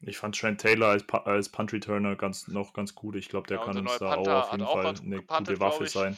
Ich 0.07 0.19
fand 0.19 0.39
Trent 0.39 0.61
Taylor 0.61 0.89
als, 0.89 1.05
als 1.25 1.49
Punt 1.49 1.73
Returner 1.73 2.15
ganz, 2.17 2.47
noch 2.49 2.73
ganz 2.73 2.95
gut. 2.95 3.17
Ich 3.17 3.29
glaube, 3.29 3.49
der 3.49 3.59
ja 3.59 3.65
kann 3.65 3.77
unser 3.77 3.91
uns 3.91 3.99
da 3.99 4.07
auch 4.15 4.15
Panther 4.25 4.37
auf 4.39 4.45
hat 4.47 4.53
jeden 4.53 4.65
auch 4.65 4.73
Fall 4.75 4.87
eine 4.87 5.17
gepantet, 5.17 5.59
gute 5.59 5.61
Waffe 5.61 5.87
sein. 5.89 6.17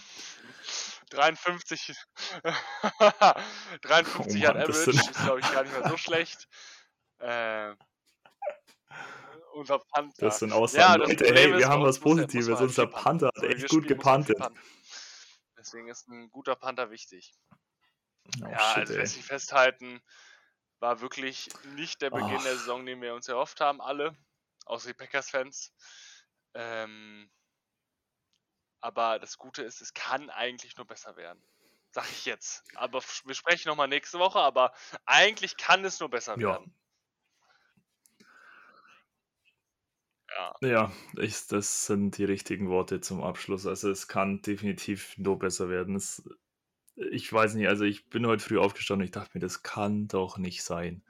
53, 1.10 1.94
53 3.82 4.44
Oh 4.50 4.54
Mann, 4.54 4.68
das 4.68 4.86
Average 4.86 4.92
sind- 4.92 5.10
ist, 5.10 5.24
glaube 5.24 5.40
ich, 5.40 5.52
gar 5.52 5.62
nicht 5.62 5.78
mehr 5.80 5.88
so 5.90 5.96
schlecht. 5.96 6.48
Äh, 7.20 7.74
unser 9.54 9.80
Panther. 9.80 10.26
Das 10.26 10.38
sind 10.38 10.50
Ja, 10.50 10.54
Aussagen. 10.54 11.00
das 11.00 11.08
Leute, 11.10 11.34
hey, 11.34 11.58
wir 11.58 11.66
haben 11.68 11.82
was 11.82 11.96
muss 11.98 12.04
muss 12.04 12.14
Positives. 12.26 12.48
halt 12.50 12.60
Unser. 12.60 12.86
Panther 12.86 13.26
hat 13.26 13.34
So 13.34 13.42
wie 13.42 13.46
echt 13.54 13.68
gut 13.70 13.80
muss 13.80 13.88
gepantet. 13.88 14.36
Deswegen 15.58 15.88
ist 15.88 16.06
ein 16.06 16.30
guter 16.30 16.54
Panther 16.54 16.92
wichtig. 16.92 17.34
Oh, 18.40 18.46
ja, 18.48 18.56
shit, 18.60 18.76
also 18.82 18.94
lässt 18.94 19.14
sich 19.14 19.24
festhalten, 19.24 20.00
war 20.80 21.00
wirklich 21.00 21.52
nicht 21.62 22.02
der 22.02 22.10
Beginn 22.10 22.42
Ach. 22.42 22.44
der 22.44 22.58
Saison, 22.58 22.86
den 22.86 23.00
wir 23.02 23.14
uns 23.14 23.28
erhofft 23.28 23.60
haben, 23.60 23.80
alle, 23.80 24.16
außer 24.66 24.88
die 24.88 24.94
Packers-Fans. 24.94 25.72
Ähm, 26.54 27.30
aber 28.80 29.18
das 29.18 29.38
Gute 29.38 29.62
ist, 29.62 29.80
es 29.80 29.94
kann 29.94 30.30
eigentlich 30.30 30.76
nur 30.76 30.86
besser 30.86 31.16
werden. 31.16 31.42
Sag 31.90 32.10
ich 32.10 32.24
jetzt. 32.26 32.64
Aber 32.74 33.00
wir 33.24 33.34
sprechen 33.34 33.68
nochmal 33.68 33.88
nächste 33.88 34.18
Woche, 34.18 34.40
aber 34.40 34.72
eigentlich 35.06 35.56
kann 35.56 35.84
es 35.84 36.00
nur 36.00 36.10
besser 36.10 36.40
Ja. 36.40 36.40
werden. 36.40 36.74
Ja, 40.28 40.52
Ja, 40.60 40.92
ich, 41.16 41.46
das 41.46 41.86
sind 41.86 42.16
die 42.18 42.24
richtigen 42.24 42.68
Worte 42.68 43.00
zum 43.00 43.22
Abschluss. 43.22 43.64
Also 43.66 43.90
es 43.90 44.08
kann 44.08 44.42
definitiv 44.42 45.16
nur 45.16 45.38
besser 45.38 45.68
werden. 45.68 45.94
Es, 45.94 46.22
ich 47.10 47.32
weiß 47.32 47.54
nicht, 47.54 47.68
also 47.68 47.84
ich 47.84 48.08
bin 48.08 48.26
heute 48.26 48.42
früh 48.42 48.58
aufgestanden 48.58 49.02
und 49.02 49.06
ich 49.06 49.12
dachte 49.12 49.30
mir, 49.34 49.40
das 49.40 49.62
kann 49.62 50.08
doch 50.08 50.38
nicht 50.38 50.62
sein. 50.62 51.02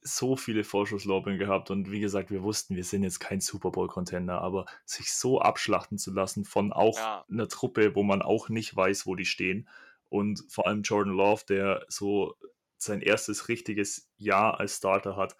So 0.00 0.36
viele 0.36 0.62
Vorschusslorbeeren 0.62 1.38
gehabt 1.38 1.70
und 1.70 1.90
wie 1.90 2.00
gesagt, 2.00 2.30
wir 2.30 2.42
wussten, 2.42 2.76
wir 2.76 2.84
sind 2.84 3.02
jetzt 3.02 3.18
kein 3.18 3.40
Super 3.40 3.70
Bowl-Contender, 3.72 4.40
aber 4.40 4.66
sich 4.84 5.12
so 5.12 5.40
abschlachten 5.40 5.98
zu 5.98 6.12
lassen 6.12 6.44
von 6.44 6.72
auch 6.72 6.96
Ja. 6.98 7.24
einer 7.28 7.48
Truppe, 7.48 7.94
wo 7.94 8.02
man 8.04 8.22
auch 8.22 8.48
nicht 8.48 8.74
weiß, 8.76 9.06
wo 9.06 9.16
die 9.16 9.24
stehen 9.24 9.68
und 10.08 10.44
vor 10.48 10.66
allem 10.66 10.82
Jordan 10.82 11.14
Love, 11.14 11.42
der 11.48 11.84
so 11.88 12.36
sein 12.78 13.00
erstes 13.00 13.48
richtiges 13.48 14.08
Jahr 14.16 14.60
als 14.60 14.76
Starter 14.76 15.16
hat, 15.16 15.36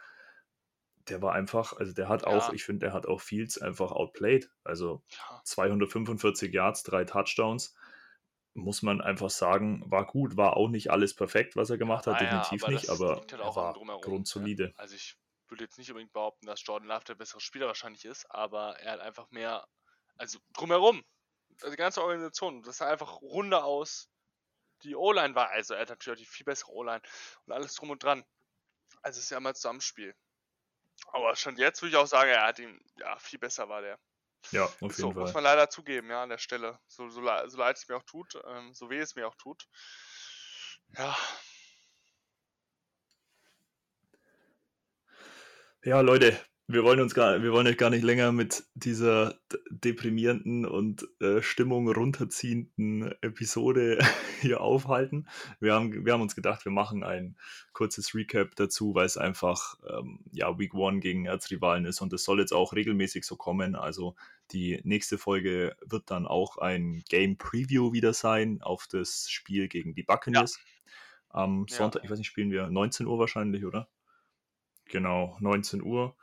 der 1.09 1.23
war 1.23 1.35
einfach, 1.35 1.75
also 1.75 1.93
der 1.93 2.09
hat 2.09 2.25
auch, 2.25 2.49
Ja. 2.49 2.55
ich 2.55 2.65
finde, 2.65 2.87
der 2.87 2.93
hat 2.93 3.07
auch 3.07 3.21
Fields 3.21 3.59
einfach 3.59 3.93
outplayed. 3.93 4.51
Also 4.65 5.05
ja. 5.11 5.41
245 5.45 6.53
Yards, 6.53 6.83
drei 6.83 7.05
Touchdowns. 7.05 7.75
Muss 8.57 8.83
man 8.83 9.01
einfach 9.01 9.31
sagen, 9.31 9.83
war 9.91 10.07
gut, 10.07 10.37
war 10.37 10.57
auch 10.57 10.69
nicht 10.69 10.91
alles 10.91 11.15
perfekt, 11.15 11.57
was 11.57 11.71
er 11.71 11.77
gemacht 11.79 12.07
hat, 12.07 12.21
Ah 12.21 12.25
ja, 12.25 12.41
definitiv 12.41 12.65
aber 12.65 12.73
nicht, 12.73 12.89
aber 12.89 13.17
halt 13.17 13.33
er 13.33 13.57
war 13.57 13.75
Drumherum, 13.75 14.01
ne? 14.01 14.07
grundsolide. 14.07 14.73
Also 14.77 14.95
ich 14.95 15.17
würde 15.49 15.65
jetzt 15.65 15.79
nicht 15.79 15.91
unbedingt 15.91 16.13
behaupten, 16.13 16.47
dass 16.47 16.65
Jordan 16.65 16.89
Love 16.89 17.05
der 17.05 17.15
bessere 17.15 17.41
Spieler 17.41 17.67
wahrscheinlich 17.67 18.05
ist, 18.05 18.25
aber 18.31 18.79
er 18.81 18.93
hat 18.93 19.01
einfach 19.01 19.31
mehr, 19.31 19.67
also 20.17 20.39
drumherum, 20.55 21.05
also 21.61 21.71
die 21.71 21.77
ganze 21.77 22.03
Organisation, 22.03 22.63
das 22.63 22.79
sah 22.79 22.91
einfach 22.91 23.21
runde 23.21 23.63
aus. 23.63 24.09
Die 24.83 24.95
O-Line 24.95 25.35
war, 25.35 25.51
also 25.51 25.75
er 25.75 25.83
hat 25.83 25.91
natürlich 25.91 26.17
auch 26.19 26.21
die 26.21 26.27
viel 26.27 26.45
bessere 26.45 26.73
O-Line 26.73 27.01
und 27.47 27.53
alles 27.53 27.75
drum 27.75 27.91
und 27.91 28.03
dran. 28.03 28.25
Also 29.03 29.19
es 29.19 29.25
ist 29.25 29.31
ja 29.31 29.39
immer 29.39 29.51
ein 29.51 29.55
Zusammenspiel. 29.55 30.15
Aber 31.09 31.37
schon 31.37 31.57
jetzt 31.57 31.83
würde 31.83 31.91
ich 31.91 31.97
auch 31.97 32.07
sagen, 32.07 32.31
er 32.31 32.47
hat 32.47 32.59
ihn, 32.59 32.81
ja, 32.99 33.19
viel 33.19 33.39
besser 33.39 33.69
war 33.69 33.83
der. 33.83 33.99
Ja, 34.53 34.65
auf 34.81 34.81
Ist 34.91 34.99
so, 34.99 35.09
jeden 35.09 35.19
muss 35.19 35.33
Fall. 35.33 35.35
man 35.35 35.45
leider 35.45 35.69
zugeben, 35.71 36.11
ja, 36.11 36.23
an 36.23 36.29
der 36.31 36.39
Stelle. 36.39 36.79
So, 36.87 37.09
so, 37.09 37.21
so 37.21 37.59
leid 37.59 37.77
es 37.77 37.89
mir 37.89 37.97
auch 37.97 38.03
tut, 38.05 38.35
ähm, 38.47 38.73
so 38.75 38.91
weh 38.91 38.99
es 38.99 39.15
mir 39.17 39.27
auch 39.29 39.35
tut. 39.37 39.65
Ja, 40.97 41.15
Ja, 45.85 46.01
Leute, 46.01 46.39
wir 46.69 46.83
wollen 46.83 47.01
uns 47.01 47.15
gar, 47.15 47.43
wir 47.43 47.53
wollen 47.53 47.69
euch 47.69 47.79
gar 47.79 47.91
nicht 47.91 48.03
länger 48.03 48.33
mit 48.33 48.65
dieser 48.75 49.39
deprimierenden 49.71 50.67
und 50.67 51.07
äh, 51.21 51.41
Stimmung 51.41 51.89
runterziehenden 51.89 53.13
Episode 53.23 53.99
hier 54.41 54.61
aufhalten. 54.61 55.29
Wir 55.61 55.75
haben, 55.75 56.05
wir 56.05 56.13
haben 56.13 56.23
uns 56.23 56.35
gedacht, 56.35 56.65
wir 56.65 56.73
machen 56.73 57.05
ein 57.05 57.37
kurzes 57.73 58.17
Recap 58.17 58.57
dazu, 58.57 58.97
weil 58.97 59.07
es 59.07 59.17
einfach 59.17 59.77
ähm, 59.89 60.19
ja, 60.33 60.59
Week 60.59 60.75
One 60.75 60.99
gegen 60.99 61.27
Erzrivalen 61.27 61.85
ist 61.85 62.01
und 62.01 62.13
es 62.13 62.25
soll 62.25 62.41
jetzt 62.41 62.53
auch 62.53 62.73
regelmäßig 62.73 63.25
so 63.25 63.37
kommen. 63.37 63.77
Also 63.77 64.17
die 64.51 64.81
nächste 64.83 65.19
Folge 65.19 65.77
wird 65.85 66.11
dann 66.11 66.27
auch 66.27 66.59
ein 66.59 67.05
Game 67.09 67.39
Preview 67.39 67.93
wieder 67.93 68.13
sein 68.13 68.61
auf 68.61 68.89
das 68.89 69.31
Spiel 69.31 69.69
gegen 69.69 69.95
die 69.95 70.03
Buccaneers. 70.03 70.59
Am 71.29 71.67
Ja. 71.69 71.77
Sonntag, 71.77 72.03
ich 72.03 72.11
weiß 72.11 72.19
nicht, 72.19 72.29
spielen 72.29 72.51
wir 72.51 72.69
19 72.69 73.07
Uhr 73.07 73.21
wahrscheinlich, 73.21 73.65
oder? 73.65 73.89
Genau, 74.87 75.37
19 75.41 75.83
Uhr 75.83 76.17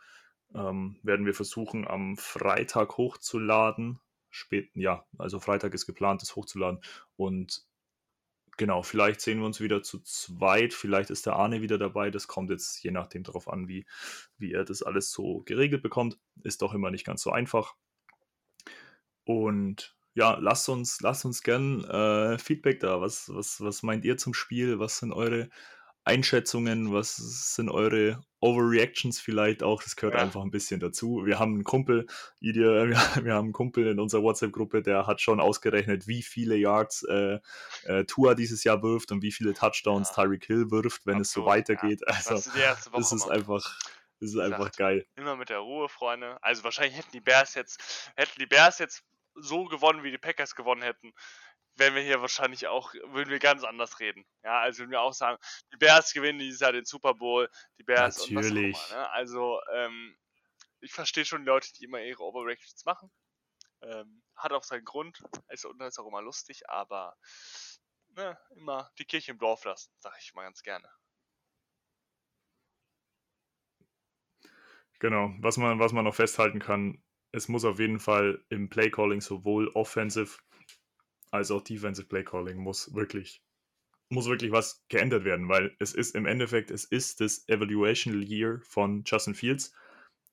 ähm, 0.55 0.97
werden 1.03 1.25
wir 1.25 1.33
versuchen, 1.33 1.87
am 1.87 2.17
Freitag 2.17 2.97
hochzuladen. 2.97 3.99
Spät, 4.29 4.69
ja, 4.73 5.05
also 5.17 5.39
Freitag 5.39 5.73
ist 5.73 5.85
geplant, 5.85 6.21
das 6.21 6.35
hochzuladen. 6.35 6.79
Und 7.15 7.65
genau, 8.57 8.83
vielleicht 8.83 9.21
sehen 9.21 9.39
wir 9.39 9.45
uns 9.45 9.59
wieder 9.61 9.83
zu 9.83 9.99
zweit. 9.99 10.73
Vielleicht 10.73 11.09
ist 11.09 11.25
der 11.25 11.35
Arne 11.35 11.61
wieder 11.61 11.77
dabei. 11.77 12.09
Das 12.09 12.27
kommt 12.27 12.49
jetzt 12.49 12.83
je 12.83 12.91
nachdem 12.91 13.23
darauf 13.23 13.47
an, 13.47 13.67
wie, 13.67 13.85
wie 14.37 14.53
er 14.53 14.65
das 14.65 14.83
alles 14.83 15.11
so 15.11 15.41
geregelt 15.45 15.83
bekommt. 15.83 16.17
Ist 16.43 16.61
doch 16.61 16.73
immer 16.73 16.91
nicht 16.91 17.05
ganz 17.05 17.21
so 17.21 17.31
einfach. 17.31 17.75
Und 19.25 19.95
ja, 20.15 20.37
lasst 20.39 20.69
uns, 20.69 21.01
lasst 21.01 21.25
uns 21.25 21.41
gern 21.43 21.83
äh, 21.85 22.37
Feedback 22.37 22.79
da. 22.79 23.01
Was, 23.01 23.29
was, 23.33 23.61
was 23.61 23.83
meint 23.83 24.05
ihr 24.05 24.17
zum 24.17 24.33
Spiel? 24.33 24.79
Was 24.79 24.99
sind 24.99 25.11
eure 25.11 25.49
Einschätzungen? 26.03 26.91
Was 26.93 27.15
sind 27.55 27.69
eure 27.69 28.23
Overreactions 28.43 29.19
vielleicht 29.19 29.63
auch, 29.63 29.81
das 29.81 29.95
gehört 29.95 30.15
Ja. 30.15 30.21
einfach 30.21 30.41
ein 30.41 30.51
bisschen 30.51 30.79
dazu. 30.79 31.21
Wir 31.25 31.39
haben 31.39 31.53
einen 31.53 31.63
Kumpel, 31.63 32.05
wir, 32.41 32.89
wir 33.23 33.33
haben 33.33 33.45
einen 33.45 33.53
Kumpel 33.53 33.87
in 33.87 33.99
unserer 33.99 34.21
WhatsApp-Gruppe, 34.23 34.81
der 34.81 35.07
hat 35.07 35.21
schon 35.21 35.39
ausgerechnet, 35.39 36.07
wie 36.07 36.21
viele 36.21 36.55
Yards 36.57 37.03
äh, 37.03 37.39
äh, 37.85 38.03
Tua 38.05 38.35
dieses 38.35 38.63
Jahr 38.63 38.83
wirft 38.83 39.11
und 39.11 39.21
wie 39.21 39.31
viele 39.31 39.53
Touchdowns 39.53 40.09
Ja. 40.15 40.23
Tyreek 40.23 40.45
Hill 40.45 40.71
wirft, 40.71 41.05
wenn 41.05 41.19
es 41.21 41.31
so 41.31 41.45
weitergeht. 41.45 42.01
Ja. 42.07 42.13
Also, 42.13 42.29
Das 42.35 42.47
ist 42.47 42.89
das 42.93 43.11
ist 43.13 43.29
einfach, 43.29 43.79
das 44.19 44.29
ist 44.29 44.37
einfach 44.37 44.57
gesagt. 44.57 44.77
geil. 44.77 45.05
immer 45.15 45.35
mit 45.35 45.49
der 45.49 45.59
Ruhe, 45.59 45.87
Freunde. 45.89 46.37
Also 46.41 46.63
wahrscheinlich 46.63 46.97
hätten 46.97 47.11
die 47.13 47.21
Bears 47.21 47.55
jetzt, 47.55 48.11
hätten 48.15 48.39
die 48.39 48.45
Bears 48.45 48.79
jetzt 48.79 49.03
so 49.35 49.65
gewonnen, 49.65 50.03
wie 50.03 50.11
die 50.11 50.17
Packers 50.19 50.53
gewonnen 50.55 50.83
hätten, 50.83 51.11
wären 51.75 51.95
wir 51.95 52.01
hier 52.01 52.21
wahrscheinlich 52.21 52.67
auch, 52.67 52.93
würden 52.93 53.29
wir 53.29 53.39
ganz 53.39 53.63
anders 53.63 53.99
reden. 53.99 54.25
Ja, 54.43 54.59
also 54.61 54.79
würden 54.79 54.91
wir 54.91 55.01
auch 55.01 55.13
sagen, 55.13 55.37
die 55.71 55.77
Bears 55.77 56.13
gewinnen 56.13 56.39
dieses 56.39 56.59
Jahr 56.59 56.71
den 56.71 56.85
Super 56.85 57.13
Bowl, 57.13 57.49
die 57.77 57.83
Bears 57.83 58.19
und 58.21 58.33
Natürlich. 58.33 58.75
was 58.75 58.91
auch 58.91 58.91
immer. 58.91 59.01
Ne? 59.01 59.11
Also 59.11 59.59
ähm, 59.73 60.17
ich 60.81 60.91
verstehe 60.91 61.25
schon 61.25 61.41
die 61.41 61.47
Leute, 61.47 61.71
die 61.73 61.85
immer 61.85 62.01
ihre 62.01 62.23
Overreactions 62.23 62.85
machen. 62.85 63.11
Ähm, 63.81 64.23
hat 64.35 64.51
auch 64.53 64.63
seinen 64.63 64.85
Grund, 64.85 65.21
ist, 65.49 65.65
und 65.65 65.81
ist 65.81 65.99
auch 65.99 66.07
immer 66.07 66.21
lustig, 66.21 66.69
aber 66.69 67.15
ne, 68.09 68.37
immer 68.55 68.91
die 68.97 69.05
Kirche 69.05 69.31
im 69.31 69.39
Dorf 69.39 69.65
lassen, 69.65 69.91
sage 69.99 70.15
ich 70.19 70.33
mal 70.33 70.43
ganz 70.43 70.61
gerne. 70.63 70.87
Genau, 74.99 75.33
was 75.39 75.57
man, 75.57 75.79
was 75.79 75.91
man 75.91 76.05
noch 76.05 76.15
festhalten 76.15 76.59
kann, 76.59 77.03
es 77.33 77.49
muss 77.49 77.65
auf 77.65 77.79
jeden 77.79 77.99
Fall 77.99 78.43
im 78.49 78.69
Playcalling 78.69 79.19
sowohl 79.19 79.67
offensive 79.69 80.37
als 81.33 81.49
auch 81.51 81.61
defensive 81.61 82.07
Playcalling 82.07 82.57
muss 82.57 82.93
wirklich, 82.93 83.41
muss 84.09 84.27
wirklich 84.27 84.51
was 84.51 84.85
geändert 84.87 85.25
werden, 85.25 85.49
weil 85.49 85.75
es 85.79 85.93
ist 85.93 86.15
im 86.15 86.27
Endeffekt, 86.27 86.69
es 86.69 86.85
ist 86.85 87.21
das 87.21 87.47
Evaluation 87.49 88.21
Year 88.21 88.61
von 88.63 89.03
Justin 89.05 89.33
Fields 89.33 89.73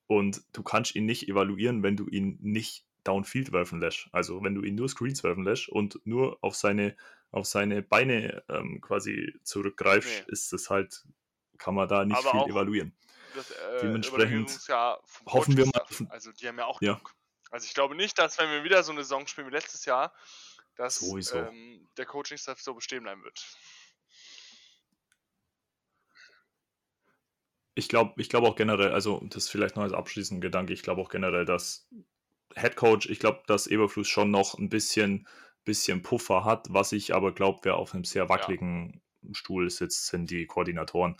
und 0.06 0.42
du 0.52 0.62
kannst 0.62 0.94
ihn 0.94 1.06
nicht 1.06 1.26
evaluieren, 1.28 1.82
wenn 1.82 1.96
du 1.96 2.06
ihn 2.06 2.38
nicht 2.42 2.84
downfield 3.04 3.50
werfen 3.52 3.80
lässt. 3.80 4.08
Also 4.12 4.42
wenn 4.44 4.54
du 4.54 4.62
ihn 4.62 4.74
nur 4.74 4.90
Screens 4.90 5.24
werfen 5.24 5.44
lässt 5.44 5.70
und 5.70 5.98
nur 6.04 6.36
auf 6.42 6.54
seine, 6.54 6.94
auf 7.30 7.46
seine 7.46 7.82
Beine 7.82 8.44
ähm, 8.50 8.82
quasi 8.82 9.32
zurückgreifst, 9.42 10.26
Nee. 10.26 10.32
ist 10.32 10.52
es 10.52 10.68
halt, 10.68 11.02
kann 11.56 11.74
man 11.74 11.88
da 11.88 12.04
nicht 12.04 12.18
Aber 12.18 12.30
viel 12.44 12.50
evaluieren. 12.52 12.92
das 13.34 13.50
äh, 13.52 13.80
Dementsprechend 13.80 14.50
hoffen 15.26 15.56
wir 15.56 15.64
mal 15.64 15.82
Also 16.10 16.30
die 16.32 16.46
haben 16.46 16.58
ja 16.58 16.66
auch 16.66 16.82
Ja. 16.82 17.00
Also 17.50 17.64
ich 17.64 17.72
glaube 17.74 17.94
nicht, 17.94 18.18
dass 18.18 18.38
wenn 18.38 18.50
wir 18.50 18.64
wieder 18.64 18.82
so 18.82 18.92
eine 18.92 19.02
Saison 19.02 19.26
spielen 19.26 19.46
wie 19.48 19.52
letztes 19.52 19.84
Jahr, 19.86 20.12
dass 20.80 21.02
ähm, 21.34 21.86
der 21.98 22.06
Coaching-Staff 22.06 22.60
so 22.60 22.74
bestehen 22.74 23.02
bleiben 23.02 23.22
wird. 23.22 23.44
Ich 27.74 27.88
glaube 27.88 28.20
ich 28.20 28.28
glaub 28.28 28.44
auch 28.44 28.56
generell, 28.56 28.92
also 28.92 29.20
das 29.28 29.48
vielleicht 29.48 29.76
noch 29.76 29.82
als 29.82 29.92
abschließender 29.92 30.40
Gedanke, 30.40 30.72
ich 30.72 30.82
glaube 30.82 31.00
auch 31.02 31.08
generell, 31.08 31.44
dass 31.44 31.88
Head 32.54 32.76
Coach, 32.76 33.08
ich 33.08 33.20
glaube, 33.20 33.42
dass 33.46 33.66
Eberfluss 33.66 34.08
schon 34.08 34.30
noch 34.30 34.54
ein 34.58 34.68
bisschen, 34.70 35.28
bisschen 35.64 36.02
Puffer 36.02 36.44
hat, 36.44 36.66
was 36.70 36.92
ich 36.92 37.14
aber 37.14 37.32
glaube, 37.32 37.60
wer 37.62 37.76
auf 37.76 37.94
einem 37.94 38.04
sehr 38.04 38.28
wackeligen 38.28 39.02
Stuhl 39.32 39.70
sitzt, 39.70 40.06
sind 40.06 40.30
die 40.30 40.46
Koordinatoren. 40.46 41.16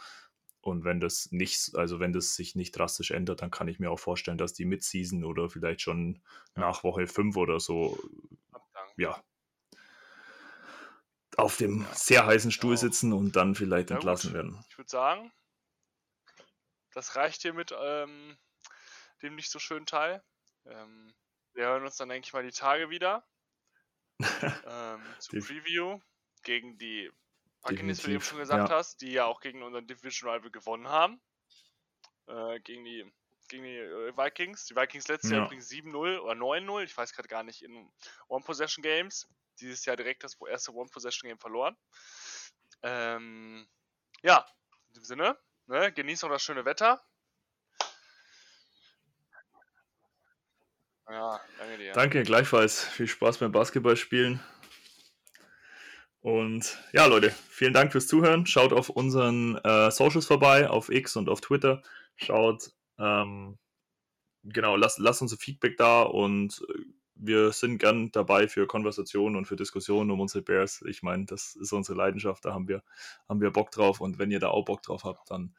Und 0.63 0.85
wenn 0.85 1.01
das 1.01 1.31
nicht, 1.31 1.75
also 1.75 2.01
wenn 2.01 2.13
das 2.13 2.35
sich 2.35 2.55
nicht 2.57 2.73
drastisch 2.73 3.13
ändert, 3.13 3.43
dann 3.43 3.51
kann 3.51 3.69
ich 3.69 3.79
mir 3.79 3.91
auch 3.91 3.99
vorstellen, 3.99 4.39
dass 4.39 4.53
die 4.53 4.65
Mid-Season 4.65 5.25
oder 5.25 5.49
vielleicht 5.49 5.83
schon 5.83 6.21
Ja. 6.57 6.63
nach 6.63 6.83
Woche 6.85 7.07
5 7.07 7.37
oder 7.37 7.61
so, 7.61 7.99
Abdanken. 8.53 9.01
ja, 9.01 9.23
auf 11.37 11.57
dem 11.57 11.83
Ja. 11.83 11.95
sehr 11.95 12.27
heißen 12.27 12.51
Stuhl 12.53 12.73
Ja. 12.75 12.79
sitzen 12.79 13.13
und 13.13 13.37
dann 13.37 13.55
vielleicht 13.55 13.91
Ja, 13.91 13.97
entlassen 13.97 14.29
gut. 14.31 14.35
werden. 14.35 14.65
Ich 14.69 14.79
würde 14.79 14.91
sagen, 14.91 15.33
das 16.93 17.17
reicht 17.17 17.43
hier 17.43 17.53
mit 17.53 17.73
ähm, 17.79 18.37
dem 19.23 19.37
nicht 19.37 19.51
so 19.51 19.59
schönen 19.59 19.87
Teil. 19.87 20.23
Ähm, 20.67 21.15
wir 21.55 21.67
hören 21.67 21.85
uns 21.85 21.97
dann, 21.97 22.09
denke 22.09 22.27
ich 22.27 22.33
mal, 22.33 22.43
die 22.43 22.51
Tage 22.51 22.91
wieder 22.91 23.27
ähm, 24.67 25.03
zum 25.19 25.39
Def- 25.39 25.47
Preview 25.47 26.01
gegen 26.43 26.79
die 26.79 27.11
Buccaneers, 27.63 28.03
wie 28.03 28.09
du 28.09 28.13
eben 28.15 28.23
schon 28.23 28.39
gesagt 28.39 28.69
ja. 28.71 28.75
hast, 28.77 29.01
die 29.03 29.13
ja 29.13 29.25
auch 29.27 29.41
gegen 29.41 29.63
unseren 29.63 29.87
Division 29.87 30.31
Rival 30.31 30.51
gewonnen 30.51 30.89
haben. 30.89 31.21
Äh, 32.27 32.61
gegen 32.61 32.85
die, 32.85 33.11
gegen 33.49 33.65
die 33.65 33.77
äh, 33.77 34.17
Vikings. 34.17 34.65
Die 34.67 34.77
Vikings 34.77 35.09
letztes 35.09 35.31
Jahr 35.31 35.41
Ja. 35.41 35.47
übrigens 35.47 35.69
7-0 35.69 36.19
oder 36.21 36.33
9-0, 36.33 36.85
ich 36.85 36.97
weiß 36.97 37.13
gerade 37.13 37.29
gar 37.29 37.43
nicht, 37.43 37.63
in 37.63 37.91
One-Possession-Games. 38.29 39.29
Dieses 39.61 39.85
Jahr 39.85 39.97
direkt 39.97 40.25
das 40.25 40.37
erste 40.49 40.73
One-Possession-Game 40.73 41.39
verloren. 41.39 41.77
Ähm, 42.83 43.69
ja, 44.23 44.47
in 44.89 44.95
dem 44.95 45.05
Sinne, 45.05 45.39
ne, 45.67 45.93
genießt 45.93 46.23
noch 46.23 46.31
das 46.31 46.43
schöne 46.43 46.65
Wetter. 46.65 47.03
Ja, 51.09 51.41
danke 51.59 51.79
dir. 51.79 51.93
Danke, 51.93 52.23
gleichfalls. 52.23 52.85
Viel 52.85 53.09
Spaß 53.09 53.39
beim 53.39 53.51
Basketballspielen. 53.51 54.41
Und 56.21 56.79
ja, 56.93 57.07
Leute, 57.07 57.31
vielen 57.49 57.73
Dank 57.73 57.93
fürs 57.93 58.07
Zuhören. 58.07 58.47
Schaut 58.47 58.73
auf 58.73 58.91
unseren 58.91 59.57
äh, 59.65 59.91
Socials 59.91 60.27
vorbei, 60.27 60.69
auf 60.69 60.91
X 60.91 61.17
und 61.17 61.29
auf 61.29 61.41
Twitter. 61.41 61.83
Schaut, 62.17 62.71
ähm, 62.99 63.59
genau, 64.45 64.77
lasst, 64.77 64.99
lasst 64.99 65.23
uns 65.23 65.33
ein 65.33 65.39
Feedback 65.39 65.77
da 65.79 66.03
und 66.03 66.63
äh, 66.69 66.85
wir 67.23 67.53
sind 67.53 67.79
gern 67.79 68.11
dabei 68.13 68.49
für 68.49 68.67
Konversationen 68.67 69.37
und 69.37 69.47
für 69.47 69.57
Diskussionen 69.57 70.11
um 70.11 70.21
unsere 70.21 70.43
Bears. 70.43 70.83
Ich 70.87 71.03
meine, 71.03 71.27
das 71.27 71.55
ist 71.55 71.73
unsere 71.73 71.97
Leidenschaft, 71.97 72.45
da 72.45 72.55
haben 72.55 72.69
wir, 72.69 72.83
haben 73.29 73.41
wir 73.41 73.51
Bock 73.51 73.71
drauf 73.71 74.01
und 74.01 74.19
wenn 74.19 74.31
ihr 74.31 74.41
da 74.41 74.49
auch 74.49 74.65
Bock 74.65 74.83
drauf 74.83 75.05
habt, 75.05 75.31
dann 75.31 75.55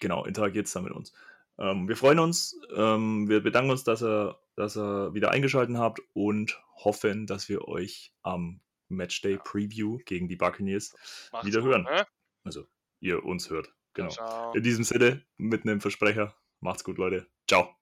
genau, 0.00 0.24
interagiert 0.24 0.74
da 0.74 0.80
mit 0.80 0.92
uns. 0.92 1.12
Ähm, 1.58 1.88
wir 1.88 1.96
freuen 1.96 2.18
uns, 2.18 2.58
ähm, 2.74 3.28
wir 3.28 3.42
bedanken 3.42 3.70
uns, 3.70 3.84
dass 3.84 4.02
ihr, 4.02 4.38
dass 4.56 4.76
ihr 4.76 5.12
wieder 5.14 5.30
eingeschaltet 5.30 5.76
habt 5.76 6.00
und 6.14 6.60
hoffen, 6.74 7.26
dass 7.26 7.48
wir 7.48 7.68
euch 7.68 8.12
am 8.22 8.60
Matchday 8.88 9.38
Preview 9.38 9.98
gegen 10.04 10.28
die 10.28 10.36
Buccaneers 10.36 10.94
Macht's 11.32 11.46
wieder 11.46 11.60
gut, 11.60 11.70
hören. 11.70 11.82
Ne? 11.84 12.06
Also, 12.44 12.66
ihr 13.00 13.24
uns 13.24 13.50
hört. 13.50 13.72
Genau. 13.94 14.10
Ciao. 14.10 14.52
In 14.54 14.62
diesem 14.62 14.84
Sinne, 14.84 15.24
mit 15.36 15.62
einem 15.62 15.80
Versprecher. 15.80 16.34
Macht's 16.60 16.84
gut, 16.84 16.98
Leute. 16.98 17.26
Ciao. 17.46 17.79